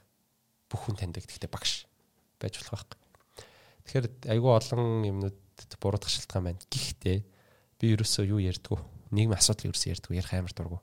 [0.69, 1.87] Бүх хүн таньдаг гэхдээ багш
[2.41, 2.99] байж болох байхгүй.
[3.85, 5.37] Тэгэхээр айгүй олон юмнууд
[5.79, 6.59] буруудах шалтгаан байна.
[6.71, 7.17] Гэхдээ
[7.79, 8.79] би ерөөсөө юу ярьдгүү.
[9.11, 10.15] Нийгмийн асуудал ерөөсөө ярьдгүү.
[10.19, 10.79] Ярих амар дургу.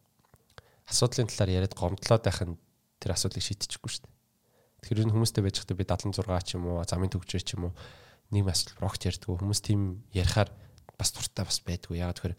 [0.89, 2.57] Асуудлын талаар яриад гомдлоод байх нь
[3.01, 4.14] тэр асуудлыг шийдэчихгүй шүү дээ.
[4.83, 7.73] Тэгэхээр энэ хүмүүстэй байж хата би 76 ч юм уу, замын төгжрээ ч юм уу
[8.35, 9.35] нийгмийн асуудал рогт ярьдгүү.
[9.39, 10.51] Хүмүүс тийм ярихаар
[10.99, 12.03] бас туртаа бас байдгүй.
[12.03, 12.37] Ягаад тэгэхээр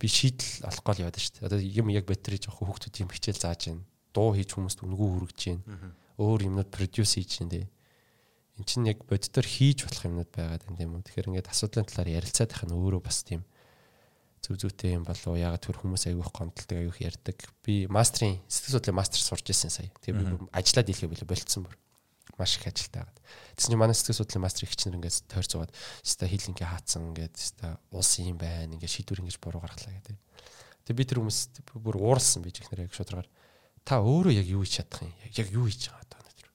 [0.00, 1.46] би шийдэл олохгүй л яваад шүү дээ.
[1.50, 3.84] Одоо юм яг батаре жоох хүүхдүүд юм хичээл зааж байна.
[4.16, 5.92] Дуу хийж хүмүүст үнгүү хүргэж байна.
[6.16, 7.68] Өөр юмнууд продюс хийж байна
[8.60, 11.04] эн чинь яг боддоор хийж болох юмнууд байгаад байна тийм үү.
[11.08, 13.40] Тэгэхээр ингээд асуудлын талаар ярилцаад байх нь өөрөө бас тийм
[14.44, 15.32] зүв зүйтэй юм болов?
[15.32, 17.38] Ягаад тэр хүмүүс аягүй их гомдолтой аягүй их ярьдаг.
[17.64, 19.88] Би мастрын сэтгэл судлалын мастер сурч ирсэн сая.
[20.04, 21.76] Тэгээ би ажиллаад дийлхэ билээ болцсон бүр.
[22.36, 23.20] Маш их ажилтай байгаад.
[23.56, 25.72] Тэсний манай сэтгэл судлалын мастер их чинь ингээд тойр зугаад
[26.04, 28.76] өста хилингээ хаацсан ингээд өста улс юм байна.
[28.76, 30.16] Ингээд шийдвэр ингэж буруу гаргалаа гэдэг.
[30.84, 31.40] Тэгээ би тэр хүмүүс
[31.80, 33.28] бүр ууралсан биж ихнэр яг шударгаар
[33.84, 35.12] та өөрөө яг юу хийж чадах юм?
[35.36, 36.48] Яг юу хийж байгаа одоо өнөөдөр?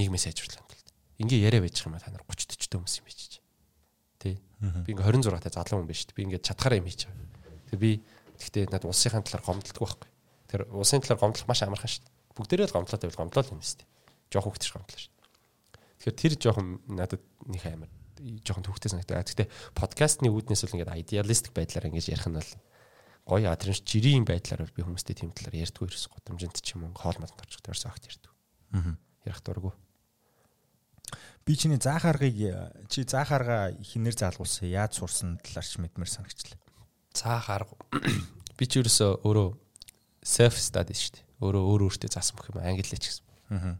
[0.00, 0.70] Нийгмээ сайжруулах
[1.20, 3.20] ингээ яриа байж юм та нар 30 40 хүмүүс юм байж.
[4.20, 4.34] Тий.
[4.60, 6.08] Би ингээ 26 та залуу хүн биш.
[6.12, 7.28] Би ингээ чадхаараа юм хийж байгаа.
[7.70, 7.90] Тэг би
[8.40, 10.10] гэхдээ надад улсынхаа талаар гомдолдог байхгүй.
[10.48, 12.14] Тэр улсын талаар гомдлох маш амархан шүү дээ.
[12.34, 13.88] Бүгдээрээ л гомдлоо тавил гомдлоо юм шүү дээ.
[14.32, 15.12] Жохо хөвгтөж гомдлоо шүү.
[16.00, 17.90] Тэгэхээр тэр жоохон надад нэг амар
[18.20, 19.24] жоохон төвхтэй санагдаа.
[19.24, 22.52] Гэхдээ подкастны үүднээс бол ингээд идеалистик байдлаар ингэж ярих нь бол
[23.28, 26.96] гоё а тэр жирийн байдлаар би хүмүүстэй тийм талаар ярьдгүй ерөөс годамжинд ч юм уу
[26.96, 28.32] хоол мал тарчих тэрс огт ярьдаг.
[28.74, 28.96] Аа.
[29.28, 29.72] Ярих дурггүй.
[31.46, 32.36] Би чиний заах аргыг
[32.88, 36.60] чи заах арга хинээр заалгуулсан яаж сурсан талаар ч мэдмээр санагчлаа.
[37.16, 37.74] Заах арга
[38.58, 39.48] би ч ерөөсөө өөрөө
[40.22, 41.24] self study шүү дээ.
[41.40, 43.24] Өөрөө өөр өөртөө заасан бүх юм англи ч гэсэн.
[43.56, 43.76] Аа.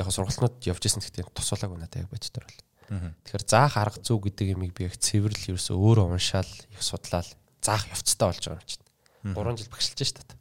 [0.00, 2.64] Яг сургалтнууд явж исэн гэхдээ тусуулаагүй надад яг бодтоор бол.
[2.88, 7.28] Тэгэхээр заах арга зүй гэдэг юмыг би яг цэвэрлэл ерөөсөө өөрөө уншаал, их судлаад
[7.64, 8.84] заах явцтай болж байгаа юм чинь.
[9.32, 10.40] 3 жил багшилж шүү дээ.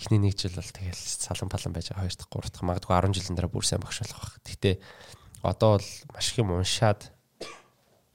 [0.00, 2.04] Эхний нэг жил бол тэгэл салан палан байж байгаа.
[2.04, 4.36] Хоёр дахь, гурав дахь магадгүй 10 жилийн дараа бүр сайн багш болох байх.
[4.44, 4.74] Гэхдээ
[5.42, 7.08] одоо бол маш их юм уншаад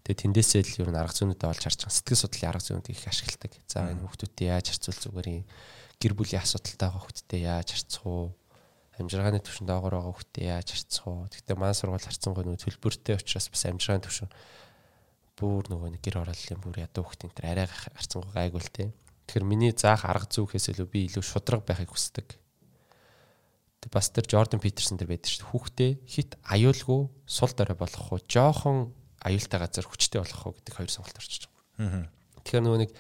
[0.06, 1.98] тэгээ тэндээсээ л ер нь арга зүйнүүдээ олж харж байгаа.
[1.98, 3.54] Сэтгэл судлалын арга зүйнүүд их ашигладаг.
[3.66, 5.46] За энэ хүүхдүүдтэй яаж харьцуул зүгээр юм
[5.98, 8.26] гэр бүлийн асуудалтай байгаа хүүхдтэй яаж харьцах уу?
[9.02, 11.26] Амжиргааны төвшөнд доогоор байгаа хүүхдтэй яаж харьцах уу?
[11.34, 14.30] Гэхдээ маань сургууль харьцангуй нөгөө төлбөртэй учраас бас амжиргааны төвшин
[15.36, 18.94] бүр нөгөө нэг гэр орооллын бүр ядуу хүүхдийн тэр арай харьцангуй гайгүй л те.
[19.26, 22.38] Тэгэхээр миний заах арга зүйхээс илүү би илүү шудраг байхыг хүсдэг.
[23.94, 25.52] Бас тэр Jordan Peterson дээр байдаг шүү дээ.
[25.52, 30.92] Хүүхдээ хит аюулгүй сул дорой болох уу, жоохон аюултай газар хүчтэй болох уу гэдэг хоёр
[30.92, 32.10] сонголт орчиж байгаа.
[32.46, 32.92] Тэгэхээр нөгөө нэг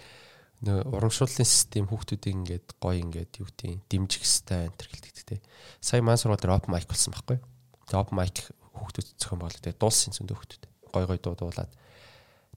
[0.65, 5.37] урамшууллын систем хүүхдүүдийг ингээд гоё ингээд юу гэдэг дэмжих хэвээр энэ төр гэлдэг те.
[5.77, 7.37] Сая маань сургууль дээр open mic болсон байхгүй.
[7.85, 8.37] Тэгээ open mic
[8.73, 10.63] хүүхдүүд зохион байгуулалт тэгээ дуулсан зөндөө хүүхдүүд.
[10.89, 11.71] Гоё гоё дуу дуулаад.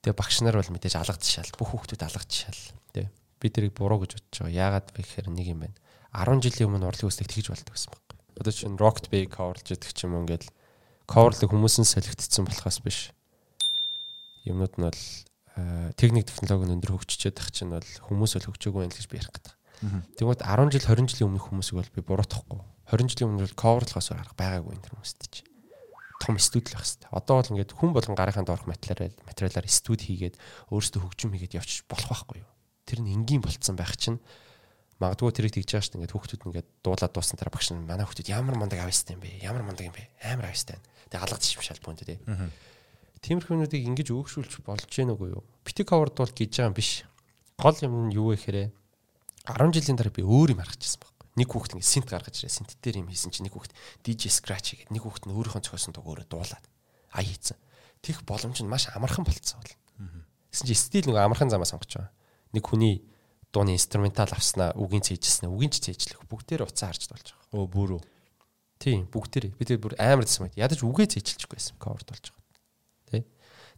[0.01, 1.53] Тэгээ багш нар бол мэдээж алгадчихшаал.
[1.59, 2.63] Бүх хүүхдүүд алгадчихшаал.
[2.95, 3.11] Тэ.
[3.43, 4.57] Би тэрийг буруу гэж бодож байгаа.
[4.57, 5.77] Яагаад вэ гэхээр нэг юм байна.
[6.15, 8.08] 10 жилийн өмнө урлагийн үслэг тэгж болдог гэсэн байхгүй.
[8.39, 10.47] Одоо чинь rocked bay coverж гэдэг ч юм уу ингээд
[11.11, 13.11] coverлог хүмүүсэн солигдсон болохоос биш.
[14.47, 15.03] Юмнууд нь бол
[15.99, 19.33] техник технологи нь өндөр хөгжиж байгаа чинь бол хүмүүс бол хөгжөөгүй байх гэж би ярих
[19.35, 19.55] гэдэг.
[20.19, 22.61] Тэгмээд 10 жил 20 жилийн өмнөх хүмүүсийг бол би буруутгахгүй.
[22.95, 25.51] 20 жилийн өмнө бол coverлохоос арга байгаагүй энэ хүмүүст чинь.
[26.19, 27.11] Том студи л байх хэрэгтэй.
[27.15, 30.39] Одоо бол ингээд хүн болгон гарынхаа доорх материал материалаар студи хийгээд
[30.75, 32.51] өөрөөсөө хөгжим хийгээд явчих болох байхгүй юу?
[32.87, 34.19] Тэр нь энгийн болцсон байх чинь
[34.99, 36.01] магадгүй тэрийг тэгж байгаа шүү дээ.
[36.03, 39.43] Ингээд хүүхдүүд ингээд дуулаад дууссан дараа багш нь манай хүүхдүүд ямар мундаг авьяастай юм бэ?
[39.47, 40.11] Ямар мундаг юм бэ?
[40.27, 40.83] Амар авьяастай.
[41.11, 42.19] Тэгээ алгадчих юм шал бүүнд тий.
[43.23, 45.43] Тиймэрхүүнүүдийг ингэж өөгшүүлж болж гэнэ үгүй юу?
[45.63, 47.07] Бити cover дуул гэж байгаа юм биш.
[47.59, 48.59] Гол юм нь юу вэ гэхээр
[49.55, 51.27] 10 жилийн дараа би өөр юм харчихсан байхгүй.
[51.39, 52.55] Нэг хүүхэд ингэ синт гаргаж ирээ.
[52.55, 53.75] Синт дээр юм хийсэн чинь нэг хүүхэд
[54.07, 56.65] DJ scratch хийгээд нэг хүүхэд нь өөрийнхөө зохиосон дуу өөрөө дуулаад
[57.15, 57.59] ая хийцэн.
[58.03, 59.75] Тих боломж нь маш амархан болцсон бол.
[60.55, 62.13] Гэсэн чи стил нэг амархан замаа сонгож байгаа.
[62.55, 63.03] Нэг хүний
[63.53, 67.57] дууны инструментал авснаа үгийн цээжсэн үгийн ч цээжлэх бүгдээр уцаа харж болж байгаа.
[67.57, 68.03] Өө бүрөө.
[68.79, 70.61] Тийм бүгдээр би тэр бүр амар дэсэн байт.
[70.61, 71.77] Ядаж үгээ цээжилчихгүй байсан.
[71.81, 72.39] Cover болж байгаа.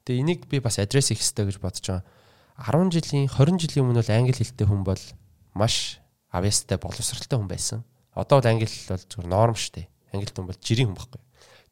[0.05, 2.05] Тэгээ энийг би бас адрес хийх хэрэгтэй гэж бодож байгаа.
[2.57, 5.03] 10 жилийн 20 жилийн өмнө бол англи хэлтэй хүн бол
[5.53, 6.01] маш
[6.33, 7.85] авьяастай боловсралтай хүн байсан.
[8.17, 9.89] Одоо бол англи хэл бол зүгээр норм штэ.
[10.13, 11.21] Англи хүн бол жирийн хүн байхгүй.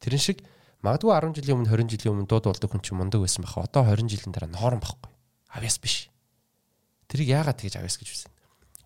[0.01, 0.37] Тэрэн шиг
[0.85, 3.57] магадгүй 10 жилийн өмнө 20 жилийн өмнө дууд болдог хүн чинь мундаг байсан байх.
[3.57, 5.09] Одоо 20 жилийн дараа норм байхгүй.
[5.49, 6.08] Авьяас биш.
[7.09, 8.31] Тэрийг яагаад тэгж авьяас гэж үсэн.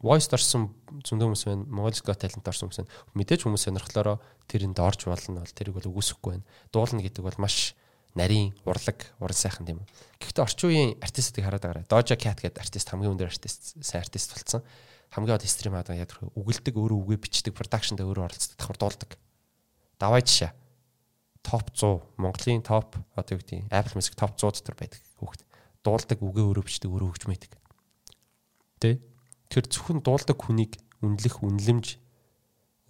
[0.03, 0.71] Voice орсон
[1.03, 1.63] зөндөө хүмүүс байна.
[1.67, 2.91] Mongols Got Talent орсон хүмүүс байна.
[3.19, 4.17] Мэдээж хүмүүс сонирхлоороо
[4.47, 6.47] тэрэнд орж болно бол тэрийг бол үгүйсэхгүй байна.
[6.71, 7.75] Дуулна гэдэг бол маш
[8.15, 9.87] нарийн урлаг уран сайхан тийм үү.
[10.21, 11.87] Гэхдээ орчин үеийн артистуудыг хараад байгаа.
[11.87, 14.61] Doja Cat гэдэг артист хамгийн өндөр артист, сайн артист болсон.
[15.09, 19.11] Хамгийн од стрим хаадаг яг үгэлдэг, өөрөө үгээ бичдэг, продакшнд өөрөө оролцдог, давхар дуулдаг.
[19.97, 20.53] Давай жишээ.
[21.43, 25.41] Топ 100 Монголын топ одоо юу гэдэг Apple Music топ 100 дотор байдаг хүүхэд.
[25.85, 27.51] Дуулдаг, үгээ өөрөө бичдэг, өөрөө хөгжмэйдэг.
[28.83, 28.99] Тэ?
[29.47, 31.87] Тэр зөвхөн дуулдаг хүнийг үнэлэх үнэлэмж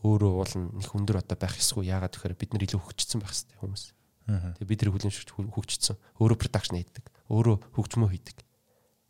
[0.02, 3.58] өөрөө уулна нэг өндөр одоо байх эсгүй яагаад тэгэхээр бид нар илүү хөгжсөн байх хэрэгтэй
[3.62, 3.84] хүмүүс.
[4.24, 5.96] Тэгээ бид тэр хүлэншвч хөгжчихсэн.
[6.20, 7.06] Өөрөө продакшн хийдэг.
[7.30, 8.38] Өөрөө хөгжмөө хийдэг.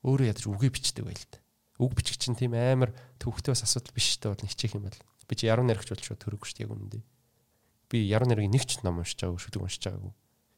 [0.04, 1.40] Өөрөө ядаж үгээ бичдэг байл та.
[1.82, 5.00] Үг бичих чинь тийм амар төвхтэй бас асуудал биш та бол хичээх юм бол.
[5.26, 7.04] Би чи яруу нэрх болж төрөг шүү дээ яг үнэндээ.
[7.90, 10.14] Би яруу нэргийн нэг ч ном уншиж байгаагүй шүдэг уншиж байгаагүй.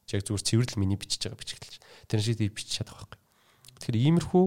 [0.08, 1.74] Чи яг зүгээр цэвэрлэл миний бичиж байгаа бичгэлж.
[2.10, 3.20] Тэр шиг би бичиж чадах байхгүй.
[3.80, 4.44] Тэгэхээр иймэрхүү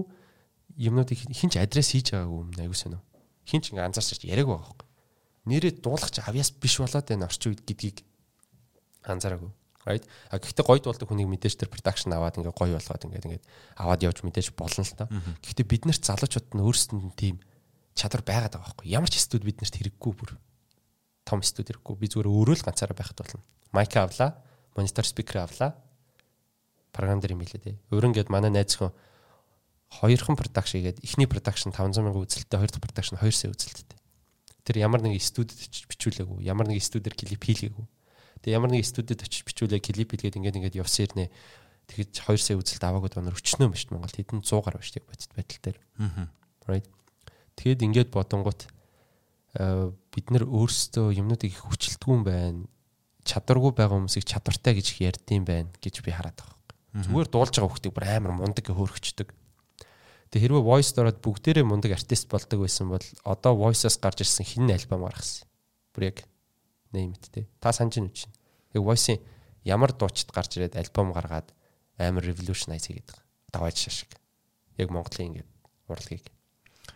[0.80, 3.04] юмнуудыг хинч адрес хийж байгаагүй юм аягүй сонио.
[3.44, 4.88] Хинч ингээ анзаарч яриаг байгаа байхгүй.
[5.44, 8.00] Нэрээ дуулах чи авьяас биш болоод байна орчин үед гэдгийг
[9.04, 9.52] анзаараагүй.
[9.84, 10.04] Right?
[10.28, 13.42] А гэхдээ гоё дуулдаг хүнийг мэдээж тэр production аваад ингээ гоё болгоод ингээ ингээ
[13.80, 15.08] аваад явж мэдээж болно л та.
[15.40, 17.36] Гэхдээ бид нарт залуучууд нь өөрсдөнд нь тийм
[17.96, 20.36] чадвар байгаад байгаа байхгүй ямар ч студ бид нарт хэрэггүй бүр.
[21.24, 21.96] Том студ хэрэггүй.
[21.96, 23.40] Би зүгээр өөрөө л ганцаараа байхад болно.
[23.72, 24.36] Майк авлаа
[24.76, 25.76] монитор спикер авлаа.
[26.92, 28.92] Програм дээр юм хэлээ те өөрөн гээд манай найз хүн
[29.90, 33.98] хоёрхан production хийгээд эхний production 500 сая үзэлттэй хоёр дахь production 2 сая үзэлттэй
[34.64, 35.58] тэр ямар нэг студид
[35.90, 37.86] бичүүлээгүй ямар нэг студиэр клип хийлгээгүй
[38.40, 41.28] Тэгээ ямар нэг студид очиж бичүүлээ клип хийгээд ингээд ингээд явсан ирнэ.
[41.92, 45.60] Тэгэж 2 сая үзэлт аваагүй донор өчнөө дээ Монголд хэдэн 100 гаруй дээ бодит байдал
[45.60, 45.78] дээр.
[46.64, 46.88] Right.
[47.60, 48.60] Тэгээд ингээд бодонгууд
[50.08, 52.64] бид нар өөрсдөө юмнуудыг их хүчилдэггүй юм байна.
[53.28, 56.56] Чадваргүй байгаа хүмүүсийг чадвартай гэж их ярьдсан байна гэж би хараад байгаа.
[57.04, 59.28] Зүгээр дуулж байгаа хүмүүсийг бүр амар мундаг хөөрөгчдөг.
[60.30, 64.70] Тэгээ хэрвээ voice дороод бүгдээрээ мундаг артист болдог байсан бол одоо voice-аас гарч ирсэн хин
[64.70, 65.46] альбом гаргасан.
[65.90, 66.22] Бүр яг
[66.94, 67.46] name it те.
[67.58, 68.30] Та санаж байна уу?
[68.78, 69.18] Яг voice-ийн
[69.66, 71.50] ямар дуучид гарч ирээд альбом гаргаад
[71.98, 73.26] амар revolutionize хийгээд байгаа.
[73.50, 74.14] Даваач шашиг.
[74.78, 75.50] Яг Монголын ингээд
[75.90, 76.30] урлагийг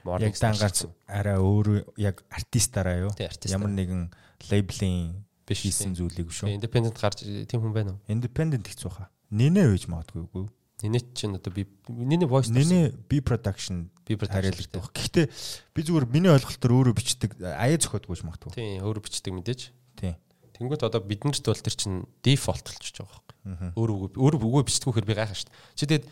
[0.05, 3.12] яг дангарч арай өөр яг артистаараа юу?
[3.19, 4.12] Ямар нэгэн
[4.51, 6.52] лейблийн биш хийсэн зүйлийг шүү.
[6.52, 8.01] Independent гарч тийм хүн байна уу?
[8.09, 9.09] Independent их цуха.
[9.31, 10.47] Нинэ байж магадгүй үгүй.
[10.85, 14.93] Нинэ чинь одоо би нинэ voice нинэ би production би баг.
[14.93, 15.27] Гэхдээ
[15.73, 18.52] би зүгээр миний ойлголтоор өөрөө бичдэг аяа зөхиодгүй ч магадгүй.
[18.52, 19.73] Тийм өөрөө бичдэг мэдээж.
[19.97, 20.20] Тийм.
[20.61, 23.73] Тэнгүүт одоо биднэрт бол тэр чинь дефолт болчихж байгаа байхгүй.
[23.81, 25.73] Өөр үгүй өөр үгүй бичдэггүйхээр би гайхаа шүү дээ.
[25.73, 26.05] Чи тэгэд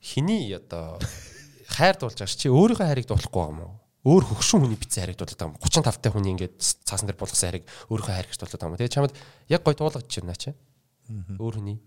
[0.00, 0.96] хиний одоо
[1.76, 3.76] хайр дуулж байгаа чи өөрийнхөө хайрыг дуулахгүй байгаа юм уу?
[4.00, 5.54] өөр хөгшин хүний бицэн харагдуулдаг юм.
[5.60, 8.76] 35 та хүний ингээд цаасан дээр булгасан хариг өөрийнхөө харигч болдог юм.
[8.80, 9.12] Тэгээ чамд
[9.52, 10.56] яг гой дуулгаж байна чи.
[11.36, 11.78] Өөр хүний.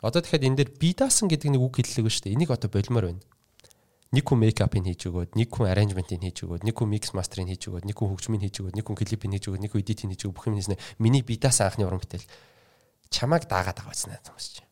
[0.00, 2.34] Одоо тэгэхээр энэ дээр би даасан гэдэг нэг үг хэллэг ба шүү дээ.
[2.36, 3.22] Энийг одоо болимоор байна.
[4.10, 7.70] Нэг хүн мейкапыг хийж өгөөд, нэг хүн арранжментыг хийж өгөөд, нэг хүн микс мастерыг хийж
[7.70, 10.22] өгөөд, нэг хүн хөгжмийг хийж өгөөд, нэг хүн клипийг хийж өгөөд, нэг хүн эдитийг хийж
[10.26, 10.82] өгөөд бүх юм хийснэ.
[10.98, 12.26] Миний би даасан анхны уран бүтээл
[13.06, 14.66] чамайг даагаад байгаа байсан юм шиг.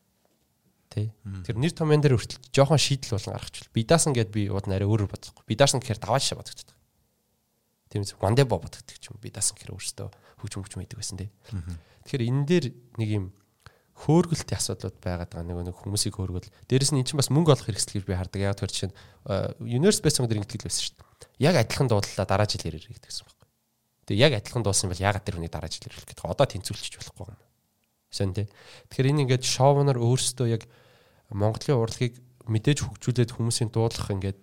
[0.89, 1.13] Тэ.
[1.45, 4.89] Тэр нэр томьёон дээр хүртэл жоохон шийдэл болон гаргачихвал би даасан гэд би уд нарай
[4.89, 5.45] өөрөөр бодохгүй.
[5.45, 6.73] Би даасан гэхээр даваа шаа бодогддог.
[7.93, 8.17] Тийм үү?
[8.17, 9.21] Вандебо бодогддог ч юм.
[9.21, 10.07] Би даасан гэхээр өөртөө
[10.41, 11.29] хөгжим хөгжим хийдэг байсан тий.
[12.09, 12.65] Тэгэхээр энэ дээр
[12.97, 13.25] нэг юм
[13.99, 16.47] хөөргөлтийн асуудлууд байгаад байгаа нэг нэг хүмүүсийг хөөргөл.
[16.71, 18.39] Дээрэс нь эн чинь бас мөнгө олох хэрэгсэл гэж би хардаг.
[18.39, 18.95] Яг тэр чинь
[19.59, 21.51] Universe Space Song дээр ингэдэг л байсан шүү дээ.
[21.51, 23.39] Яг адилхан дуудлаа дараа жил ирэх гэдэгсэн байна.
[24.07, 26.31] Тэгээ яг адилхан дуусан бол ягаад тэр хүний дараа жил ирэх гэдэг.
[26.31, 27.43] Одоо тэнцвүүлчих болохгүй юм.
[28.07, 28.47] Сэн тий.
[28.87, 30.63] Тэгэхээр энэ ингээд шоунаар өөрсдөө яг
[31.29, 32.17] Монголын урлагийг
[32.47, 34.39] мэдээж хөгжүүлээд хүмүүсийн дуудлах ингээд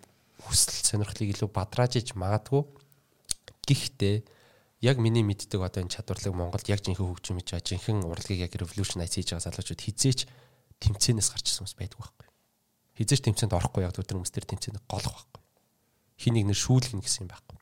[0.46, 2.62] хүсэл сонирхлыг илүү бадрааж иж магадгүй.
[3.66, 4.16] Гэхдээ
[4.80, 8.52] яг миний мэддэг одоо энэ чадварлаг Монголд яг жинхэнэ хөгжим хийж байгаа жинхэнэ урлагийг яг
[8.56, 10.20] revolutionize хийж байгаа залуучууд хизээч
[10.82, 12.26] тэмцээнээс гарч ирсэн хүмүүс байдаг байхгүй.
[13.00, 15.42] Хизээч тэмцээнд орохгүй яг тэр хүмүүс тэр тэмцээнд голох байхгүй.
[16.20, 17.56] Хин нэг нэр шүүлгэн гэсэн юм байхгүй.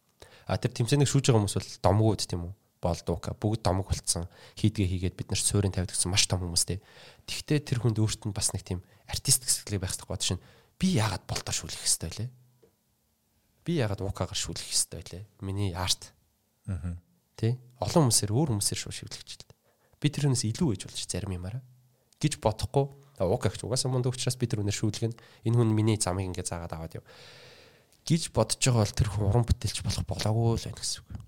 [0.51, 2.55] А тэр тэмцээнийг шүүж байгаа хүмүүс бол домгууд тийм үү
[2.85, 4.28] болдуука бүгд домог болцсон
[4.61, 6.85] хийдгээ хийгээд бид нар суурин тавьдагсан маш том хүмүүс те.
[7.24, 10.41] Тэгвэл тэр хүнд өөрт нь бас нэг тийм артист гэсгэлээ байх хэрэгтэй гоо шин
[10.77, 12.28] би яагаад болдоо шүүлэх хэвтэй лээ.
[13.65, 15.23] Би яагаад укагаар шүүлэх хэвтэй лээ.
[15.41, 16.12] Миний арт.
[16.69, 17.01] Аа.
[17.35, 17.59] Тэ?
[17.82, 19.48] Олон хүмүүсээр өөр хүмүүсээр шуу шивлэгч л.
[19.98, 21.62] Би тэр хүнээс илүү ээж болж зарим юмараа
[22.19, 22.86] гэж бодохгүй
[23.20, 25.15] уука гэж угаасаа мунд учраас би тэр үнээр шүүлгэн
[25.47, 27.05] энэ хүн миний замыг ингээ заагаад аваад яв
[28.06, 31.24] гэж бодож байгаа бол тэр хүн уран бүтээлч болох болоогүй л байна гэсэн үг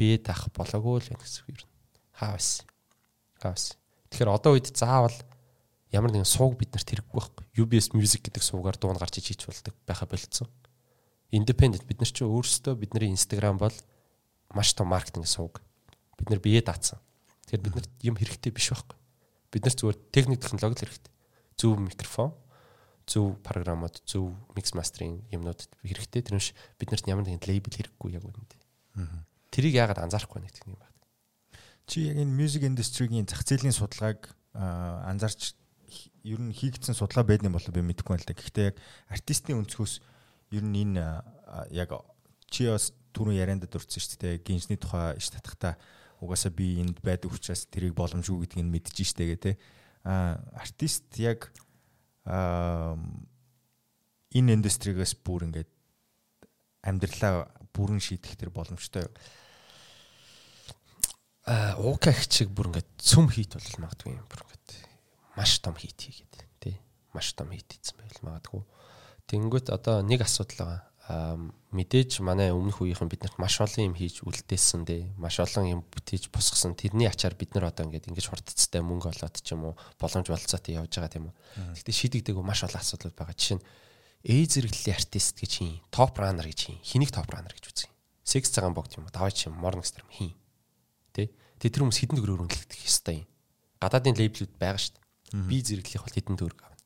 [0.00, 1.68] бие таах болоогүй л байна гэсэн үг юм.
[2.16, 2.64] Хаа бас.
[3.36, 3.76] Хаа бас.
[4.08, 5.16] Тэгэхээр одоо үед заавал
[5.92, 7.44] ямар нэгэн сууг бид нарт хэрэггүй байхгүй.
[7.60, 10.48] UBS Music гэдэг суугаар дуун гарч ичиж болдог байха болцсон.
[11.34, 13.76] Independent бид нар чи өөрсдөө бидний Instagram бол
[14.54, 15.62] маш том маркетинг сууг.
[16.18, 16.98] Бид нар бие даацсан.
[17.46, 18.98] Тэгэхээр бид нарт юм хэрэгтэй биш байхгүй.
[19.50, 21.12] Бид нар зүгээр техник технологи л хэрэгтэй.
[21.58, 22.34] Зөв микрофон,
[23.06, 26.22] зөв програмууд, зөв микс мастеринг юмнууд хэрэгтэй.
[26.22, 28.26] Тэрнэш бид нарт ямар нэгэн лейбл хэрэггүй яг.
[28.94, 30.94] Аа Тэрийг яагаад анзаарахгүй нэг тийм байна.
[31.90, 35.58] Чи яг энэ music industry-гийн зах зээлийн судалгааг анзаарч
[36.22, 38.38] ер нь хийгдсэн судалгаа байдсан болов би мэдэхгүй байна л да.
[38.38, 38.76] Гэхдээ яг
[39.10, 39.94] артистийн өнцгөөс
[40.54, 41.02] ер нь энэ
[41.74, 41.90] яг
[42.46, 44.42] чи бас түрүүн ярианд дурдсан шүү дээ.
[44.44, 45.76] Гинжний тухай иш татахта
[46.20, 49.52] угаасаа би энд байдаг учраас тэрийг боломжгүй гэдгийг мэдчихэж штэ гэ тэ.
[50.04, 51.52] А артист яг
[52.24, 52.96] а
[54.30, 55.70] энэ индустригээс бүр ингээд
[56.84, 59.14] амьдралаа бүрэн шийдэх тэр боломжтой юу?
[61.80, 64.70] уука их чиг бүр ингээд цөм хийт бол магадгүй юм бүр ингээд
[65.34, 66.76] маш том хийт хийгээд тий
[67.16, 68.62] маш том хийт хийсэн байл магадгүй
[69.26, 74.84] тэнгүүт одоо нэг асуудал байгаа мэдээж манай өмнөх үеийнхэн биднэрт маш олон юм хийж үлдээсэн
[74.84, 79.10] дээ маш олон юм бүтээж босгосон тэрний ачаар бид нар одоо ингээд ингэж хурдцтай мөнгө
[79.10, 81.34] олоод ч юм уу боломж болцоотой явж байгаа тийм үү
[81.78, 83.66] гэхдээ шийдэгдээгүй маш олон асуудал байгаа жишээ нь
[84.28, 87.88] эй зэрэглэлийн артист гэж хин топ раннер гэж хин хэнийг топ раннер гэж үзье
[88.22, 90.32] секс цагаан богд юм даваач юм морнгстер юм хин
[91.60, 93.28] Тэгээ тэр хүмүүс хідэн төгрөгөөр үнэлэгдэх ёстой юм.
[93.84, 95.44] Гадаадын лейблүүд байгаа шүү дээ.
[95.44, 96.80] Би зэрэглэх бол хідэн төгрөг авна.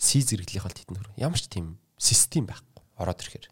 [0.00, 1.14] Си зэрэглэх бол хідэн төгрөг.
[1.20, 2.67] Ямар ч тийм систем байхгүй.
[2.98, 3.46] Ороод ирэхээр.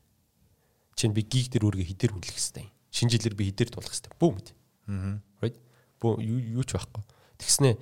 [0.98, 2.72] Чинь би гиг дээр өөргөө хідээр үнэлэх ёстой юм.
[2.90, 4.10] Шинэ жилээр би хідээр тулах ёстой.
[4.18, 4.48] Бүү мэд.
[4.90, 5.22] Аа.
[5.40, 5.56] Right?
[6.02, 7.02] Бүү юу ч байхгүй.
[7.38, 7.78] Тэгснэ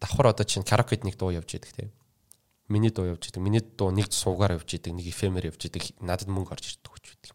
[0.00, 1.90] давхар одоо чинь караокед нэг дуу явж идэг тийм.
[2.68, 3.40] Миний дуу явж идэг.
[3.40, 5.96] Миний дуу нэг суугаар явж идэг, нэг эфемер явж идэг.
[6.02, 7.32] Надад мөнгө орж ирдэг гэж байдаг.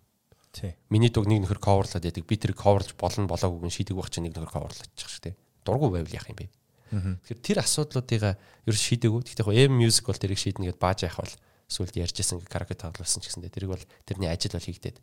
[0.54, 0.76] Тий.
[0.94, 2.28] Миний дуг нэг нөхөр коверлаад байдаг.
[2.28, 5.36] Би тэр коверлж болно болоогүй шийдэг байх чинь нэг нөхөр коверлаачих шүү дээ.
[5.66, 6.52] Дургу байвал яах юм бэ?
[6.94, 8.38] Тэгэхээр тэр асуудлуудыг ер
[8.70, 9.22] нь шийдэггүй.
[9.26, 11.34] Гэхдээ яг M music бол тэрийг шийднэ гэд бааж явах бол
[11.74, 14.98] сүлд ярьжсэн каракет тоглуулсан ч гэсэндээ тэрийг бол тэрний ажил бол хийгдээд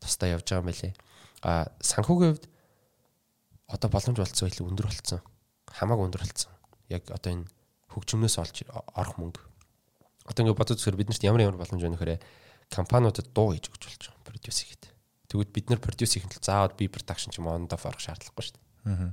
[0.00, 0.92] тусдаа явж байгаа юм байлээ.
[1.44, 2.46] А санхүүгийн хувьд
[3.68, 5.20] одоо боломж болцсон илүү өндөр болцсон.
[5.68, 6.52] Хамаагүй өндөр болцсон.
[6.88, 7.48] Яг одоо энэ
[7.92, 9.42] хөгжмнөөс олж орох мөнгө.
[10.24, 12.20] Одоо ингээд бодож үзэхээр биднэрт ямар ямар боломж байна гэхээр
[12.72, 14.84] компаниудад дуу хийж өгч болж байгаа продюс хийгээд.
[15.28, 18.44] Тэгвэл бид нар продюс хийх нь заавал би production ч юм он доф орох шаардлагагүй
[18.44, 18.64] шүү дээ.
[18.88, 19.12] Аа.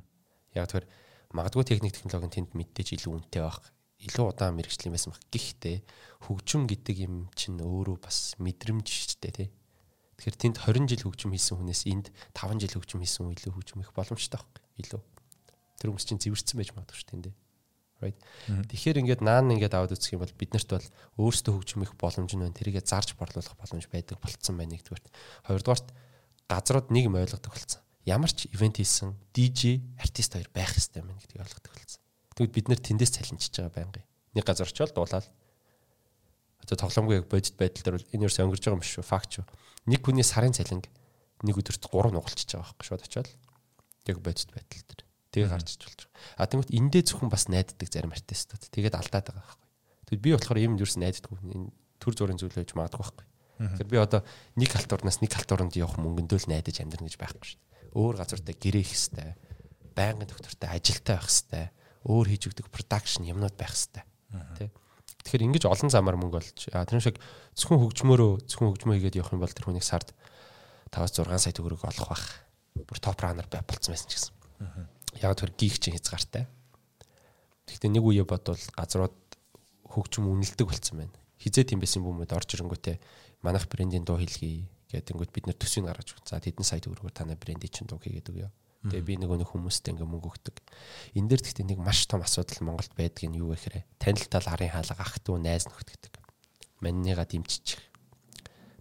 [0.55, 0.87] Яг тэгэхээр
[1.35, 3.59] магадгүй техник технологийн тэнд мэдээж илүү үнэтэй байх.
[4.01, 5.21] Илүү удаан мэрэгчлэн байсан баг.
[5.29, 5.77] Гэхдээ
[6.25, 9.49] хөгжим гэдэг юм чинь өөрөө бас мэдрэмж шүү дээ тий.
[10.17, 13.81] Тэгэхээр тэнд 20 жил хөгжим хийсэн хүнээс энд 5 жил хөгжим хийсэн хүн илүү хөгжим
[13.81, 14.61] их боломжтой байхгүй.
[14.81, 15.01] Илүү.
[15.81, 17.35] Тэр хүмүүс чинь зэвэрсэн байж магадгүй шүү дээ.
[18.01, 18.17] Right.
[18.49, 20.89] Тэгэхээр ингээд наан ингээд аваад үзэх юм бол биднэрт бол
[21.21, 22.57] өөрсдөө хөгжим их боломж нь байна.
[22.57, 25.05] Тэрийгэ зарж борлуулах боломж байдаг болцсон байна нэгдүгээрт.
[25.45, 25.93] Хоёрдугаарт
[26.49, 27.85] газрууд нэг юм ойлгодог болсон.
[28.09, 32.00] Ямар ч ивент хийсэн DJ артист хоёр байх хэрэгтэй юм гэдгийг ойлгодог болсон.
[32.41, 34.05] Тэгвэл бид нэр тэндээс цалинжиж байгаа байнгын.
[34.33, 35.29] Нэг газар очиод дуулаад
[36.65, 39.45] одоо тоглоомгүй бодит байдал дээр бол энэ юу сонгорж байгаа юм шүү факт шүү.
[39.85, 40.89] нэг хүний сарын цалинг
[41.45, 43.29] нэг өдөрт 3 нугалчихж байгаа байхгүй шууд очиод
[44.09, 45.05] яг бодит байдал дээр.
[45.29, 46.41] Тэгээ гарч иж болж байгаа.
[46.41, 48.63] А тэгмэд эндээ зөвхөн бас найддаг зарим артистууд.
[48.73, 49.69] Тэгээд алдаад байгаа байхгүй.
[50.09, 51.29] Тэгэд би болохоор юм юурс найддаг.
[52.01, 53.25] Төр зургийн зүйл байж магадгүй байхгүй.
[53.61, 54.21] Тэгэхээр би одоо
[54.57, 57.61] нэг халтуурнаас нэг халтууранд явах мөнгөндөө л найдаж амьдрна гэж байхгүй шүү.
[57.93, 59.37] Өөр газартай гэрээ их хэвээр
[59.93, 61.69] байнгын доктортой ажилтаа байх хэвээр
[62.05, 64.05] өөр хийж өгдөг продакшн юмнууд байх хэвээр.
[64.57, 64.71] Тэ.
[65.21, 67.21] Тэгэхээр ингэж олон замаар мөнгө олж тэр шиг
[67.53, 70.09] зөвхөн хөгжмөөрөө зөвхөн хөгжмөө хийгээд явах юм бол тэр хүнийг сард
[70.89, 72.25] 5-6 сая төгрөг олох байх.
[72.73, 74.33] Бүр топ ранер бай болцсон байсан ч гэсэн.
[75.21, 76.49] Яг тэр гих чинь хязгаартай.
[77.69, 79.15] Гэхдээ нэг үе бодвол газрууд
[79.85, 81.15] хөгжим үнэлдэг болцсон байна.
[81.37, 82.97] Хизээ тийм байсан бүүмэд орж ирэнгүүтээ
[83.45, 86.25] манайх брендийн дуу хэлхий гэдэг бид нэр төсвийг гаргаж өгч.
[86.27, 88.49] За тэдэн сая төгрөгөөр танай брендийн чинь дуу хийгээд өгөө.
[88.81, 90.55] Тэгээ би нөгөө нэг хүмүүст ингээ мөнгө өгдөг.
[91.13, 94.47] Энд дээр гэхдээ нэг маш том асуудал Монголд байдаг нь юу вэ гэхээр танил тал
[94.49, 96.13] арын хаалга ах トゥ найз нөхд гэдэг.
[96.81, 97.77] Манныга дэмжиж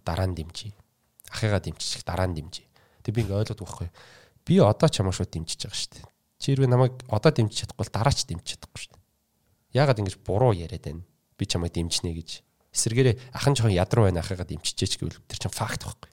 [0.01, 0.73] дараа нь дэмжиж
[1.31, 2.67] ахыгаа дэмжиж дараа нь дэмжиж.
[3.01, 3.89] Тэг би ингээ ойлгоод байхгүй.
[4.45, 6.05] Би одоо чамаа шууд дэмжиж байгаа шүү дээ.
[6.37, 9.03] Чи хэрвээ намайг одоо дэмжиж чадахгүй бол дараа ч дэмжиж чадахгүй шүү дээ.
[9.79, 11.07] Яагаад ингэж буруу яриад байна?
[11.39, 12.29] Би чамайг дэмжнэ гэж.
[12.75, 16.10] Эсвэргээрээ ахын жоохон ядруу байна ахыгаа дэмжижээч гэвэл тэр чинь факт байхгүй.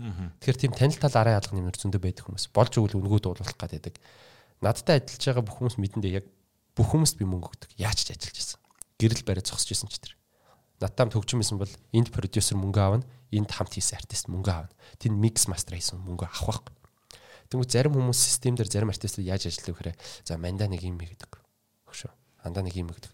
[0.00, 2.48] Тэгэхээр тийм танил тал арай алга нэмэр зөндөө байдаг хүмүүс.
[2.56, 4.00] Болж өгөл үнгүүд уулуулах гэдэг.
[4.64, 6.26] Надтай ажиллаж байгаа бүх хүмүүс мэдэндээ яг
[6.72, 7.70] бүх хүмүүст би мөнгө өгдөг.
[7.76, 8.60] Яаж ч ажиллаж байсан.
[8.96, 10.16] Гэрэл бариад зогсож байсан ч тэр.
[10.80, 14.72] Надтай төгжим байсан бол энд продюсер мөнгө аавна, энд хамт хийсэн артист мөнгө аавна.
[14.96, 16.74] Тэнд микс мастер хийсэн мөнгө авах байхгүй.
[17.52, 20.96] Тэгвэл зарим хүмүүс систем дээр зарим артистууд яаж ажиллах вэ гэхээр за манда нэг юм
[20.96, 21.36] хийдэг.
[21.84, 22.12] Хөшөө.
[22.48, 23.12] Андаа нэг юм хийдэг.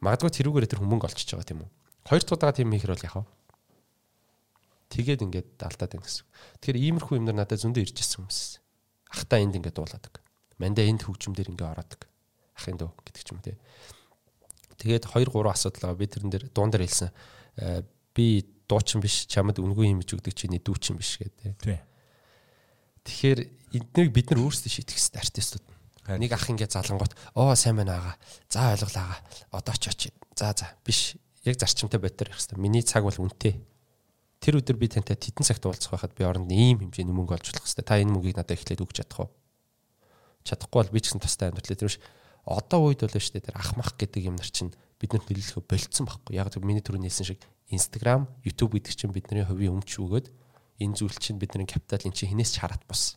[0.00, 1.70] Магадгүй тэрүүгээр тэр хүмүүс олчихж байгаа тийм үү?
[2.08, 3.26] Хоёр дахь удаага тийм хийхэр бол яхав
[4.92, 6.28] Тэгээд ингээд алдаад байна гэсэн.
[6.60, 8.40] Тэгэхээр иймэрхүү юм нар надад зөндөө ирж ирсэн хүмүүс.
[9.08, 10.20] Ахта энд ингээд дуулаадаг.
[10.60, 12.04] Мандаа энд хөгжмөөр ингээд ороодаг.
[12.60, 13.56] Ахын дөө гэдэг ч юм те.
[14.76, 15.96] Тэгээд 2 3 асуудал байгаа.
[15.96, 17.08] Би тэрэн дээр дуун дээр хэлсэн.
[17.56, 17.80] «Э,
[18.12, 21.56] би дуучин биш, чамд үнгүй юм өгдөг чиний дүүчин биш гэдэг.
[21.60, 21.80] Тий.
[23.08, 23.40] Тэгэхээр
[23.80, 25.64] эднийг бид нар өөрсдөө шийдэх хэрэгтэй артистууд.
[26.20, 28.12] Нэг ах ингээд залангуут оо сайн байна аага.
[28.48, 29.18] За ойлголаа аага.
[29.56, 30.12] Одоо ч очие.
[30.36, 31.16] За за биш.
[31.44, 32.60] Яг зарчимтай бодтер явах хэрэгтэй.
[32.60, 33.60] Миний цаг бол үнэтэй
[34.42, 37.62] тэр өдөр би тантай тедэн цагт уулзах байхад би оронд ийм хэмжээний мөнгө олж болох
[37.62, 37.86] хэвээр.
[37.86, 39.30] Та энэ мөнгийг надад эхлээд өгч чадах уу?
[40.42, 42.02] Чадахгүй бол би ч гэсэн тустай амьдрал тэрвш
[42.42, 46.34] одоо үед бол шүү дээ тэр ахмах гэдэг юм нар чинь биднэрт нөлөөлөхө болцсон байхгүй.
[46.34, 47.40] Яг тэр миний түрүүний хэлсэн шиг
[47.70, 50.26] Instagram, YouTube гэдэг чинь бидний хувийн өмч өгөөд
[50.82, 53.14] энэ зүйл чинь бидний капитал энэ чинь хинээс ч хараад бос.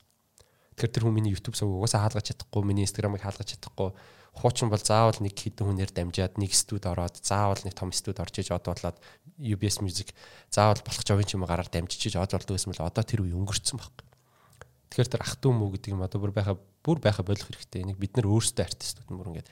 [0.78, 3.98] Тэгэхээр тэр хүн миний YouTube сувг угаасаа хаалгаж чадахгүй, миний Instagram-ыг хаалгаж чадахгүй
[4.36, 8.36] хуучин бол заавал нэг хідэн хүнээр дамжаад нэг студ ороод заавал нэг том студ орж
[8.44, 9.00] иж од болоод
[9.40, 10.12] UBS Music
[10.52, 13.80] заавал болох ч юм гараар дамжиж иж од болдог гэсэн мэл одоо тэр үе өнгөрцөн
[13.80, 13.96] баг.
[14.92, 17.88] Тэгэхээр тэр ах トゥ мүү гэдэг юм одоо бүр байха бүр байха болох хэрэгтэй.
[17.88, 19.50] Нэг бид нар өөрсдөө артистууд мөр ингээд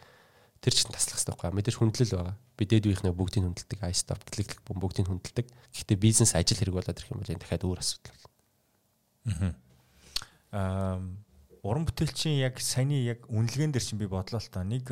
[0.60, 1.56] тэр чинь таслах хэрэгтэй байхгүй.
[1.56, 2.36] Мэдээж хүндлэл байгаа.
[2.60, 5.48] Би дээд үеийнхнээ бүгдийг хүндэлдэг, I stop гэлэг бүгдийг хүндэлдэг.
[5.48, 8.16] Гэхдээ бизнес ажил хэрэг болоод ирэх юм бол энэ дахиад өөр асуудал
[9.28, 9.56] байна.
[10.54, 11.02] Аа
[11.64, 14.92] уран бүтээлчийн яг саяны яг үнэлгээн дээр чинь би бодлоо л та нэг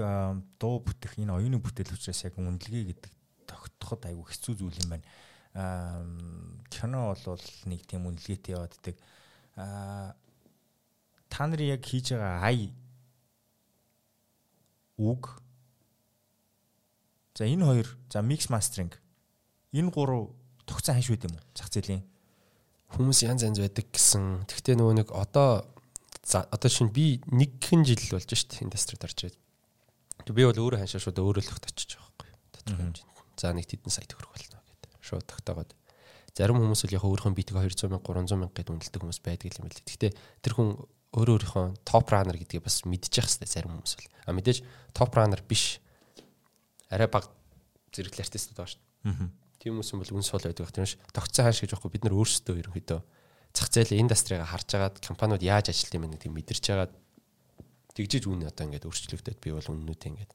[0.56, 3.12] дуу бүтэх энэ оюуны бүтээл учраас яг үнэлгээ гэдэг
[3.44, 5.06] тогтоход айгүй хэцүү зүйл юм байна.
[5.52, 6.00] Аа
[6.72, 8.96] кино бол нэг тийм үнэлгээтэй явааддаг.
[9.60, 10.16] Аа
[11.28, 12.72] та нарын яг хийж байгаа ай
[14.96, 15.42] үг
[17.36, 18.94] За энэ хоёр за mix mastering
[19.74, 20.30] энэ гурав
[20.70, 21.44] тогтсон ханш байд юм уу?
[21.56, 22.04] Зах зээлийн
[22.94, 24.46] хүмүүс янз янз байдаг гэсэн.
[24.46, 25.66] Тэгвэл нөгөө нэг одоо
[26.24, 29.38] За одоо шинэ би нэгхэн жил болж дээ индастрид орж ирээд.
[30.30, 32.14] Би бол өөрөө ханшаа шууд өөрөө л өгт очиж байгаа
[32.70, 33.10] байхгүй.
[33.42, 34.92] За нэг тэдэн сая төгрөг болно гэдэг.
[35.02, 35.74] Шууд тогтоогоод.
[36.38, 39.66] Зарим хүмүүс л яг өөрийнхөө битг 200 мянга 300 мянга гэд үнэлдэг хүмүүс байдаг юм
[39.66, 39.82] байна.
[39.82, 40.12] Гэхдээ
[40.46, 40.70] тэр хүн
[41.12, 44.10] өөрөө өөрийнхөө топ ранер гэдгийг бас мэдчих хэвээр зарим хүмүүс бол.
[44.30, 44.58] А мэдээж
[44.94, 45.82] топ ранер биш.
[46.88, 47.28] Арай баг
[47.92, 48.82] зэрэглэл артистууд байгаа шүү.
[49.60, 50.72] Тийм хүмүүс бол үн сул байдаг.
[50.72, 50.96] Тийм ш.
[51.12, 53.02] Тогтсон хааш гэж байхгүй бид нар өөрсдөө ерөнхийдөө
[53.54, 56.94] зах зээлийн индастрийг харж агаад компаниуд яаж ажилт юм бэ гэдэг мэдэрч агаад
[57.96, 60.32] тэгжиж үүнээ одоо ингээд өөрчлөгдөд би бол үннүүдээ ингээд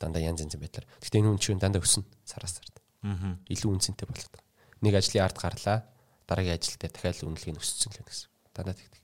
[0.00, 0.86] дандаа янз янзын байдлаар.
[1.02, 2.80] Гэхдээ энэ үн чинь дандаа өснө сараас сард.
[3.04, 3.36] Аа.
[3.50, 4.34] Илүү үнцэнтэй болоод.
[4.80, 5.78] Нэг ажлын ард гарлаа.
[6.24, 8.30] Дараагийн ажил дээр дахиад үнэлгээ нь өссөн л гэсэн.
[8.54, 9.02] Дандаа тэгдэг.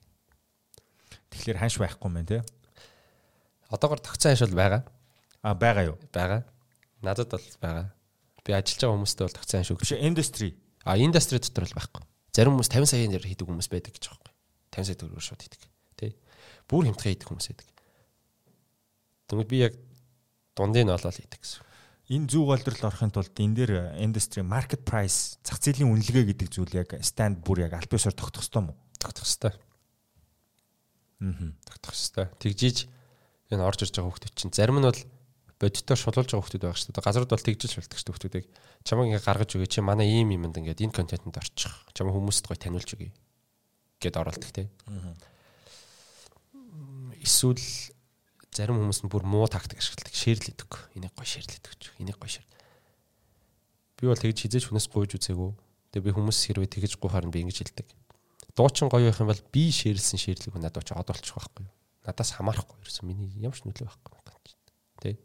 [1.35, 2.43] Тэгэхээр ханш байхгүй мэн тий.
[3.69, 4.83] Одоогор тогтсон ханш бол байгаа.
[5.43, 5.99] А байгаа юу?
[6.15, 6.47] Байгаа.
[7.03, 7.93] Надад бол байгаа.
[8.47, 9.71] Би ажиллаж байгаа хүмүүстээ бол тогтсон ханш.
[9.75, 10.57] Биш индастри.
[10.87, 12.03] А индастри дотор л байхгүй.
[12.37, 14.37] Зарим хүмүүс 50 саяын дээр хийдэг хүмүүс байдаг гэж байгаа юм.
[14.77, 15.63] 50 сая төгрөгөөр шууд хийдэг.
[15.97, 16.13] Тэ.
[16.69, 17.69] Бүр хямдхан хийдэг хүмүүс байдаг.
[19.33, 19.73] Тэгмэд би яг
[20.53, 21.65] дундыг нь олоод хийдэг гэсэн.
[22.13, 23.73] Энэ зүү голдрол орохын тулд энэ дээр
[24.05, 28.45] индастри market price зах зээлийн үнэлгээ гэдэг зүйл яг stand бүр яг аль биесээр тогтох
[28.45, 28.77] ёстой мó?
[29.01, 29.57] Тогтох ёстой.
[31.25, 31.51] Аа.
[31.65, 32.29] Тогтох ёстой.
[32.37, 32.87] Тэгжиж
[33.49, 35.01] энэ орж ирж байгаа хүмүүс чинь зарим нь бол
[35.57, 37.07] бодитоор шулуулж байгаа хүмүүс байх шүү дээ.
[37.07, 38.45] Газрууд бол тэгжил шулдаг шүү хүмүүсийг.
[38.85, 41.73] Чамаг ингээ гаргаж өгье чи манай ийм юмд ингээд энэ контентэнд орчих.
[41.97, 43.13] Чамаг хүмүүст гоё таниулж өгье
[44.01, 44.69] гэд оролдох те.
[47.25, 47.61] Эсвэл
[48.53, 50.71] зарим хүмүүс нь бүр муу тактик ашигладаг, шэрлэдэг.
[50.97, 51.93] Энийг гоё шэрлэдэг ч.
[52.01, 52.47] Энийг гоё шэр.
[53.97, 55.51] Би бол тэгж хизээч хүнээс гойж үзээгүй.
[55.97, 57.89] Тэгээ би хүмүүс хэрвээ тэгж гуйхаар нь би ингэж хэлдэг.
[58.53, 61.73] Дуучин гоё байх юм бол би шэрлсэн шэрлэг надад очиод олчих байхгүй юу?
[62.05, 64.41] Надаас хамаарахгүй ерөөсөн миний ямар ч нөлөө байхгүй байна.
[65.01, 65.17] Тэ.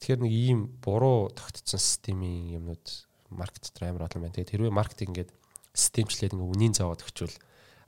[0.00, 2.86] Тэгэхээр нэг ийм буруу тогтцсон системийн юмнууд
[3.30, 4.36] маркет дотор амар олон байна.
[4.36, 5.30] Тэгээд хэрвээ маркетинг ингээд
[5.72, 7.36] системчлээд ингээ үнийн зоогод өгчвөл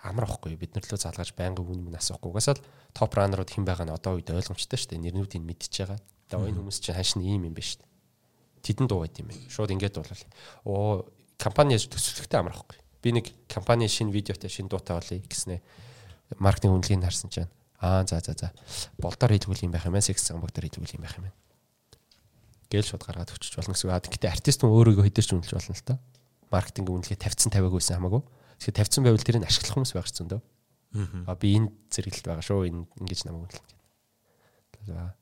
[0.02, 2.32] амар ахгүй бид нар лөө залгаж байнгын үн мөн асуухгүй.
[2.32, 2.64] Угасаа л
[2.96, 5.04] топ ранерууд хэн байгаа нь одоо үед ойлгомжтой шүү дээ.
[5.04, 6.00] Нэрнүүдийг мэдчихэж байгаа.
[6.32, 7.92] Тэгээ энэ хүмүүс чинь хашны ийм юм биш шүү дээ.
[8.64, 9.42] Тэдэн дуу байт юм байна.
[9.52, 10.24] Шууд ингээд болол.
[10.64, 11.06] Оо
[11.36, 12.78] компани яаж төсөлттэй амар ахгүй.
[13.02, 15.62] Би нэг компани шинэ видеотой шинэ дуутай болъё гэснээр
[16.38, 18.50] маркетинг үнэлгийг харсан чинь аа за за за
[18.98, 21.36] болдоор хийлгүүл юм байх юм аа секс гамбагтаар хийлгүүл юм байх юм байна
[22.68, 24.12] гээл шууд гаргаад өчөж болно гэсэн үг.
[24.12, 25.96] Гэтэ артист нь өөрийгөө хэдэрч үнэлж болно л та.
[26.52, 28.22] Маркетинг үнэлгээ тавьсан тавиагүйсэн хамаагүй.
[28.60, 30.40] Тэгэхээр тавьсан байвал тэрийг ашиглах хүмүүс байх ч зөндөө.
[31.28, 32.68] Аа би энэ зэрэглэлд байгаа шүү.
[32.68, 33.72] Энэ ингэж намайг үнэлнэ.
[34.88, 35.16] За.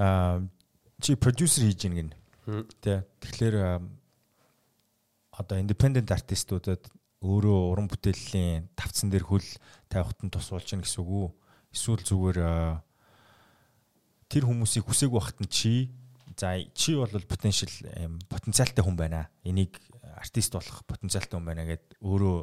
[0.00, 0.44] Аа
[1.00, 2.12] чи продюсер хийж гин.
[2.80, 3.04] Тэ.
[3.20, 3.56] Тэгэхээр
[5.36, 6.84] одоо independent артистуудад
[7.20, 9.48] өөрөө уран бүтээлийн тавцсан дээр хөл
[9.92, 11.28] тавихад нь тус болж гин гэсэн үг үү?
[11.72, 12.38] Эсвэл зүгээр
[14.28, 15.92] тэр хүмүүсийг хүсээгүй байхад нь чи
[16.40, 17.68] За чи бол потенциал
[18.32, 19.28] потенциалтай хүн байна.
[19.44, 19.76] Энийг
[20.16, 22.38] артист болох потенциалтай хүн байна гэд өөрөө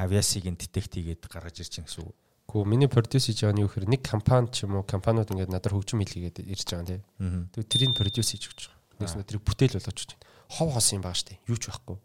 [0.00, 2.16] авиасыг детект хийгээд гаргаж ирж байгаа гэсэн үг.
[2.48, 5.52] Гэхдээ миний продюс хийж байгаа нь юу гэхээр нэг компани ч юм уу компаниуд ингээд
[5.52, 7.04] надад хөгжим хийлгээд ирж байгаа тийм.
[7.52, 8.96] Тэгээд тэрийг продюс хийж өгч байгаа.
[9.04, 10.24] Нэгс нь тэрийг бүтээл болгож өгч байна.
[10.48, 11.36] Хов хос юм байгаа штэ.
[11.44, 11.96] Юу ч байхгүй.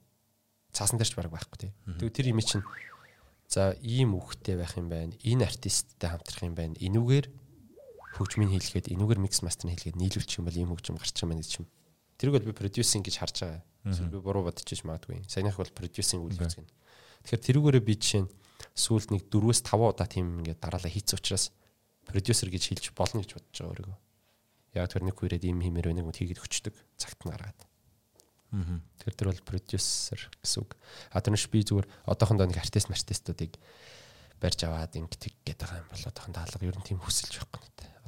[0.76, 1.73] Цаасан дээр ч бараг байхгүй тийм.
[2.03, 2.65] Тэгээд тэр юм чинь
[3.48, 5.15] за ийм үхтэй байх юм байна.
[5.23, 6.76] Энэ артисттай хамтрах юм байна.
[6.84, 7.26] Энүүгээр
[8.18, 11.53] хөгжмийн хийлгээд энүүгээр микс мастер хийлгээд нийлүүлчих юм бол ийм хөгжим гарч байгаа юм гэж
[11.61, 11.68] юм.
[12.18, 13.61] Тэрийг бол би продюсинг гэж харж байгаа.
[14.11, 15.23] Би буруу бодчихж магадгүй.
[15.30, 16.69] Саяных бол продюсинг үйл үзэх нь.
[17.23, 18.31] Тэгэхээр тэрүүгээрээ би жишээ нь
[18.76, 21.52] сүүлд нэг 4-өөс 5 удаа тийм ингээд дараалал хийц учраас
[22.03, 23.98] продюсер гэж хэлж болно гэж бодож байгаа өөрийгөө.
[24.76, 26.76] Яг тэр нэг хүрээд ийм хэмээр нэг үнд хийгээд өчтдөг.
[26.99, 27.60] Цагт нь гаргаад.
[28.52, 28.81] Аа.
[28.99, 30.73] Тэгэхээр тэр бол продюсер гэсэн үг.
[31.14, 33.56] А тэрнш би зүгээр одоохондоо нэг артист артистуудыг
[34.41, 37.99] барьж аваад ингэдэг гэдэг юм бол одоохондоо алга ер нь тийм хүсэлж байхгүй надад.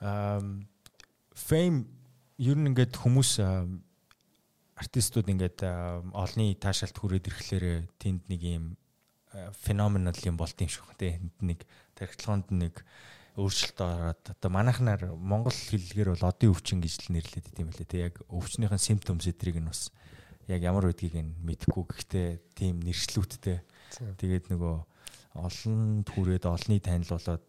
[0.00, 0.40] Аа
[1.34, 1.86] фейм
[2.38, 3.38] ер нь ингээд хүмүүс
[4.82, 5.62] артистууд ингээд
[6.12, 8.64] олны таашаалт хүрээд ирэхлээр тэнд нэг юм
[9.62, 11.64] феноменал юм болт юм шиг тий нэг
[11.94, 12.84] тархитлогонд нэг
[13.36, 18.00] өөрчлөлт ороод одоо манайхнаар монгол хэллэгээр бол одын өвчин гэж л нэрлэдэг тийм байлээ тий
[18.04, 19.88] яг өвчнийхэн симптомс эдрийг нь бас
[20.52, 23.62] яг ямар байдгийг нь мэдэхгүй гэхдээ тийм нэршлүүдтэй.
[24.20, 24.76] Тэгээд нөгөө
[25.38, 27.44] олон түрээд олны танил болоод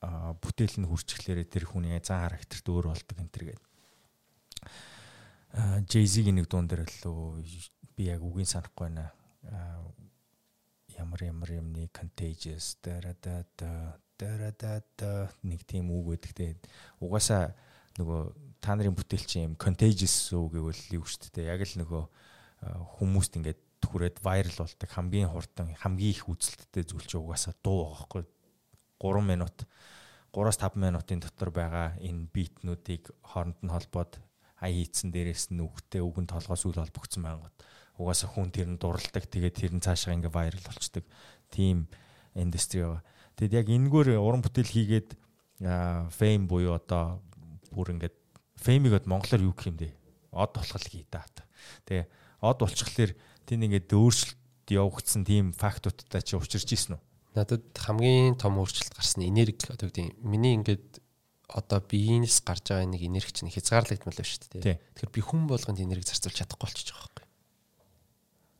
[0.00, 3.66] бүтээл нь хурцчлаарэ тэр хүний зан характерт өөр болдог энэ төр гэдэг.
[5.90, 7.44] Jay-Z-ийн нэг дуун дээр лөө
[7.96, 9.12] би яг үгийн санахгүй байна.
[10.96, 13.44] Ямар ямар юм нэг contagious дарада
[14.16, 16.56] дарада нэг тийм үг байдаг те.
[17.00, 17.52] Угаасаа
[18.00, 18.20] нөгөө
[18.64, 21.52] та нарын бүтээл чинь юм contagious үг гэвэл юу шүү дээ.
[21.52, 22.02] Яг л нөгөө
[22.96, 28.04] хүмүүст ингээд түрээд viral болдог хамгийн хурдан хамгийн их үзэлттэй зүйл чинь угаасаа дуу байгаа
[28.04, 28.24] хгүй
[29.00, 29.66] 3 минут
[30.36, 34.20] 3-5 минутын дотор байгаа энэ битнүүдийг хооронд нь холбоод
[34.60, 37.56] ая хийцэн дээрээс нь үгтэй үгэн толгоос үл холбогдсон байнгут
[38.00, 41.04] угаасаа хүн тэр нь дурладаг тэгээд тэр нь цаашаа ингээ вайрал болчдөг
[41.52, 41.88] тийм
[42.32, 43.04] индастри байгаа.
[43.36, 45.08] Тэгэд яг энэгээр уран бүтээл хийгээд
[46.08, 47.20] фейм буюу одоо
[47.68, 48.16] бүр ингээд
[48.56, 49.92] феймийг од монголоор юу гэх юм бэ?
[50.32, 51.28] Од болохл хий даа.
[51.84, 52.08] Тэгээ
[52.40, 53.12] од болчихлоор
[53.44, 57.02] тэнд ингээд өөрчлөлт явагдсан тийм фактуудтай чи учирч ийсэн үү?
[57.34, 60.98] Надад хамгийн том өөрчлөлт гарсан энерги одоо гэдэг миний ингээд
[61.50, 64.78] одоо биенээс гарч байгаа нэг энерги чинь хязгаарлагдмал байна шүү дээ.
[64.78, 67.26] Тэгэхээр би хүн болгонд энерги зарцуулж чадахгүй болчихж байгаа байхгүй.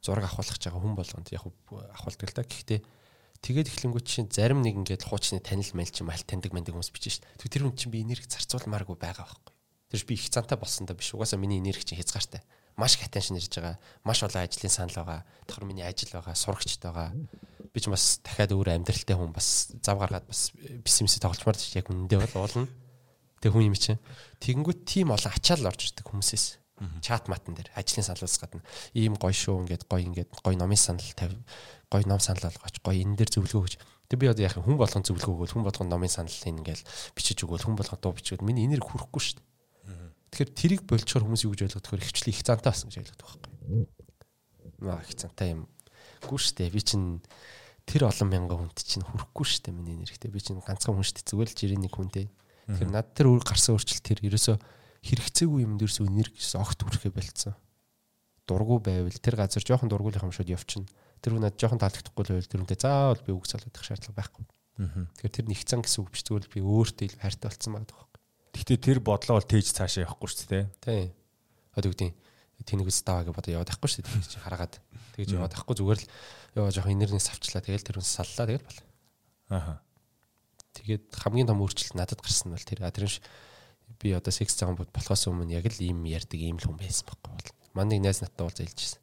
[0.02, 2.46] Зураг авахлах гэж байгаа хүн болгонд яг авахулдаг л та.
[2.46, 2.80] Гэхдээ
[3.42, 7.14] тэгээд эхлэнгүүт чинь зарим нэг ингээд хуучны танил майл чинь маль таньдаг мандаг хүмүүс бичэн
[7.18, 7.50] шүү дээ.
[7.50, 9.54] Тэр хүн чинь би энерги зарцуулмааргүй байгаа байхгүй.
[9.90, 11.14] Тэр би их цантай болсон да биш.
[11.14, 12.42] Угаасаа миний энерги чинь хязгаартай
[12.80, 13.78] маш их attention ирж байгаа.
[14.04, 15.24] Маш олон ажлын санал байгаа.
[15.46, 17.12] Давхар миний ажил байгаа, сурагчд байгаа.
[17.70, 21.90] Би ч бас дахиад өөр амьдралтай хүн бас зав гаргаад бас бисэмсээ тоглолцмаар тийш яг
[21.90, 22.66] үнэндээ бол уулна.
[23.40, 24.02] Тэг хүн юм чинь.
[24.42, 26.46] Тэгэнгүүт тийм олон ачаал орж ирдэг хүмүүсээс.
[27.04, 28.64] Чат матан дээр ажлын саналаас гадна
[28.96, 31.36] ийм гоё шүү ингээд гоё ингээд гоё номын санал тавь
[31.92, 33.74] гоё ном санал болгооч гоё энэ дээр зөвлөгөө өгч
[34.10, 36.82] Тэг би одоо яг хүн болгон зөвлөгөө өгөөл хүн болгон номын санал хийн ингээл
[37.14, 39.46] бичиж өгөөл хүн болгон дуу бичгээд миний энерги хүрэхгүй шүү дээ.
[40.34, 43.38] Тэгэхээр тэрийг болчоор хүмүүс юу гэж ойлгоод тэгэхээр ихчлээ их цантай болсон гэж ойлгоод байгаа
[43.38, 43.86] байхгүй.
[44.82, 45.70] Маа их цантай юм.
[46.26, 47.22] Гүү штэ би чинь
[47.90, 50.30] тэр олон мянган хүнд чинь хүрэхгүй шүү дээ миний нэрхтээ.
[50.30, 51.30] Би чинь ганцхан хүн шүү дээ.
[51.34, 52.26] Зүгээр л жирийн нэг хүнтэй.
[52.70, 54.56] Тэгэхээр над тэр өөр гарсан өөрчлөлт тэр ерөөсөө
[55.02, 57.54] хэрэгцээгүй юмд ерөөсөө энерги огт хүрэхээ болцсон.
[58.46, 60.86] Дургу байвал тэр газар жоохон дургуулах юм шууд явчихна.
[61.18, 64.44] Тэр хүн над жоохон таалагдахгүй л байвал тэр хүнтэй заавал би үг залуудах шаардлага байхгүй.
[65.18, 68.06] Тэгэхээр тэр нэгцэн гэсэн үг биш зүгээр л би өөртөө ил хайртай болсон байгаа даа.
[68.54, 70.64] Гэхдээ тэр бодлоо бол тээж цаашаа явахгүй шүү дээ.
[70.80, 71.12] Тийм.
[71.76, 72.14] Одоо үгдийн
[72.64, 74.14] тэнэг үс ставаа гэж бодоо яваад байхгүй шүү дээ.
[74.24, 74.74] Тэгж хараад
[75.16, 76.08] тэгж яваад байхгүй зүгээр л
[76.54, 77.62] яваа жоохон энергиээс авчлаа.
[77.62, 78.80] Тэгэл тэр хүн саллаа тэгэл бол.
[79.50, 79.74] Аха.
[80.74, 83.06] Тэгээд хамгийн том өөрчлөлт надад гарсан нь бол тэр тэр
[83.98, 87.32] би одоо секс цагаан болохоос өмнө яг л ийм ярьдаг ийм л хүн байсан байхгүй
[87.34, 87.50] бол.
[87.74, 89.02] Манай нэг найз надтай уулзаж хэлжсэн.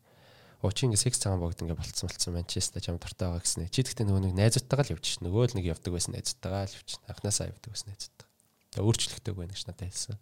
[0.64, 3.70] Оо чи ингээ секс цагаан богд ингээ болцсон болцсон Манчестер жам дуртай байгаа гэснэ.
[3.70, 5.22] Чи гэхдээ нөгөө нэг найзуудтайгаа л ш.
[5.22, 6.90] Нөгөө л нэг явдаг байсан найзуудтайгаа л явж.
[7.06, 8.20] Анханасаа явдаг байсан найзууд.
[8.74, 10.18] Тэгээ өөрчлөгдөг байна гэж надад хэлсэн.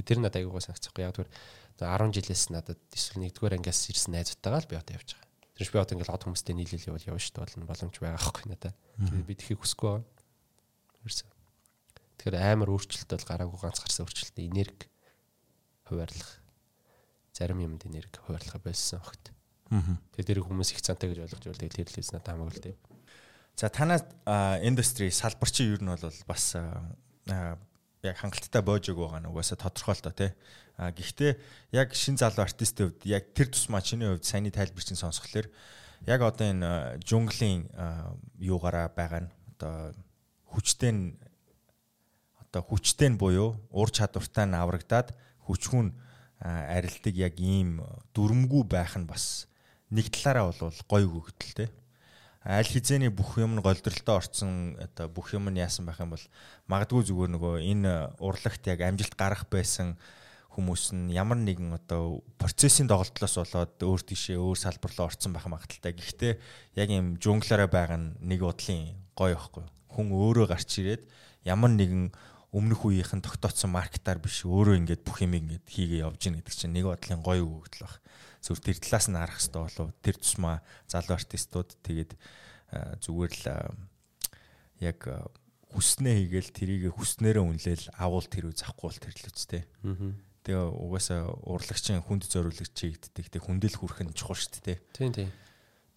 [0.00, 1.02] Тэр надад аягүй санагцахгүй.
[1.04, 1.28] Яг түр
[1.76, 5.25] 10 жилээс надад эсвэл нэгдүгээр ангиас ирсэн найзуудтайгаа л би одоо явж байгаа.
[5.56, 8.76] Тэр би одоо ингээл од хүмүүстэй нийлэл явал явна шүү дээ боломж байгаа байхгүй надад.
[9.00, 10.04] Тэгээд би тэхийг хүсэхгүй байгаа.
[11.00, 11.28] Тэрсэн.
[12.20, 14.84] Тэгэхээр амар өөрчлөлт бол гараагүй ганц гарсан өөрчлөлт энерги
[15.88, 16.32] хуваарлах
[17.32, 19.32] зарим юмд энерги хуваарлах байсан огт.
[20.12, 22.76] Тэгээд тэр хүмүүс их цантай гэж ойлгож байвал тэгээд тэр л надад хамаагүй л дээ.
[23.56, 26.44] За танаа индастри салбар чи юу нь бол бас
[28.04, 30.30] яг хангалттай боож өг байгаа нь угаасаа тодорхой л доо тий.
[30.76, 31.40] А гэхдээ
[31.72, 35.48] яг шин залуу артистийн хувьд яг тэр тусмаа чиний хувьд саяны тайлбар чинь сонсхолоор
[36.04, 37.72] яг одоо энэ жунглийн
[38.36, 39.96] юугаараа байгаа нь одоо
[40.52, 41.16] хүчтэй нь
[42.36, 45.16] одоо хүчтэй нь буюу ур чадвартай нь аврагдаад
[45.48, 45.96] хүчхүүн
[46.44, 47.80] арилдаг яг ийм
[48.12, 49.48] дүрмгүй байх нь бас
[49.90, 51.66] нэг талаараа бол гоё хөгтөл те.
[52.46, 56.24] Аль хизээний бүх юм нь голдролтой орцсон одоо бүх юм нь яасан байх юм бол
[56.70, 57.92] магадгүй зүгээр нөгөө энэ
[58.22, 59.98] урлагт яг амжилт гарах байсан
[60.56, 65.44] хүмүүс нь ямар нэгэн одоо процессын доголдлоос болоод өөр тийшээ өөр салбар руу орцсон байх
[65.44, 65.92] магадaltaй.
[65.92, 66.32] Гэхдээ
[66.80, 69.68] яг юм жунглаараа байгаа нь нэг бодлын гоё ихгүй.
[69.92, 71.04] Хүн өөрөө гарч ирээд
[71.44, 72.16] ямар нэгэн
[72.56, 76.72] өмнөх үеийнхэн тогтооцсон маркетаар биш өөрөө ингээд бүх юм ингээд хийгээ явж гин гэдэг чинь
[76.72, 78.00] нэг бодлын гоё өгөгдөл баг
[78.40, 80.56] зөв тэр талаас нь харах хэрэгтэй болов тэр тусмаа
[80.88, 82.10] залуу артистууд тэгээд
[83.04, 83.44] зүгээр л
[84.80, 85.00] яг
[85.74, 89.62] хүснээ хийгээл тэрийг хүснээрээ үнэлээл агуул тэр үе захгүй бол тэр л үстэй.
[90.46, 93.26] Тэгээ угаасаа урлагчийн хүнд зориулж чигддэг.
[93.34, 94.78] Тэг хүндэл хүрх нь чухал шүү дээ.
[94.94, 95.30] Тийм тийм.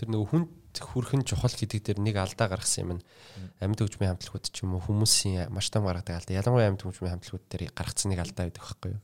[0.01, 3.01] Тэр нөгөө хүнд хүрх нь чухал гэдэг дээр нэг алдаа гаргасан юм.
[3.61, 6.39] Амьд хөгжмийн хамтлагууд ч юм уу хүмүүсийн маш том гаргадаг алдаа.
[6.41, 9.01] Ялангуяа амьд хөгжмийн хамтлагууд дээр гаргацсан нэг алдаа байдаг байхгүй юу?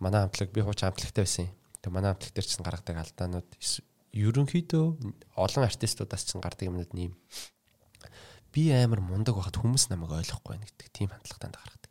[0.00, 1.54] Манай хамтлаг би хууч хамтлагтай байсан юм
[1.86, 3.48] Тэгээ манай хамтлаг дээр чинь гаргадаг алдаанууд
[4.10, 4.86] ерөнхийдөө
[5.38, 7.14] олон артистуудаас чинь гардаг юмнууд нэм.
[8.50, 11.85] Би амар мундаг байхад хүмүүс намайг ойлгохгүй байна гэдэг тийм хандлагатай гаргадаг.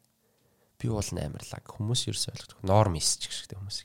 [0.79, 2.67] Би бол амарлаг хүмүүс ерөөс ойлгохгүй.
[2.67, 3.79] Нормис ч гэх шиг хүмүүс.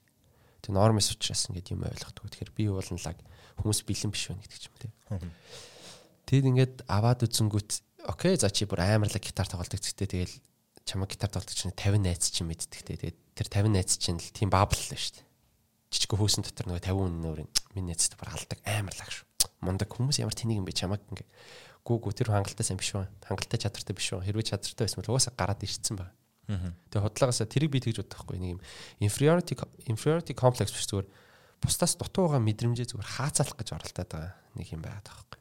[0.62, 2.29] Тэгээ нормис учраас ингээд юм ойлгохгүй.
[2.31, 3.19] Тэгэхээр би бол лаг
[3.59, 4.89] хүмүүс бэлэн биш байна гэдэг ч юм те.
[6.27, 7.71] Тэгэд ингээд аваад үзэнгүүт
[8.11, 10.37] окей за чи бүр амарлаг гитар тоглодог гэхдээ тэгэл
[10.85, 12.99] чамаг гитар тоглодог чинь 50 найз чинь мэддэг те.
[12.99, 15.31] Тэгээд тэр 50 найз чинь л тийм бабл л шүү дээ
[15.91, 17.41] жижиг хөөсөн дотор нөгөө 50 хүн нөр
[17.75, 19.27] миний нэцтэй бүр алдаг амар лаг шүү.
[19.67, 21.27] Мундаг хүмүүс ямар тэнийг юм бэ чамаг ингээ
[21.83, 23.11] гүү гүү тэр хангалттай сайн биш үү?
[23.27, 24.23] Хангалттай чадвартай биш үү?
[24.23, 26.15] Хэрвээ чадвартай байсан бол угаасаа гараад ирсэн баг.
[26.90, 28.60] Тэгээ худлаагаасаа тэрийг би тэгж бодохгүй нэг юм
[28.98, 29.55] inferiority
[29.86, 31.09] inferiority complex биш зүгээр
[31.62, 35.40] бусдаас дутуу байгаа мэдрэмжээ зүгээр хаацаалах гэж оролдоод байгаа нэг юм байгаад байгаа байхгүй.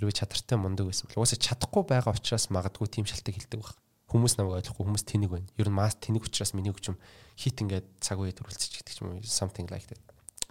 [0.00, 3.76] Хэрвээ чадвартай мундаг байсан бол угаасаа чадахгүй байгаа учраас магадгүй тийм шалтгаан хилдэг баг
[4.10, 5.48] хүмүүс намайг ойлгохгүй хүмүүс тэнэг байна.
[5.54, 6.98] Ер нь мас тэнэг учраас миний хүчм
[7.38, 10.02] хит ингээд цаг үе төрүүлчих гэдэг юм something like that.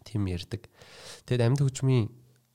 [0.07, 0.64] Тим ярддаг.
[1.27, 2.07] Тэгэд амьд хөгжмийн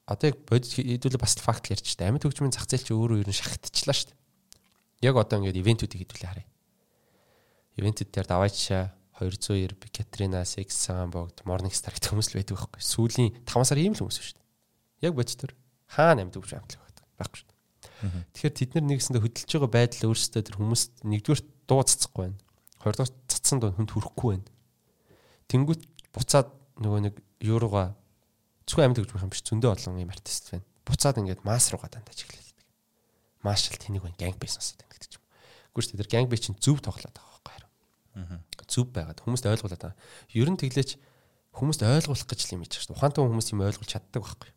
[0.09, 2.09] одоо яг бодит хэдүүлээ бас факт ярьж штэ.
[2.09, 4.17] Амьд хөгжмийн зах зээл чи өөрөө ер нь шахагдчихлаа штэ.
[5.05, 6.49] Яг одоо ингээд ивентүүдийг хэдүүлээ харъя.
[7.75, 12.83] Ивентэд дээр даваачаа 290 Катрина, Sex Sagan богд, Morning Star гэх хүмүүс л байдаг байхгүй.
[12.83, 15.07] Сүүлийн 5 сар ийм л хүмүүс шүү дээ.
[15.07, 15.53] Яг бодит төр
[15.87, 17.05] хаана амьд хөгжмийн хамтлаг байдаг.
[17.19, 17.55] Байхгүй шүү.
[18.35, 22.39] Тэгэхээр тэд нар нэгсэндээ хөдөлж байгаа байдал өөрсдөө тэр хүмүүст нэгдүгээр дуу цацахгүй байна.
[22.83, 24.51] Хоёрдугаар цацсан дуу хүнд хүрэхгүй байна.
[25.47, 26.49] Тэнгүүт буцаад
[26.83, 27.95] нөгөө нэг юурууга
[28.67, 30.67] зөвхөн амьд гэж юм биш зөндөө олон юм артист байна.
[30.85, 32.59] Буцаад ингээд масс руугаа дандаа чиглэлдэг.
[33.47, 35.25] Маашл тэнийг байна гэнг бизнесд гэдэг юм.
[35.73, 37.34] Гүрс тэр гэнг би чинь зөв тоглоод байгаа
[38.15, 38.67] байхгүй?
[38.71, 39.99] Зөв байгаад хүмүүст ойлгуулад байгаа.
[40.31, 40.91] Ер нь тэглээч
[41.59, 42.95] хүмүүст ойлгуулах гэж юм хийж байна.
[42.95, 44.55] Ухаантай хүмүүс юм ойлгуулж чаддаг байхгүй юу?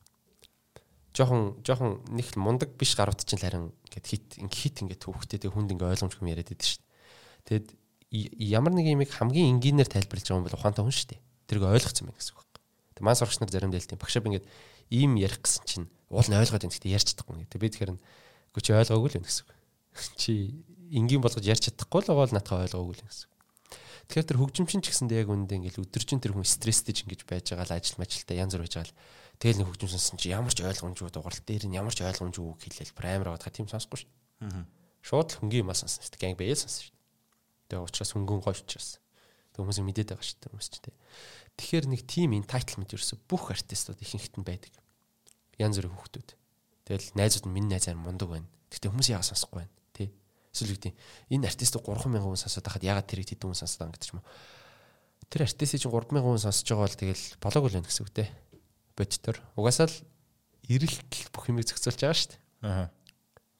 [1.18, 5.74] жоохон жоохон нэг мундаг биш гарууд чинь харин ингээд хит ингээд ингээд төвхтэй тэг хүнд
[5.74, 6.84] ингээд ойлгомжгүй яриад байдаг шүү.
[7.50, 7.68] Тэгэд
[8.38, 11.22] ямар нэг юм хамгийн энгийнээр тайлбарлаж байгаа юм бол ухаантай хүн шүү дээ.
[11.50, 12.62] Тэрийг ойлгоцсон байна гэсэн үг байна.
[12.94, 14.48] Тэг маань сурагч нар заримдаа хэлтийн багшаа би ингээд
[14.94, 17.58] ийм ярих гэсэн чинь уул нь ойлгоод байна гэхдээ ярьж чадахгүй гэдэг.
[17.58, 19.52] Би тэгэхээр үгүй чи ойлгоогүй л байна гэсэн үг.
[20.22, 20.32] Чи
[20.94, 23.37] энгийн болгож ярьж чадахгүй л байгаа л натхаа ойлгоогүй л гэсэн үг.
[24.08, 27.52] Тэгэхээр тэр хөгжимчин ч гэсэндээ яг үүндээ ингээл өдөржин тэр хүн стресстэй ч ингэж байж
[27.52, 28.96] байгаа л ажил мажилтаа янз бүр байж байгаа л
[29.38, 32.58] Тэгэл нэг хөгжим сонсон чи ямар ч ойлгомжгүй дуурал дээр нь ямар ч ойлгомжгүй үг
[32.58, 34.66] хэлээл амар аваад тийм сонсохгүй шүү дээ.
[35.06, 36.18] Шууд л хөнгөн юм сонсон шүү.
[36.18, 36.98] Гэнг бэл сонсон шүү.
[37.70, 38.98] Тэгээ учраас хөнгөн гоё учраас.
[39.54, 40.98] Тэг хүмүүс мэдээд байгаа шүү хүмүүс ч тийм.
[41.54, 44.74] Тэгэхээр нэг тим entitlement ерөөсө бүх артистууд ихэнхт нь байдаг.
[45.62, 46.30] Янз бүрийн хүүхдүүд.
[46.90, 48.50] Тэгэл найзууд нь миний найзаар мундаг байна.
[48.74, 49.77] Гэхдээ хүмүүс яагаад сонсохгүй байна.
[50.58, 50.96] Эсвэл үгдийн
[51.30, 54.20] энэ артистыг 3000 хүн сонсоод байхад яагаад тэрийг тэдэн хүн сонсоод байгаа гэдэг ч юм
[54.26, 54.30] уу.
[55.30, 58.30] Тэр артистыг чинь 3000 хүн сонсож байгаа бол тэгэл болоогүй л байна гэсэн үг тий.
[58.98, 59.38] Бодтор.
[59.54, 59.98] Угаасаа л
[60.66, 62.42] эрэлт бүх юмыг зохицуулж байгаа шүү дээ.
[62.66, 62.90] Аа.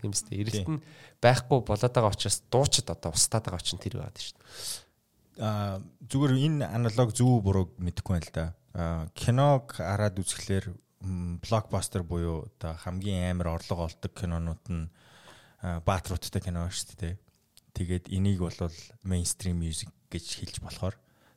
[0.02, 0.42] Тийм үстэй.
[0.42, 0.82] Эрэлт нь
[1.22, 5.46] байхгүй болоод байгаа учраас дуучид одоо устдаад байгаа чинь тэр байгаад шүү дээ.
[5.46, 5.78] Аа
[6.10, 8.46] зүгээр энэ аналог зөв бурууг мэдэхгүй байна л да.
[8.74, 10.74] Аа киног хараад үзэхлээр
[11.46, 14.90] блокбастер буюу одоо хамгийн амар орлого олдог кинонууд нь
[15.62, 17.16] баатруудтай кино шүү дээ.
[17.74, 18.58] Тэгээд энийг бол
[19.04, 20.96] мейнстрим мьюзик гэж хэлж болохоор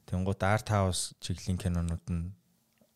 [0.09, 2.33] тэнгууд арт хаус чиглэлийн кинонууд нь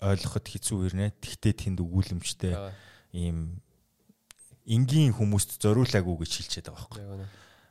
[0.01, 1.12] ойлгоход хэцүү ирнэ.
[1.20, 2.52] Тэгтээ тэнд өгүүлэмжтэй
[3.16, 3.60] ийм
[4.64, 7.02] энгийн хүмүүст зориулаагүй гэж хэлчихэд байгаа байхгүй.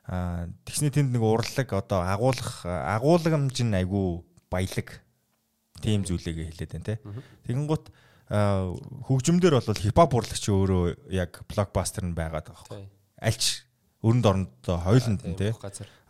[0.09, 5.01] Аа тэгсний тэнд нэг урлаг одоо агуулах агуулгамж нь айгүй баялаг
[5.81, 7.01] тийм зүйлээ хэлээд байна те.
[7.49, 7.89] Тэгэн гут
[8.30, 13.02] хөгжмдөр бол хипхоп урлагч өөрөө яг блокбастер нь байгаад байгаа байхгүй.
[13.24, 13.64] Альч
[14.04, 15.56] өрөнд орондоо хоёуланд нь тий.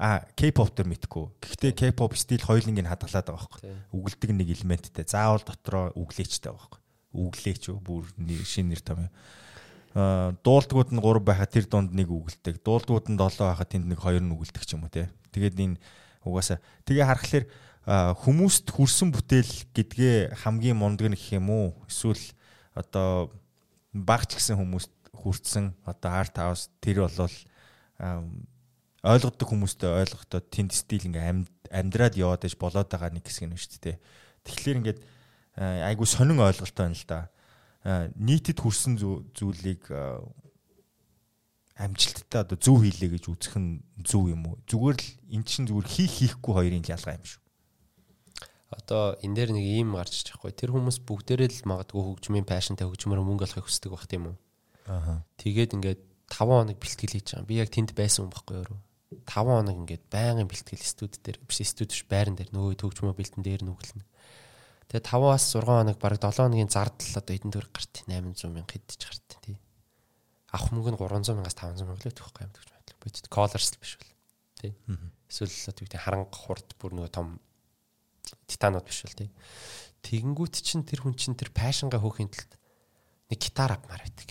[0.02, 1.30] А K-pop төр мэдхгүй.
[1.45, 3.69] Гэхдээ K-pop стил хоёулангийн хадгалаад байгаа байхгүй.
[3.94, 5.06] Үгэлдэг нэг элементтэй.
[5.06, 6.81] Заавал дотроо үглээчтэй байгаа байхгүй.
[7.14, 8.10] Үглээч үү бүр
[8.49, 9.14] шинэ нэр том юм.
[9.94, 12.65] А дуулдгууд нь 3 байхад тэр дунд нэг үгэлдэг.
[12.65, 15.06] Дуулдгууд нь 7 байхад тэнд нэг 2 нь үгэлдэг ч юм уу тий.
[15.30, 15.77] Тэгээд энэ
[16.26, 16.57] угаасаа
[16.90, 17.45] тэгээ харахаар
[17.85, 21.77] хүмүүст хүрсэн бүтээл гэдгээ хамгийн мундаг нь гэх юм уу?
[21.85, 22.26] Эсвэл
[22.73, 23.30] одоо
[23.94, 27.38] багч гэсэн хүмүүст хүрсэн одоо арт хаус тэр болвол
[29.03, 33.80] ойлгодог хүмүүстээ ойлгохдоо тэнд стил ингээм амьдраад яваад иж болоод байгаа нэг хэсэг нь шүү
[33.80, 33.98] дээ.
[34.44, 34.99] Тэгэхээр ингээд
[35.60, 37.19] айгу сонин ойлголттой байна л да.
[38.18, 38.98] нийтэд хүрсэн
[39.35, 39.91] зүйлийг
[41.77, 44.61] амжилттай одоо зөв хийлээ гэж үзэх нь зөв юм уу?
[44.69, 47.44] Зүгээр л эн чинь зүгээр хийх хийхгүй хоёрын ялгаа юм шүү
[48.73, 52.85] одоо энэ дээр нэг ийм гарч иж байхгүй тэр хүмүүс бүгдээрээ л магадгүй хөгжмийн пашнтай
[52.90, 54.35] хөгжмөр мөнгө олохыг хүсдэг байх тийм үү
[54.88, 57.49] аа тэгээд ингээд 5 хоног бэлтгэл хийж байгаа.
[57.49, 58.80] Би яг тэнд байсан юм байхгүй юу?
[59.27, 63.43] 5 хоног ингээд байнгын бэлтгэл студ дээр биш студ биш байран дээр нөгөө төгжмөө бэлтэн
[63.45, 64.03] дээр нүгэлнэ
[64.93, 69.01] тэгээ 5-аас 6 хоног бараг 7 хоногийн зардал одоо эдэн төгрөг гарт 800 мянга хэдэж
[69.01, 69.57] гарт тий.
[70.53, 73.81] Авах мөнгө нь 300 мянгаас 500 мянга л төгөх юм гэж бодлоо бид колорс л
[73.81, 74.14] биш бол
[74.61, 74.73] тий.
[75.26, 77.41] Эсвэл одоо тийм харанга хурд бүр нөгөө том
[78.45, 79.30] титанууд биш бол тий.
[80.05, 82.53] Тэгэнгүүт чин тэр хүн чин тэр пашингаа хөөхин тулд
[83.34, 84.30] нэг гитар авмаар байдаг.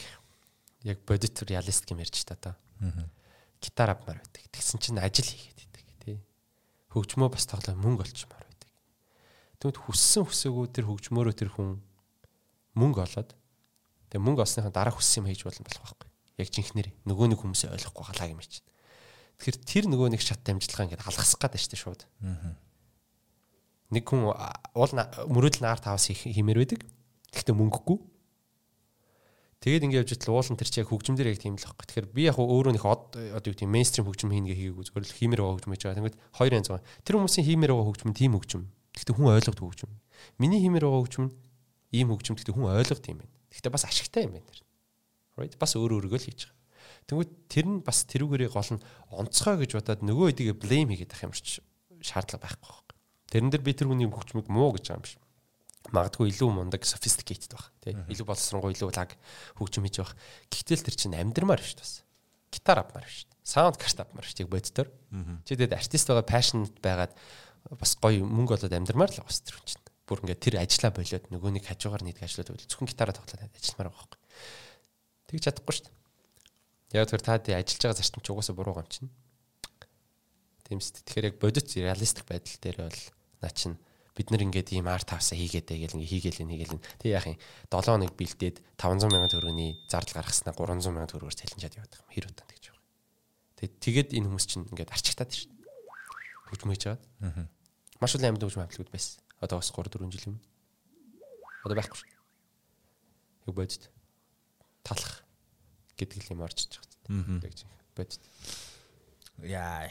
[0.83, 2.57] Яг бодит реалист гэм ярьж та та.
[3.63, 4.43] Гитар авмаар байдаг.
[4.51, 6.19] Тэгсэн чин ажил хийгээд байдаг тий.
[6.91, 8.71] Хөгжмөө бас тоглоо мөнгө олчмаар байдаг.
[9.63, 11.79] Тэгвэл хүссэн хүсээгүй тэр хөгжмөөрөө тэр хүн
[12.75, 13.31] мөнгө олоод
[14.11, 16.11] тэгээ мөнгө олсныхаа дараа хүссэн юм хийж болно болох байхгүй.
[16.43, 18.67] Яг жинхнэр нөгөө нэг хүмүүсээ ойлгохгүй галаа юм чинь.
[19.39, 22.03] Тэгэхээр тэр нөгөө нэг шат амжилтгаа ингээд алгасах гээд байна шүү дээ шууд.
[22.27, 22.59] Аа
[23.93, 24.93] нэг хүн уул
[25.29, 26.81] мөрөөдөл наар тавас хиймээр байдаг.
[27.29, 27.99] Гэхдээ мөнгөгүй.
[29.63, 31.87] Тэгээд ингээд явж итэл уулын тэр чи яг хөгжмдөр яг тийм л байхгүй.
[31.87, 35.17] Тэгэхээр би яг өөрөө нэг од одоо юу гэдэг мейнстрим хөгжим хийнгээ хийгээгүй зүгээр л
[35.23, 35.99] хиймээр байгаа хөгжим хийж байгаа.
[36.03, 36.87] Тэгмэд хоёр янз байгаа.
[37.07, 38.63] Тэр хүмүүсийн хиймээр байгаа хөгжим тийм хөгжим.
[38.91, 39.91] Гэхдээ хүн ойлгодог хөгжим.
[40.43, 41.27] Миний хиймээр байгаа хөгжим
[41.95, 43.35] ийм хөгжим гэхдээ хүн ойлгодог юм байна.
[43.55, 44.61] Гэхдээ бас ашигтай юм байна тэр.
[45.39, 45.55] Right?
[45.63, 46.59] Бас өөр өөргөө л хийж байгаа.
[47.07, 48.83] Тэгмэд тэр нь бас тэрүүгээрээ гол нь
[49.15, 51.63] онцгой гэж бодоод нөгөө хэдийгэ блейм хийгээд ах юм шиг
[52.03, 52.83] шаардлага байхгүй.
[53.31, 55.15] Тэрэн дээр би тэр хүний хөгжмөд муу гэж байгаа юм биш.
[55.91, 57.97] Магадгүй илүү мундаг sophisticated байх тий.
[58.15, 59.17] Илүү боловсронгуй илүү лаг
[59.59, 60.15] хөгжим хийж байх.
[60.55, 62.07] Гэхдээ тэр чинь амьдрмаар биш бас.
[62.55, 63.27] Гитар авмаар биш.
[63.43, 64.39] Саунд карт авмаар биш.
[64.39, 64.89] Тэг боддоор.
[65.43, 67.13] Чи тэгээд артист байгаа passion байгаад
[67.75, 69.83] бас гоё мөнгө олоод амьдрмаар л бас тэр чинь.
[70.07, 73.91] Бүр ингээд тэр ажиллаа болоод нөгөө нэг хажуугаар нийт ажиллаад байл зөвхөн гитараа тоглоод ажилламаар
[73.91, 74.21] байгаа байхгүй.
[75.31, 75.97] Тэгж чадахгүй шүү дээ.
[76.99, 79.11] Яг тэр та тий ажиллаж байгаа зарчим ч угаасаа буруу юм чинь.
[80.67, 83.01] Тэмс тэгэхээр яг бодит реалистик байдал дээр бол
[83.41, 83.79] наа чин
[84.13, 87.27] бид нар ингээд ийм арт тавсаа хийгээд байгээл ингээ хийгээл нь хийгээл нь тэг яах
[87.33, 87.39] юм
[87.73, 92.13] 7 хоног бэлдээд 500 сая төгрөгийн зардал гаргаснаа 300 сая төгрөгөөр цалинжаад яваад байгаа юм
[92.13, 92.85] хэр утаа гэж байгаа.
[93.57, 95.65] Тэг тэгээд энэ хүмүүс чинь ингээд арчигтаад шүү дээ.
[96.53, 97.03] Хөгжмөж жаад.
[97.25, 97.49] Аа.
[98.05, 99.25] Маш олон амьд хөгжмөн амтлагууд байсан.
[99.41, 100.39] Одоо бас 3 4 жил юм.
[101.65, 102.11] Одоо байхгүй.
[103.49, 103.89] Юу бодит
[104.85, 105.25] талах
[105.97, 106.77] гэдэг юм орж иж
[107.09, 107.49] байгаа.
[107.49, 108.21] Чинь бодит.
[109.41, 109.89] Яа.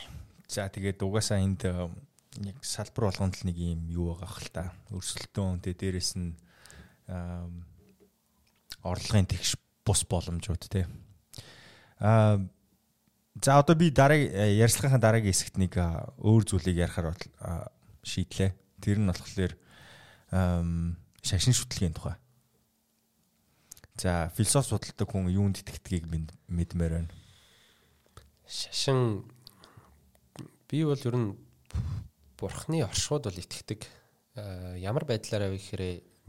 [0.48, 1.64] За тэгээд угаасаа энд
[2.40, 4.64] яг салбар болгонд л нэг юм юу байгаа хэл та.
[4.96, 6.32] Өрсөлдөөн тэгээ дээрэс нь
[8.88, 10.88] орлогын тэгш бус боломжууд те.
[12.00, 12.40] Аа
[13.36, 15.76] за одоо би дараагийн э, ярилцлагын дараагийн хэсэгт нэг
[16.24, 17.16] өөр зүйлийг ярихаар
[18.04, 18.56] шийдлээ.
[18.80, 19.54] Тэр нь болохоор
[21.22, 22.16] шашин шүтлгийн тухай.
[24.00, 26.08] За философи судалдаг хүн юунд итгэдгийг
[26.48, 27.12] мэдмээр байна.
[28.48, 29.28] Шашин
[30.72, 31.36] би бол ер нь
[32.42, 33.86] бурхны оршууд бол итгэдэг.
[34.82, 35.84] Ямар байдлаараа вэ гэхээр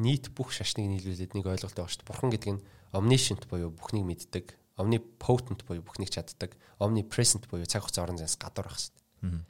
[0.04, 2.10] нийт бүх шашныг нийлүүлээд нэг ойлголт байгаа шүү дээ.
[2.12, 8.04] Бурхан гэдэг нь omniscient буюу бүхнийг мэддэг, omnipotent буюу бүхнийг чаддаг, omnipresent буюу цаг хугацаа
[8.04, 9.44] орон зайнаас гадуур байх шүү дээ.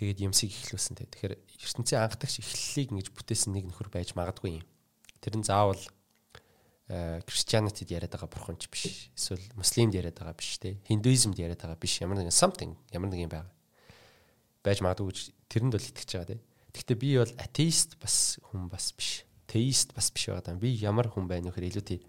[0.00, 1.04] Тэгээд юмсыг ихлүүлсэн те.
[1.08, 4.64] Тэгэхээр ертөнцийн анхдагч эхлэлийг ингэж бүтээсэн нэг нөхөр байж магадгүй юм.
[5.20, 5.80] Тэр нь заавал
[6.90, 9.12] Christianity-д яриад байгаа бурхан ч биш.
[9.14, 10.80] Эсвэл муслимд яриад байгаа биш те.
[10.88, 12.00] Hinduism-д яриад байгаа биш.
[12.00, 13.52] Ямар нэгэн something, ямар нэг юм байгаа.
[14.60, 15.18] Байж магадгүй гэж
[15.48, 16.42] тэрэнд бол итгэж байгаа те.
[16.70, 19.24] Гэхдээ би бол атеист бас хүн бас биш.
[19.50, 20.60] Теист бас биш байгаа даа.
[20.60, 22.00] Би ямар хүн байна вэ гэхээр илүү тий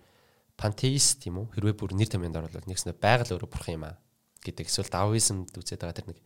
[0.59, 1.51] пантеист юм уу?
[1.55, 3.97] Хэрвээ бүр нэр томьёонд оруулаад нэгснэ байгаль өөрөө бурхан юм аа
[4.45, 4.69] гэдэг.
[4.69, 6.19] Эсвэл даоизмд үзээд байгаа тэр нэг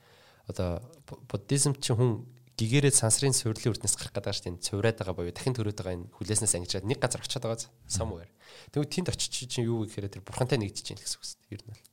[0.51, 0.83] одоо
[1.31, 5.75] буддизм чи хүн гэгээрээ сансрын суйрлын үрднээс гарах гэдэг чинь цувраад байгаа боيو дахин төрөөд
[5.75, 8.31] байгаа энэ хүлээснээс ангижаад нэг газар очиад байгаа somewhere.
[8.71, 11.55] Тэгвэл тэнд очиж чинь юу гэхээр тэр бурхантай нэгдэж чинь гэсэн үг шүү дээ.
[11.59, 11.83] Ер нь бол.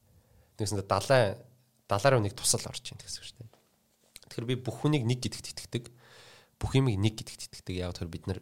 [0.62, 1.24] Нэгсэндээ далай
[1.90, 3.51] далаараа нэг тусал орж чинь гэсэн үг шүү дээ.
[4.32, 5.84] Тэгэхээр би бүх хүнийг нэг гэдэгт итгэдэг.
[6.56, 7.76] Бүх юмыг нэг гэдэгт итгэдэг.
[7.84, 8.40] Яг тэр бид нар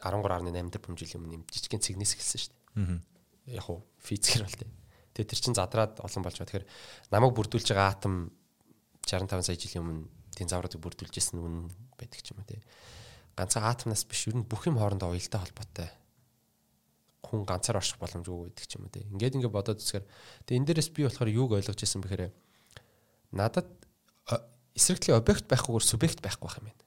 [0.00, 3.60] 13.8 тэрбум жилийн өмнө юм жижигхэн цэгнээс эхэлсэн шүү дээ.
[3.60, 4.72] Яг уу физикэр бол тээ.
[5.12, 6.48] Тэгээ тэр чин задраад олон болж байгаа.
[6.48, 6.68] Тэгэхээр
[7.12, 8.32] намайг бүрдүүлж байгаа атом
[9.04, 12.60] 65 сая жилийн өмнө динозавруудыг бүрдүүлжсэн үн байдаг ч юм уу тий.
[13.36, 15.88] Ганцхан атомнаас биш ер нь бүх юм хоорондоо уялдаа холбоотой.
[17.24, 19.04] Хүн ганцаар орших боломжгүй гэдэг ч юм уу тий.
[19.08, 20.04] Ингээд ингээд бодоод үзэхээр
[20.44, 22.32] тэгээ энэ дээрээс би болохоор юуг ойлгож ирсэн бэхээр
[23.32, 23.68] надад
[24.76, 26.84] эсрэгтлийн объект байхгүйгээр субъект байхгүй байх юм байна.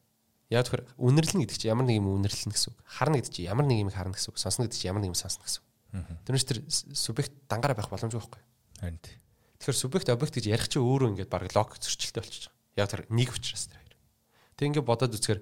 [0.49, 2.79] Яг тэгэхээр үнэрлэн гэдэг чинь ямар нэг юм үнэрлэн гэсэн үг.
[2.85, 4.37] Харна гэдэг чинь ямар нэг юм харна гэсэн үг.
[4.41, 5.69] Сонсно гэдэг чинь ямар нэг юм сонсно гэсэн үг.
[6.25, 8.41] Тэрнээс тэр субъект дангаараа байх боломжгүй байхгүй.
[8.81, 9.17] Харин тий.
[9.61, 12.81] Тэгэхээр субъект объект гэж ярих чинь өөрөө ингээд баг лог зөрчилтэй болчихж байгаа.
[12.81, 13.97] Яг тэр нэг учраас тэр хоёр.
[14.57, 15.41] Тэг ингээд бодоод үзэхээр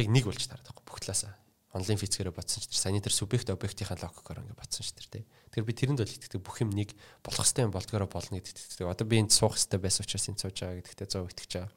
[0.00, 1.36] яг нэг болж тараад байгаа бүх талаасаа.
[1.72, 5.24] Онлайн физикээрээ бодсон ч тэр саяны тэр субъект объектийнхаа логикоор ингээд бодсон ч тэр тий.
[5.52, 8.88] Тэгэхээр би тэрэнд бол итгэдэг бүх юм нэг болох хэвээр болдгоороо болно гэдэгт итгэдэг.
[8.88, 11.72] Одоо би энд суух хэвээр байсан учраас энд сууж байгаа гэдэгтээ 100 итгэж байгаа.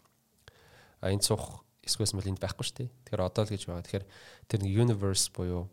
[1.03, 2.89] А энд суух эсвэл бол энд байхгүй шүү дээ.
[3.11, 3.83] Тэгэхээр одоо л гэж байгаа.
[3.83, 4.05] Тэгэхээр
[4.47, 5.67] тэр нэг universe буюу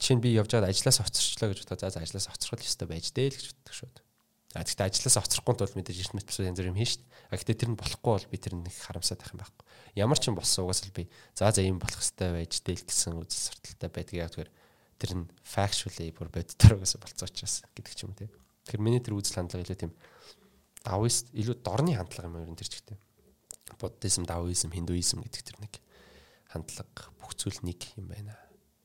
[0.00, 1.92] чинь би явж байгаад ажлаас оцорчлоо гэж бодоо.
[1.92, 4.04] За ажлаас оцрох ёстой байж дээ л гэж боддог шүү дээ.
[4.54, 7.12] А гэхдээ ажлаас оцрохгүй бол мэдээж эрт мэтсүүд янз бүр юм хийн дээ.
[7.28, 9.64] А гэхдээ тэр нь болохгүй бол би тэр нэг харамсаад байх юм байхгүй.
[9.98, 12.86] Ямар ч юм болсон угаас л би за за юм болох хэвээр байж дээ л
[12.86, 14.14] гэсэн үзэл сурталтай байдаг.
[14.14, 14.50] Яг тэгэхээр
[14.98, 18.30] тэр нь factually бүр боддоор угаас болцоо учраас гэдэг ч юм те.
[18.66, 19.92] Тэгэхээр миний тэр үзэл хандлага илүү тийм
[20.84, 22.98] даоист илүү дорны хандлага юм ер нь тэр чигтэй.
[23.80, 25.74] Буддизм, даоизм, хиндуизм гэдэг тэр нэг
[26.48, 28.36] хандлага бүх зүйл нэг юм байна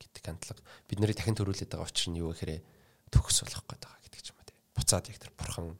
[0.02, 2.64] гэдэг хандлага бид нарыг дахин төрүүлээд байгаа учир нь юу гэхээр
[3.14, 4.40] төгс болох гээд байгаа гэдэг ч юм
[4.80, 5.76] буцаад яг тэр бурхан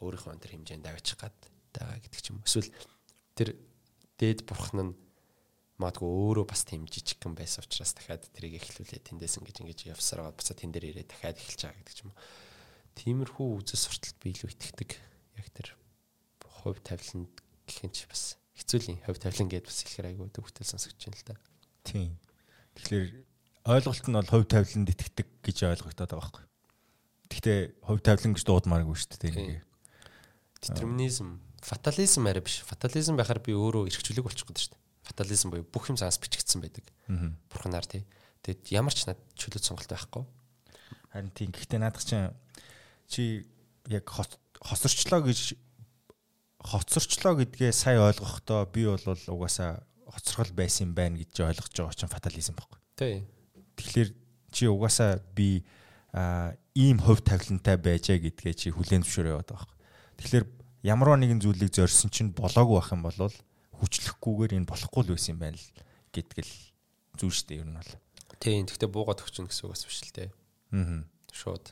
[0.00, 1.36] өөрийнхөө тэр хэмжээнд авчих гад
[1.76, 2.40] байгаа гэдэг ч юм.
[2.40, 2.72] Эсвэл
[3.36, 3.48] тэр
[4.16, 4.92] дээд бурхан нь
[5.80, 10.60] магадгүй өөрөө бас тийм жижигхэн байсан учраас дахиад тэрийг эхлүүлээ тэндээс ингэж ингэж явсараад буцаад
[10.60, 12.12] тэн дээр ирээ дахиад эхэлж байгаа гэдэг юм.
[13.00, 14.90] Тиймэрхүү үзэл сурталт би илүү итгэдэг.
[15.40, 15.68] Яг тэр
[16.44, 17.32] хувь тавиланд
[17.64, 21.36] гэхин ч бас хэцүүлийн хувь тавилан гэдээ бас хэлэхээр айгүй төвхтэй сонсогдож байна л да.
[21.88, 22.12] Тийм.
[22.76, 23.06] Тэгэхээр
[23.72, 26.44] ойлголт нь бол хувь тавиланд итгэдэг гэж ойлгогдоод байгаа байхгүй.
[27.32, 27.58] Гэхдээ
[27.88, 29.64] хувь тавилан гэж дуудмааргүй шүү дээ.
[30.60, 32.60] Детерминизм, фатализм арай биш.
[32.68, 34.89] Фатализм байхаар би өөрөө эрхчлөлөг болчих гээд шүү дээ.
[35.10, 36.86] Фатализм буюу бүх юм цаас бичигдсэн байдаг.
[37.50, 38.06] Бурханаар тий.
[38.46, 40.22] Тэгэд ямар ч над чөлөөт сонголт байхгүй.
[41.10, 41.50] Харин тийм.
[41.50, 42.30] Гэхдээ наадах чинь
[43.10, 43.50] чи
[43.90, 45.58] яг хосорчлоо гэж
[46.62, 52.14] хоцорчлоо гэдгээ сая ойлгохдоо би бол угаасаа хоцрол байсан юм байна гэж ойлгож байгаа чинь
[52.14, 52.78] фатализм байхгүй.
[52.96, 53.14] Тий.
[53.76, 54.10] Тэгэхээр
[54.52, 55.64] чи угаасаа би
[56.12, 59.76] а ийм хувь тавилантай байжээ гэдгээ чи хүлээн зөвшөөрөө яваад байгаа.
[60.18, 60.44] Тэгэхээр
[60.84, 63.16] ямар нэгэн зүйлийг зорьсон чинь болоогүй байх юм бол
[63.80, 65.68] хүчлэхгүйгээр энэ болохгүй л байсан юм байна л
[66.12, 66.52] гэдгэл
[67.18, 67.92] зүйл шүү дээ ер нь бол.
[68.40, 70.28] Тийм гэхдээ буугаад өгчнө гэсэн үг бас биш л дээ.
[70.76, 71.04] Аа.
[71.32, 71.66] Шууд.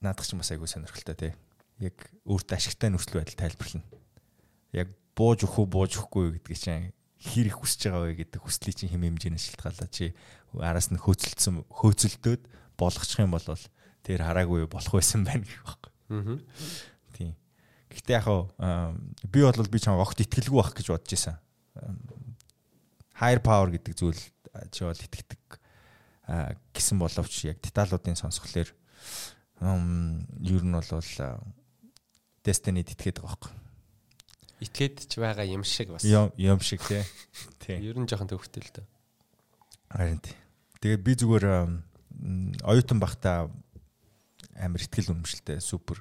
[0.00, 1.32] Наадах ч бас айгүй сонирхолтой тий.
[1.80, 3.84] Яг өөртөө ашигтай нөхцөл байдал тайлбарлана.
[4.72, 8.76] Яг бууж өгөх үү бууж өгөхгүй гэдгийг чинь хэр их хүсэж байгаа вэ гэдэг хүслийг
[8.80, 10.16] чинь хэм хэмжээнээс шилтгаалаа чи
[10.56, 12.42] араас нь хөөцөлдсөн хөөцөлдөөд
[12.80, 13.44] болгочих юм бол
[14.00, 15.92] тэр хараагүй болох байсан байна гэх байхгүй.
[16.16, 16.40] Аа.
[17.90, 18.28] Гэхдээ яг
[19.26, 21.36] би бол би чам огт итгэлгүй байх гэж бодож исэн.
[23.18, 24.22] Higher power гэдэг зүйл
[24.70, 25.42] чи бол итгэдэг
[26.70, 28.70] гэсэн боловч яг деталуудын сонсхолоор
[29.60, 30.90] ер нь бол
[32.40, 33.52] Destiny-д итгээд байгаа байхгүй.
[34.64, 36.04] Итгээд ч байгаа юм шиг бас.
[36.04, 37.04] Юм шиг тий.
[37.64, 37.76] Тий.
[37.84, 38.86] Ер нь жоохон төвхтэй л дээ.
[39.92, 40.36] Харин тий.
[40.80, 41.44] Тэгээд би зүгээр
[42.64, 43.52] оюутан бахта
[44.56, 46.00] амар ихтгэл үнэмшилтэй супер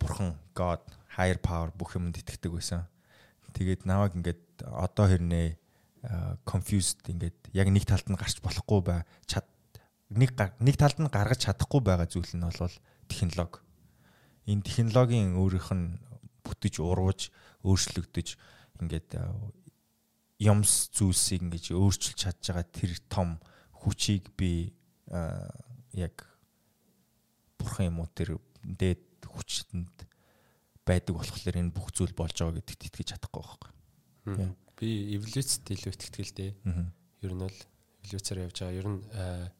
[0.00, 0.82] бурхан god
[1.16, 2.84] higher power бүх юмд итгэдэг байсан.
[3.56, 5.56] Тэгээд намайг ингээд одоо хэрнээ
[6.44, 9.48] confused ингээд яг нэг талд нь гарч болохгүй бай чад
[10.12, 12.76] нэг нэг талд нь гаргаж чадахгүй байгаа зүйл нь бол
[13.08, 13.64] технологи.
[14.46, 15.98] Энэ технологийн өөрийнх нь
[16.46, 17.32] бүтэж урууж
[17.66, 18.28] өөрчлөгдөж
[18.78, 19.18] ингээд
[20.38, 23.40] юмс зүйлсийг ингэж өөрчилж чадж байгаа тэр том
[23.72, 24.70] хүчийг би
[25.96, 26.14] яг
[27.58, 29.96] бурхан юм уу тэр дээд хүчтэнд
[30.86, 33.70] байдаг болохоор энэ бүх зүйл болж байгаа гэдэгт итгэж чадахгүй байхгүй.
[34.76, 36.52] Би эволюцид илүү итгэдэг л дээ.
[37.24, 37.58] Ер нь бол
[38.06, 38.78] эволюцаар явж байгаа.
[38.78, 39.00] Ер нь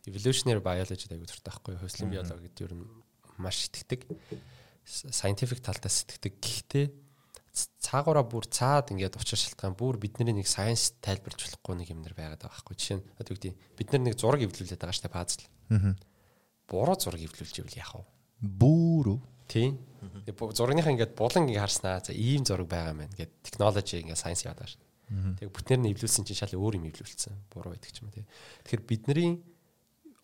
[0.07, 1.75] evolutionary biology аягүй дуртай байхгүй.
[1.83, 2.87] Хөгслийн биологи гэдэг ер нь
[3.43, 4.01] маш итгэдэг.
[4.87, 6.39] Scientific талтаас итгэдэг.
[6.39, 6.87] Гэхдээ
[7.57, 12.13] цаагаараа бүр цаад ингээд учир шалтгаан бүр бидний нэг science тайлбарч болохгүй нэг юм нэр
[12.13, 12.77] байгаад байгаа байхгүй.
[12.77, 15.49] Жишээ нь одоо үгдий бид нар нэг зураг эвлүүлээд байгаа штэ пазл.
[15.73, 15.97] Аа.
[16.69, 18.05] Буруу зураг эвлүүлж ивэл яах вэ?
[18.45, 19.21] Бүр үү?
[19.47, 19.79] Тийм.
[20.27, 23.15] Зурагныхаа ингээд булан ингээд харснаа за ийм зураг байгаа юм байна.
[23.15, 24.83] Ингээд технологи ингээд science яваад штэ.
[25.07, 27.35] Тэгээ бүтнээр нь эвлүүлсэн чинь шал өөр юм эвлүүлсэн.
[27.55, 28.27] Буруу байдаг ч юм тий.
[28.67, 29.31] Тэгэхээр бидний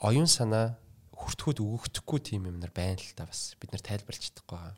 [0.02, 0.74] оюун санаа
[1.14, 4.74] хүртгүүд өгөгдөхгүй тийм юм нар байна л та бас бид нар тайлбарлаж чадахгүй байгаа.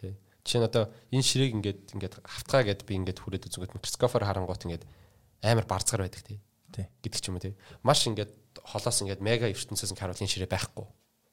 [0.00, 0.16] Тий.
[0.40, 4.64] Жишээ нь одоо энэ ширийг ингээд ингээд хавтгаа гэд би ингээд хүрээд үзэнгөт микроскопоор харангуут
[4.64, 4.84] ингээд
[5.44, 6.40] амар барцгар байдаг тий.
[7.04, 7.54] гэдэг ч юм уу тий.
[7.84, 8.32] Маш ингээд
[8.64, 10.86] холоос ингээд мега ертөнцөөс нь харуул энэ ширээ байхгүй.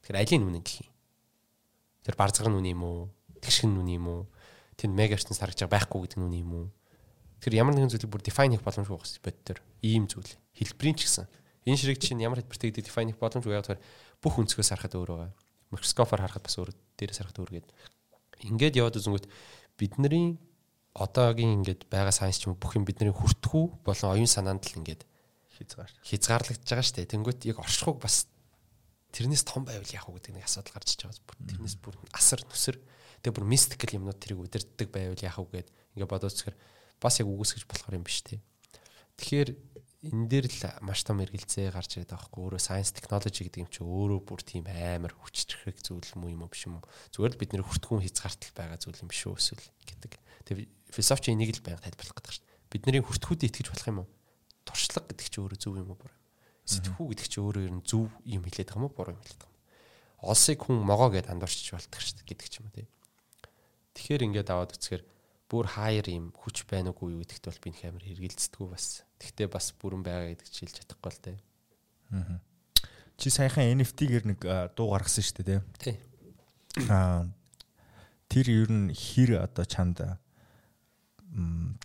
[0.04, 0.93] Тэгэхээр алийн үнэн гэх юм.
[2.04, 3.00] Тэр барцгар нь үнэн юм уу?
[3.40, 4.22] Тэгшгэн нь үнэн юм уу?
[4.76, 6.66] Тэнд мега ертөнц харагдаж байгаа байхгүй гэдэг нь үнэн юм уу?
[7.40, 9.58] Тэр ямар нэгэн зүйлийг бүр define хийх боломжгүй байх бод төр.
[9.80, 10.28] Ийм зүйл.
[10.56, 11.26] Хэлбэрийн ч гэсэн.
[11.64, 13.82] Энэ ширэг чинь ямар хэлбэртэй гэдэг define хийх боломжгүй яг тэгэхээр
[14.20, 15.32] бүх өнцгөөс харахад өөр байгаа.
[15.72, 16.70] Микроскопоор харахад бас өөр
[17.00, 17.72] дээрээс харахад өөр гэдэг
[18.42, 19.26] Ингээд яваад үзэнгүүт
[19.80, 20.36] бидний
[20.94, 24.78] одоогийн ингээд байгаа сайенс ч юм бүх юм бидний хүртэх үү болон оюун санаанд л
[24.82, 25.02] ингээд
[25.56, 27.12] хязгаар хязгаарлагдж байгаа шүү дээ.
[27.14, 28.28] Тэнгүүт яг оршихуг бас
[29.14, 31.46] тэрнээс том байвал яах вэ гэдэг нэг асуудал гарч иж байгаа.
[31.46, 32.76] Тэрнээс бүр асар нүсэр
[33.22, 36.56] тэгээ бүр мистикл юмнууд тэрийг удирддаг байвал яах вэ гэд ингээд бодоод үзэхээр
[36.98, 38.42] бас яг үгүйсгэж болохоор юм биш тий.
[39.14, 39.50] Тэгэхээр
[40.10, 43.70] энэ дээр л маш том эргэлзээ гарч ирээд байгаа хгүй өөрөө science technology гэдэг юм
[43.70, 46.84] чи өөрөө бүр тийм амар хүчрэх зүйл юм уу биш юм уу
[47.14, 50.12] зүгээр л бид нэр хүртгүүн хязгаартал байгаа зүйл юм биш үү эсвэл гэдэг.
[50.44, 52.68] Тэгээ философич энийг л байнга тайлбарлах гэдэг шүү дээ.
[52.68, 54.08] Бидний хүртгүүдэд итгэж болох юм уу?
[54.68, 56.23] Туршлага гэдэг чи өөрөө зөв юм уу буруу?
[56.64, 59.52] Сэтгхүү гэдэг чи өөрөө ер нь зөв юм хэлээд байгаа уу буруу юм хэлээд байгаа
[59.52, 60.24] юм?
[60.24, 62.88] Олсыг хүн могоо гэдээ андуурчиж болдог шүү дээ гэдэг ч юм уу тий.
[63.94, 65.02] Тэгэхээр ингээд аваад үцхээр
[65.52, 69.04] бүр хаяр юм хүч байна уугүй юу гэдэгт бол би нэг амар хэргэлцдэггүй бас.
[69.20, 71.38] Тэгтээ бас бүрэн байгаа гэдэг чи хэлж чадахгүй л дээ.
[72.16, 72.40] Аа.
[73.20, 74.40] Чи саяхан NFT-гээр нэг
[74.72, 75.96] дуу гаргасан шүү дээ тий.
[76.88, 77.28] Аа
[78.34, 80.02] тэр ер нь хэр одоо чанд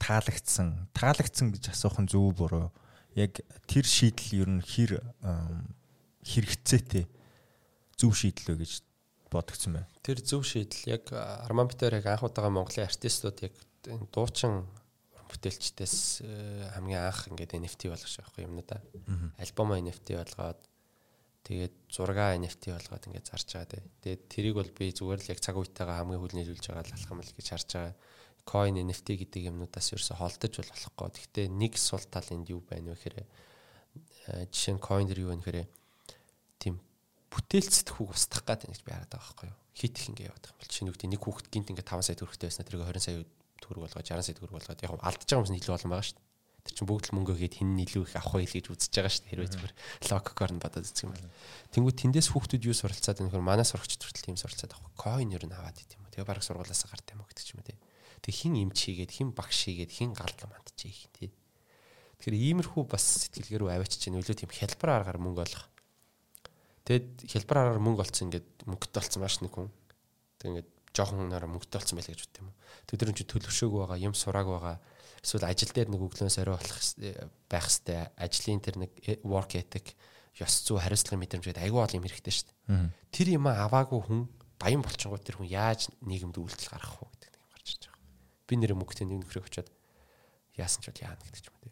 [0.02, 2.74] таалагдсан таалагдсан гэж асуух нь зөв буруу
[3.20, 5.04] яг тэр шийдэл ер нь хэр
[6.24, 7.06] хэрэгцээтэй
[8.00, 8.72] зөв шийдэл вэ гэж
[9.28, 9.90] бодогдсон байна.
[10.02, 13.54] Тэр зөв шийдэл яг Арман Битэр яг анх удаага Монголын артистууд яг
[14.16, 14.66] дуучин
[15.30, 18.82] бүтээлчдээс э, хамгийн анх ингээд NFT болгож байгаа юм юм да.
[19.38, 20.60] Альбом NFT болгоод
[21.46, 23.84] тэгээд зураг NFT болгоод ингээд зарж байгаа дээ.
[24.02, 27.12] Тэгээд тэрийг бол би зүгээр л яг цаг үетэйгээ хамгийн хүлний зүйлж байгаа л алах
[27.14, 27.96] юм л гэж харж байгаа.
[28.50, 31.22] Coin NFT гэдэг юмнуудаас ерөөсө холдож бол болохгүй.
[31.22, 35.30] Гэхдээ нэг сул тал энд юу байна вэ гэхээр э, жишээ нь coin дэр юу
[35.30, 35.70] вэ гэхээр
[36.58, 36.82] тийм
[37.30, 39.58] бүтээлцэд хүүг устгах гэдэг гэж би хараад байгаа байхгүй юу.
[39.78, 42.18] Хит их ингэ яваад байгаа юм бол чинь үгдий нэг хүүхэд гинт ингээ 5 сая
[42.18, 43.18] төгрөгтэй байсан тэрийг 20 сая
[43.62, 46.18] төгрөг болгоод 60 сая төгрөг болгоод яг алдаж байгаа юмс нь илүү олон байгаа шүү
[46.18, 46.28] дээ.
[46.60, 49.14] Тэр чинь бүгд л мөнгө гээд хин нь илүү их авах байл гэж үзэж байгаа
[49.14, 49.32] шүү дээ.
[49.32, 49.74] Хэрвээ зүгээр
[50.10, 51.30] логикоор нь бодоод үзэх юм бол.
[51.72, 54.92] Тэнгүү тэндээс хүүхдүүд юу суралцаад байна гэхээр манай сурагч төртөл тийм суралцаад авах.
[55.00, 56.12] Coin ер нь аваад идэм юм.
[56.12, 57.80] Тэгээ бараг сургуулаас гарт юм гэдэг ч юм уу тий.
[58.20, 61.32] Тэг хин эмч хийгээд хин багш хийгээд хин гарлам мандчих тий.
[62.20, 65.70] Тэгэхээр иймэрхүү бас сэтгэлгээр рүү аваач чинь нөлөө тийм хялбар аргаар мөнгө олох
[66.90, 69.70] Тэгэд хэлбэр араар мөнгө олцсон ингээд мөнгөтэй олцсон маш нэг хүн.
[70.42, 72.54] Тэг ингээд жоохон наар мөнгөтэй олцсон байлаа гэж бодсон юм.
[72.90, 74.76] Тэг тэр чинь төлөвшөөг байгаа, юм сурааг байгаа.
[75.22, 76.82] Эсвэл ажил дээр нэг өглөөс орой болох
[77.46, 79.94] байх хэвээр ажлын тэр нэг э, work ethic
[80.42, 82.90] ёс зүй хариуцлагын мэдрэмжэд айгүй ол юм хэрэгтэй шүү дээ.
[83.14, 84.26] Тэр юм аваагүй хүн
[84.58, 88.02] баян болчихгоо тэр хүн яаж нийгэмд үйлдэл гаргах вэ гэдэг юм гарч ирж байгаа.
[88.50, 89.70] Би нэр мөнгөтэй нэг нөхрөө очиод
[90.58, 91.72] яасан ч бол яана гэдэг ч юм уу.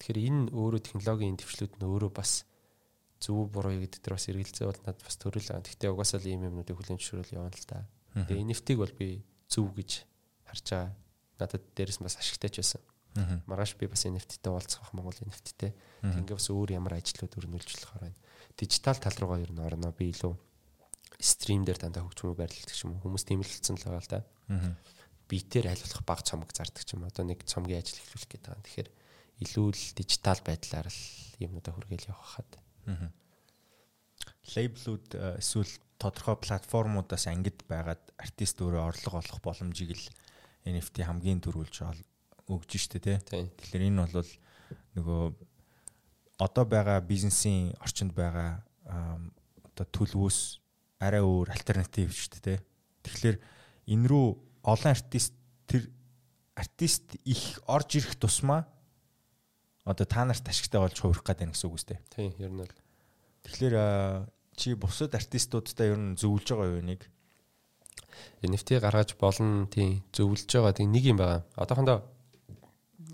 [0.00, 2.48] Тэгэхээр энэ өөрөө технологийн төвчлүүд нь өөрөө бас
[3.20, 5.62] зөв буруу гэдэг дээр бас эргэлзээ бол надад бас төрөл байгаа.
[5.62, 7.86] Гэхдээ угаасаа л ийм юмнуудыг хүлэн зөвшөөрөл явна л та.
[8.16, 9.90] Тэгээ NFT-г бол би зөв гэж
[10.50, 10.90] харж байгаа.
[11.38, 12.82] Надад дээрэс бас ашигтай ч байсан.
[13.46, 15.70] Маргааш би бас NFT-тэй уулзах Монгол NFT-тэй.
[16.02, 18.18] Ингээ бас өөр ямар ажлууд өрнүүлж болохоор байна.
[18.58, 19.92] Дижитал тал руугаа ер нь орно.
[19.94, 20.34] Би илүү
[21.20, 22.98] стрим дээр дандаа хөгжмөө байрладаг юм.
[23.04, 24.20] Хүмүүс тийм л байгаа л да.
[24.48, 25.01] Битээр
[25.72, 27.08] аль болох баг цомог зардаг юм.
[27.08, 28.64] Одоо нэг цомгийн ажил эхлүүлэх гээд байгаа.
[28.68, 28.90] Тэгэхээр
[29.42, 31.02] илүү л дижитал байдлаар л
[31.40, 32.52] юмудаа хүргээл явах хаад
[34.54, 40.06] лейблүүд э, эсвэл тодорхой платформудаас ангид байгаад артист өөрөө орлого олох боломжийг л
[40.66, 41.76] NFT хамгийн дөрүүлж
[42.50, 43.18] өгж штэ тий.
[43.22, 44.30] Тэгэхээр энэ бол
[44.98, 45.22] нөгөө
[46.42, 50.38] одоо байгаа бизнесийн орчинд байгаа одоо төлөвөөс
[50.98, 52.58] арай өөр альтернатив шүү дээ.
[53.06, 53.36] Тэгэхээр
[53.94, 54.26] энэ рүү
[54.62, 55.34] олон артист
[55.66, 55.90] тэр
[56.54, 58.66] артист их орж ирэх тусмаа
[59.84, 61.98] одоо та нарт ашигтай болж хувирах гэдэг нь гэсэн үг үстэй.
[62.14, 62.74] Тийм, ер нь бол.
[63.42, 63.74] Тэгэхээр
[64.54, 67.10] чи бусад артистуудтай ер нь зөвлөж байгаа юу нэг
[68.42, 71.42] NFT гаргаж болно тийм зөвлөж байгаа тийм нэг юм байгаа.
[71.58, 72.06] Одоохондоо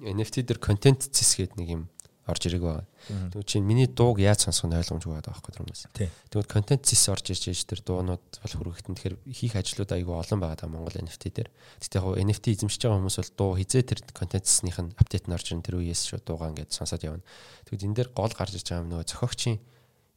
[0.05, 1.83] NFT дээр контент зэс гэдэг нэг юм
[2.29, 2.87] орж ирэг байгаа.
[3.33, 5.81] Тэгвэл чинь миний дууг яаж сонсох нь ойлгомжгүй байгаа байхгүй хүмүүс.
[6.29, 10.39] Тэгвэл контент зэс орж ирж ээж тэр дуунууд бол хүрэгтэн тэгэхээр хийх ажлууд айгүй олон
[10.45, 11.49] байгаа даа Монгол NFT дээр.
[11.81, 15.35] Тэгтээ яг NFT эзэмшиж байгаа хүмүүс бол дуу хизээ тэр контент зэснийх нь апдейт нь
[15.35, 17.25] орж ирэн тэр үеэс шүү дуугаа ингээд сонсоод явна.
[17.65, 19.59] Тэгвэл энэ дээр гол гарч ирж байгаа юм нөгөө зохиогчийн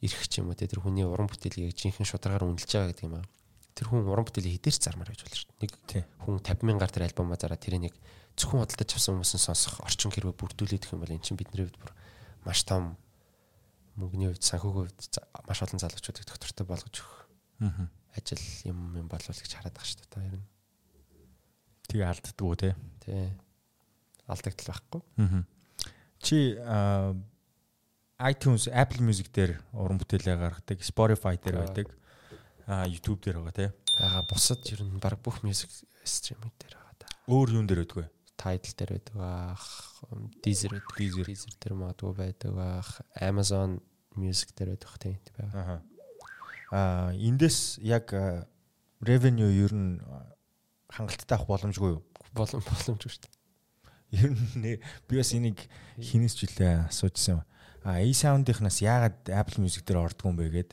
[0.02, 3.26] ирэх ч юм уу тэр хүний уран бүтээлийг жинхэнэ шударгаар үнэлж байгаа гэдэг юм аа.
[3.78, 5.62] Тэр хүн уран бүтээлийг хідэрч зармаар байж болно шүү дээ.
[5.62, 5.72] Нэг
[6.26, 7.94] хүн 50 мянгаар тэр альбомаа зараа тэр нэг
[8.38, 11.66] зөвхөн худалдаж авсан хүмүүс нь сонсох орчин хэрвээ бүрдүүлээд их юм бол эн чинь бидний
[11.68, 11.92] хувьд бүр
[12.46, 12.96] маш том
[14.00, 15.02] мөнгөний хувьд санхүүгийн хувьд
[15.48, 17.20] маш олон залуучуудыг доктортой болгож өгөх.
[18.16, 20.28] Ажил юм юм болов гэж хараад байгаа шүү дээ.
[20.32, 20.48] Ер нь.
[21.92, 22.70] Тэгээ алддгүү те.
[23.04, 23.32] Тий.
[24.28, 25.02] Алдагдал байхгүй.
[26.22, 26.38] Чи
[28.22, 31.88] iTunes, Apple Music дээр уран бүтээлээ гаргадаг, Spotify дээр байдаг.
[32.68, 33.68] YouTube дээр байгаа те.
[33.98, 35.72] Бага бусад ер нь баг бүх music
[36.06, 37.08] streaming дээр байгаа да.
[37.28, 38.08] Өөр юун дээр байдаг вэ?
[38.40, 39.66] Tidal дээр байдаг баах,
[40.42, 40.96] Deezer байдаг.
[40.98, 42.90] Deezer Deezer дээр магадгүй байдаг баах,
[43.22, 43.80] Amazon
[44.18, 45.82] Music дээр байдаг тийм байгаа.
[46.72, 48.12] Аа эндээс яг
[49.04, 50.00] revenue ер нь
[50.90, 52.02] хангалттай авах боломжгүй юу?
[52.34, 53.36] Болом боломжгүй шүү дээ.
[54.24, 55.60] Ер нь би бас энийг
[56.00, 57.44] хинээс ч үлээ асуужсан.
[57.84, 60.72] А A-Sound-ийнхнаас яагаад Apple Music дээр ордгоо юм бэ гээд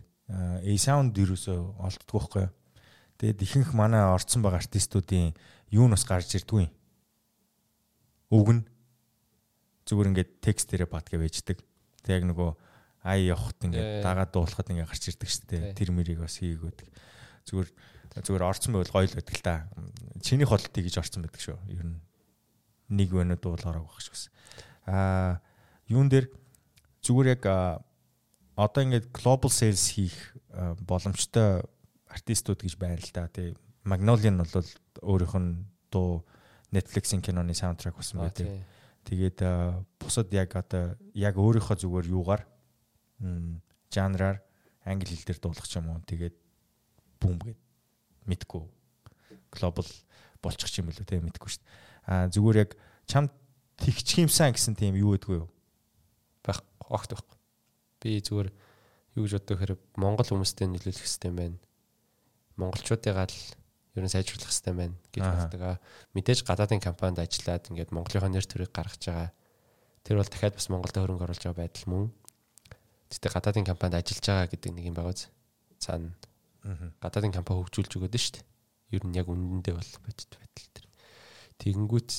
[0.64, 2.52] A-Sound ерөөсөө олддгоо байхгүй юу?
[3.18, 5.32] Тэгээд ихэнх манай орцсон байгаа артистуудын
[5.72, 6.72] юу нас гарч ирдгүй юм
[8.32, 8.62] үг нь
[9.88, 11.59] зүгээр ингээд текст дээрээ бат гэж байждаг.
[12.05, 12.50] Тэг яг нөгөө
[13.09, 15.72] ай явахт ингээд дагаад дуулахад ингээд гарч ирдэг шүү дээ.
[15.72, 16.88] Тэр мэрийг бас хийгөөдөг.
[17.48, 17.68] Зүгээр
[18.20, 19.68] зүгээр орцсон байвал гоё л байдаг л та.
[20.20, 21.56] Чиний холтыг гэж орцсон байдаг шүү.
[21.72, 22.00] Ер нь
[22.92, 24.28] нэг өнө дуулаараа байх шүү.
[24.88, 25.40] Аа
[25.88, 26.28] юун дээр
[27.00, 27.42] зүгээр яг
[28.56, 30.16] одоо ингээд global sales хийх
[30.84, 31.64] боломжтой
[32.09, 33.28] артистууд гэж байна л да.
[33.28, 33.56] Тэг
[33.88, 34.68] Magnolia нь бол
[35.00, 36.24] өөрийнх нь дуу
[36.73, 38.65] Netflix-ийн киноны саундтрак болсон байдаг.
[39.09, 39.40] Тэгээд
[40.01, 42.43] бусад яг одоо яг өөрийнхөө зүгээр юугаар
[43.89, 44.43] жанраар
[44.85, 46.05] англи хэл дээр дуулах юм уу.
[46.05, 46.36] Тэгээд
[47.24, 47.61] бүүм гэд
[48.28, 48.65] мэдгүй.
[49.53, 49.89] Global
[50.45, 51.73] болчих юм болоо те мэдгүй шүү дээ.
[52.09, 52.77] Аа зүгээр яг
[53.09, 53.32] чам
[53.81, 55.49] тэгчих юмсан гэсэн тийм юу гэдгүй юу?
[56.45, 57.39] Байх огт байхгүй.
[58.05, 58.49] Би зүгээр
[59.16, 61.59] юу гэж боддог хэрэг Монгол хүмүүстэй нөлөөлөх юм байна.
[62.61, 63.39] Монголчуудыгаа л
[63.98, 65.82] ер нь сайжруулах хэрэгтэй байна гэж боддог.
[66.14, 69.30] Мэдээж гадаадын компанид ажиллаад ингээд Монголынхоо нэр төрийг гаргаж байгаа.
[70.06, 72.06] Тэр бол дахиад бас Монголд хөрөнгө оруулж байгаа байдал мөн.
[73.10, 75.26] Тэгтээ гадаадын компанид ажиллаж байгаа гэдэг нэг юм байгаа үз.
[75.82, 76.14] Цаана
[77.02, 78.46] гадаадын компани хөгжүүлж өгöd нь шүү дээ.
[78.96, 80.86] Ер нь яг үнэндээ бол бодит байдал тэр.
[81.60, 82.10] Тэгэнгүүт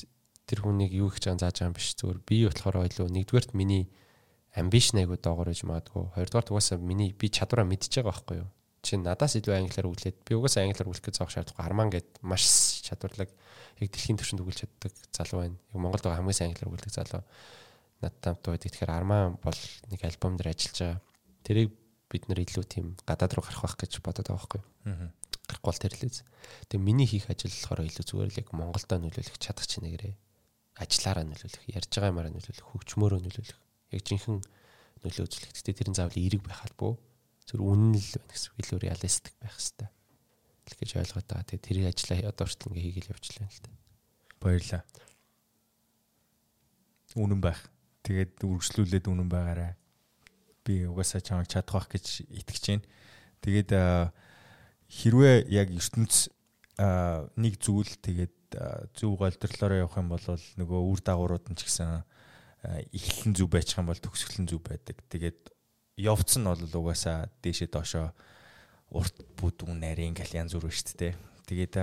[0.50, 3.90] тэр хүнийг юу гэж зааж байгаа юм биш зүгээр би болохоор ойлоо нэгдүгээрт миний
[4.58, 8.50] амбишн айгуу доогоор гэж магадгүй хоёрдугаар угаасаа миний би чадвараа мэдчихэж байгаа байхгүй юу
[8.84, 12.44] чинь надаас илүү англиар үглээд би угаасаа англиар үглэх гэж зоох шаардлагагүй арман гэд маш
[12.88, 13.30] чадварлаг
[13.80, 15.58] яг дэлхийн түвшинд үгэлж чаддаг залуу байна.
[15.72, 17.24] Яг Монголд байгаа хамгийн сайн англиар үгэлдэг залуу
[18.00, 18.72] надтай хамт байдаг.
[18.72, 19.60] Тэгэхээр арман бол
[19.92, 21.02] нэг альбом дээр ажиллаж байгаа.
[21.44, 21.70] Тэрийг
[22.08, 25.12] бид нэр илүү тийм гадаад руу гарах байх гэж бодоод байгаа байхгүй юу?
[25.50, 26.20] Гарахгүй бол тэр лээс.
[26.72, 30.16] Тэгээ миний хийх ажил болохоор илүү зүгээр л яг Монголдо нөлөөлөх чадах чинь нэрээ.
[30.80, 33.60] Ажлаараа нөлөөлөх, ярьж байгаа юмараа нөлөөлөх, хөгжмөөрөө нөлөөлөх.
[33.92, 34.40] Яг жинхэнэ
[35.04, 35.54] нөлөө үзүүлэх.
[35.60, 36.94] Гэтэ тэрэн заавал эерэг байхад бөө
[37.50, 39.90] зөв үнэн л байна гэсэн илүү реалистик байх хэвээр
[40.78, 41.48] гэж ойлгоод байгаа.
[41.50, 43.70] Тэгээ тэрийг ажиллаа одоо хүртэл ингээ хийгээл явчихлаа л та.
[44.38, 44.82] Баярлаа.
[47.18, 47.62] Үнэн байх.
[48.06, 49.74] Тэгээд үргэлжлүүлээд үнэн байгаарай.
[50.62, 52.86] Би угаасаа чамайг чадах байх гэж итгэж байна.
[53.42, 53.70] Тэгээд
[54.94, 56.30] хэрвээ яг ертөнц
[57.34, 58.38] нэг зүйл тэгээд
[58.94, 62.06] зөв голдрлоороо явах юм бол нөгөө үр дагаврууд нь ч гэсэн
[62.94, 65.02] эхлэн зүв байчих юм бол төгсгөлн зүв байдаг.
[65.10, 65.50] Тэгээд
[66.00, 68.16] явцсан нь бол угаасаа дээшээ доошоо
[68.96, 71.14] урт бүдүүн нарийн галян зүрх шүү дээ.
[71.46, 71.76] Тэгээд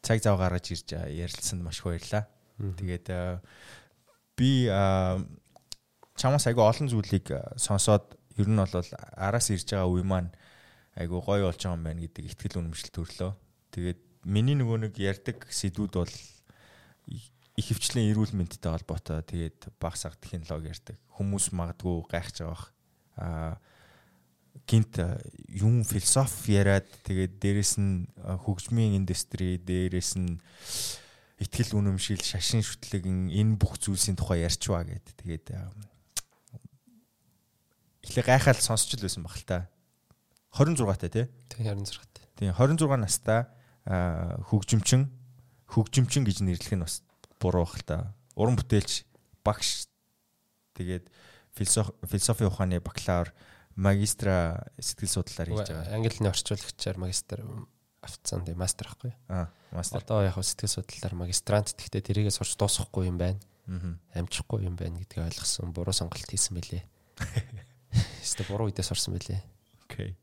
[0.00, 2.24] цаг зав гаргаж ирж ярилцсанд маш их баярлаа.
[2.56, 3.06] Тэгээд
[4.40, 4.50] би
[6.16, 7.28] чамаас айгүй олон зүйлийг
[7.60, 10.32] сонсоод ер нь бол араас ирж байгаа үе маань
[10.96, 13.32] айгүй гоё болж байгаа юм байна гэдэг ихтгэл үнэмшил төрлөө.
[13.76, 16.14] Тэгээд миний нөгөө нэг ярддаг сэдвүүд бол
[17.56, 20.96] их хвчлэн эрүүл мэндтэй холбоотой тэгээд баг саг технологи ярддаг.
[21.16, 22.75] Хүмүүс магадгүй гайхаж байгаа
[24.66, 24.94] гинт
[25.48, 30.40] юм философи яриад тэгээд дээрэс нь хөгжмийн индустри дээрэс нь
[31.40, 35.46] ихтгэл үнэмшил шашин шүтлэгэн энэ бүх зүйлсийн тухай ярьчваа гэд тэгээд
[38.08, 39.58] эхлээ гайхаад сонсч л байсан баг л та
[40.56, 41.28] 26 таа тий.
[41.52, 42.24] Тэг 26 таа.
[42.40, 43.44] Тийм 26 настай
[44.48, 45.12] хөгжимчин
[45.68, 47.04] хөгжимчин гэж нэрлэх нь бас
[47.36, 47.96] буруу бах л та.
[48.32, 49.04] Уран бүтээлч,
[49.44, 49.84] багш
[50.72, 51.12] тэгээд
[51.56, 53.32] философи ухааны бакалавр,
[53.76, 55.96] магистра сэтгэл судлаар хийж байгаа.
[55.96, 57.42] Английн орчуулагчаар магистр
[58.06, 59.12] авцсан тийм мастер ахгүй.
[59.28, 60.00] Аа, мастер.
[60.00, 63.40] Одоо яг сэтгэл судлаар магистрант гэхдээ тэрийгээ сурч дуусгахгүй юм байна.
[63.66, 63.96] Аа.
[64.14, 65.74] Амжихгүй юм байна гэдгийг ойлгосон.
[65.74, 66.84] Буруу сонголт хийсэн байлээ.
[68.24, 69.42] Эсвэл буруу үедээ сурсан байлээ.
[69.90, 70.14] Окей.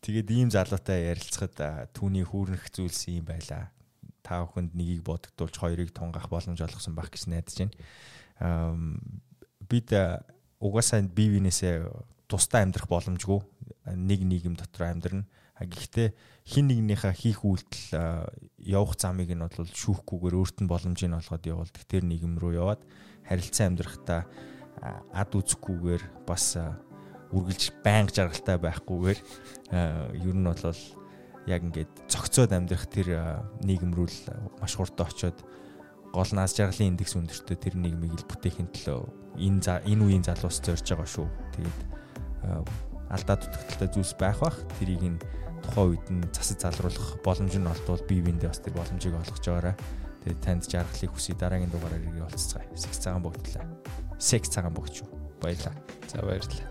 [0.00, 3.68] Тэгээд ийм залуутай ярилцахад түүний хүүрнэх зүйлс юм байла.
[4.24, 7.74] Та бүхэнд нэгийг бодогдуулж хоёрыг тунгах боломж олгосон байх гэж найдаж байна.
[9.68, 9.92] Бид
[10.60, 11.86] угаасаа бие биенээсээ
[12.28, 13.40] тусдаа амьдрах боломжгүй
[13.94, 15.28] нэг нийгэм дотор амьдрна.
[15.58, 16.14] Гэхдээ
[16.46, 18.30] хин нэгнийхээ хийх үйлдэл
[18.62, 22.82] явах замыг нь бол шүүхгүйгээр өөрт нь боломжийг олгоод явуулдаг тэр нийгэм рүү яваад
[23.26, 24.22] харилцан амьдрахтаа
[25.10, 26.62] ад үзэхгүйгээр бас
[27.34, 29.18] үргэлж байнга жаргалтай байхгүйгээр
[30.14, 30.80] ер нь бол
[31.50, 34.08] яг ингээд цогцоод амьдрах тэр нийгэм рүү
[34.62, 35.42] маш хурдан очоод
[36.12, 39.00] гол нас жаргалын индекс өндөртөө тэр нийгмийг л бүтээхин төлөө
[39.38, 41.28] энэ энэ үеийн залуус зорж байгаа шүү.
[41.54, 41.78] Тэгээд
[43.12, 45.18] алдаа дутагдaltaй зүйлс байх бах тэрийг нь
[45.62, 49.76] тухайн үед нь засаж залруулах боломж нь олдвол бие биендээ бас тэр боломжийг олгож байгаарай.
[50.24, 52.66] Тэгээд танд жаргалыг хүсье дараагийн дугаараар ирээ болцгаая.
[52.74, 53.64] Секс цагаан богдлаа.
[54.18, 55.08] Секс цагаан богч юу.
[55.40, 55.74] Баярлаа.
[56.10, 56.68] За баярлалаа.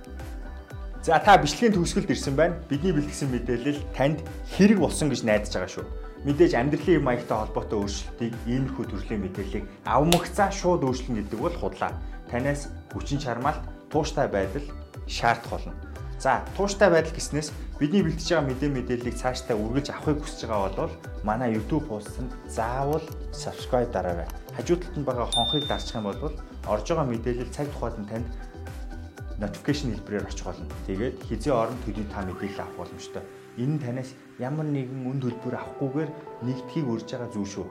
[1.01, 2.59] За та бичлэгийн төгсгөлд ирсэн байна.
[2.67, 4.19] Бидний бэлтгэсэн мэдээлэл танд
[4.51, 5.85] хэрэг болсон гэж найдаж байгаа шүү.
[6.25, 11.93] Мэдээж амьдралын маягтай холбоотой өөрчлөлтийг иймэрхүү төрлийн мэдээллийг авмагцаа шууд өөрчлөн гэдэг бол худлаа.
[12.31, 13.61] Танаас хүчин чармаалт,
[13.93, 14.65] тууштай байдал
[15.05, 15.73] шаардах болно.
[16.17, 20.95] За, тууштай байдал гэснээс бидний бэлтэж байгаа мэдээ мэдээллийг цаашдаа үргэлж авахыг хүсэж байгаа бол
[21.21, 24.25] манай YouTube хуудсанд заавал subscribe дараарай.
[24.57, 26.33] Хажуу талд нь байгаа хонхыг дарчих юм бол
[26.65, 28.27] орж байгаа мэдээлэл цаг тухайд нь танд
[29.37, 30.65] notification хэлбэрээр очих болно.
[30.89, 33.21] Тэгээд хизээ орон төдий та мэдээлэл авах боломжтой.
[33.61, 36.11] Энэ нь танаас ямар нэгэн үн төлбөр авахгүйгээр
[36.45, 37.67] нэгдхийг урьж байгаа зүйл шүү.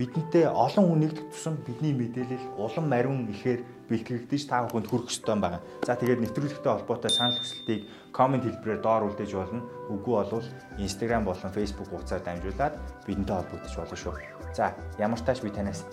[0.00, 5.36] Бидэнтэй олон хүн нэгдэх тусам бидний мэдээлэл улам мариун ихээр бэлтгэгдэж та бүхэнд хүрэх ёстой
[5.36, 5.60] юм байна.
[5.84, 9.60] За тэгээд нэвтрүүлэгтэй холбоотой санал хүсэлтийг комент хэлбэрээр доор үлдээж болно.
[9.92, 10.46] Үгүй болвол
[10.80, 12.74] Instagram болон Facebook хуудасаар дамжуулаад
[13.04, 14.14] бидэнтэй холбогдож болно шүү.
[14.56, 15.84] За ямар тааш би танаас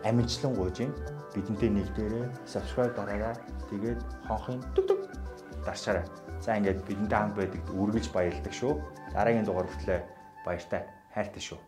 [0.00, 0.96] амжилтлан гуйж байна.
[1.36, 3.36] Бидэнтэй нэгдээрээ subscribe дараарай.
[3.68, 4.00] Тэгээд
[4.32, 5.00] хонхын дүг дүг
[5.66, 6.08] дарчаарай.
[6.40, 8.80] За ингээд бидэнтэй хамт байдаг үргэлж баярлдаг шүү.
[9.16, 10.04] Дараагийн дугаар хүртэл
[10.44, 10.84] баяртай
[11.14, 11.60] хайртай шүү.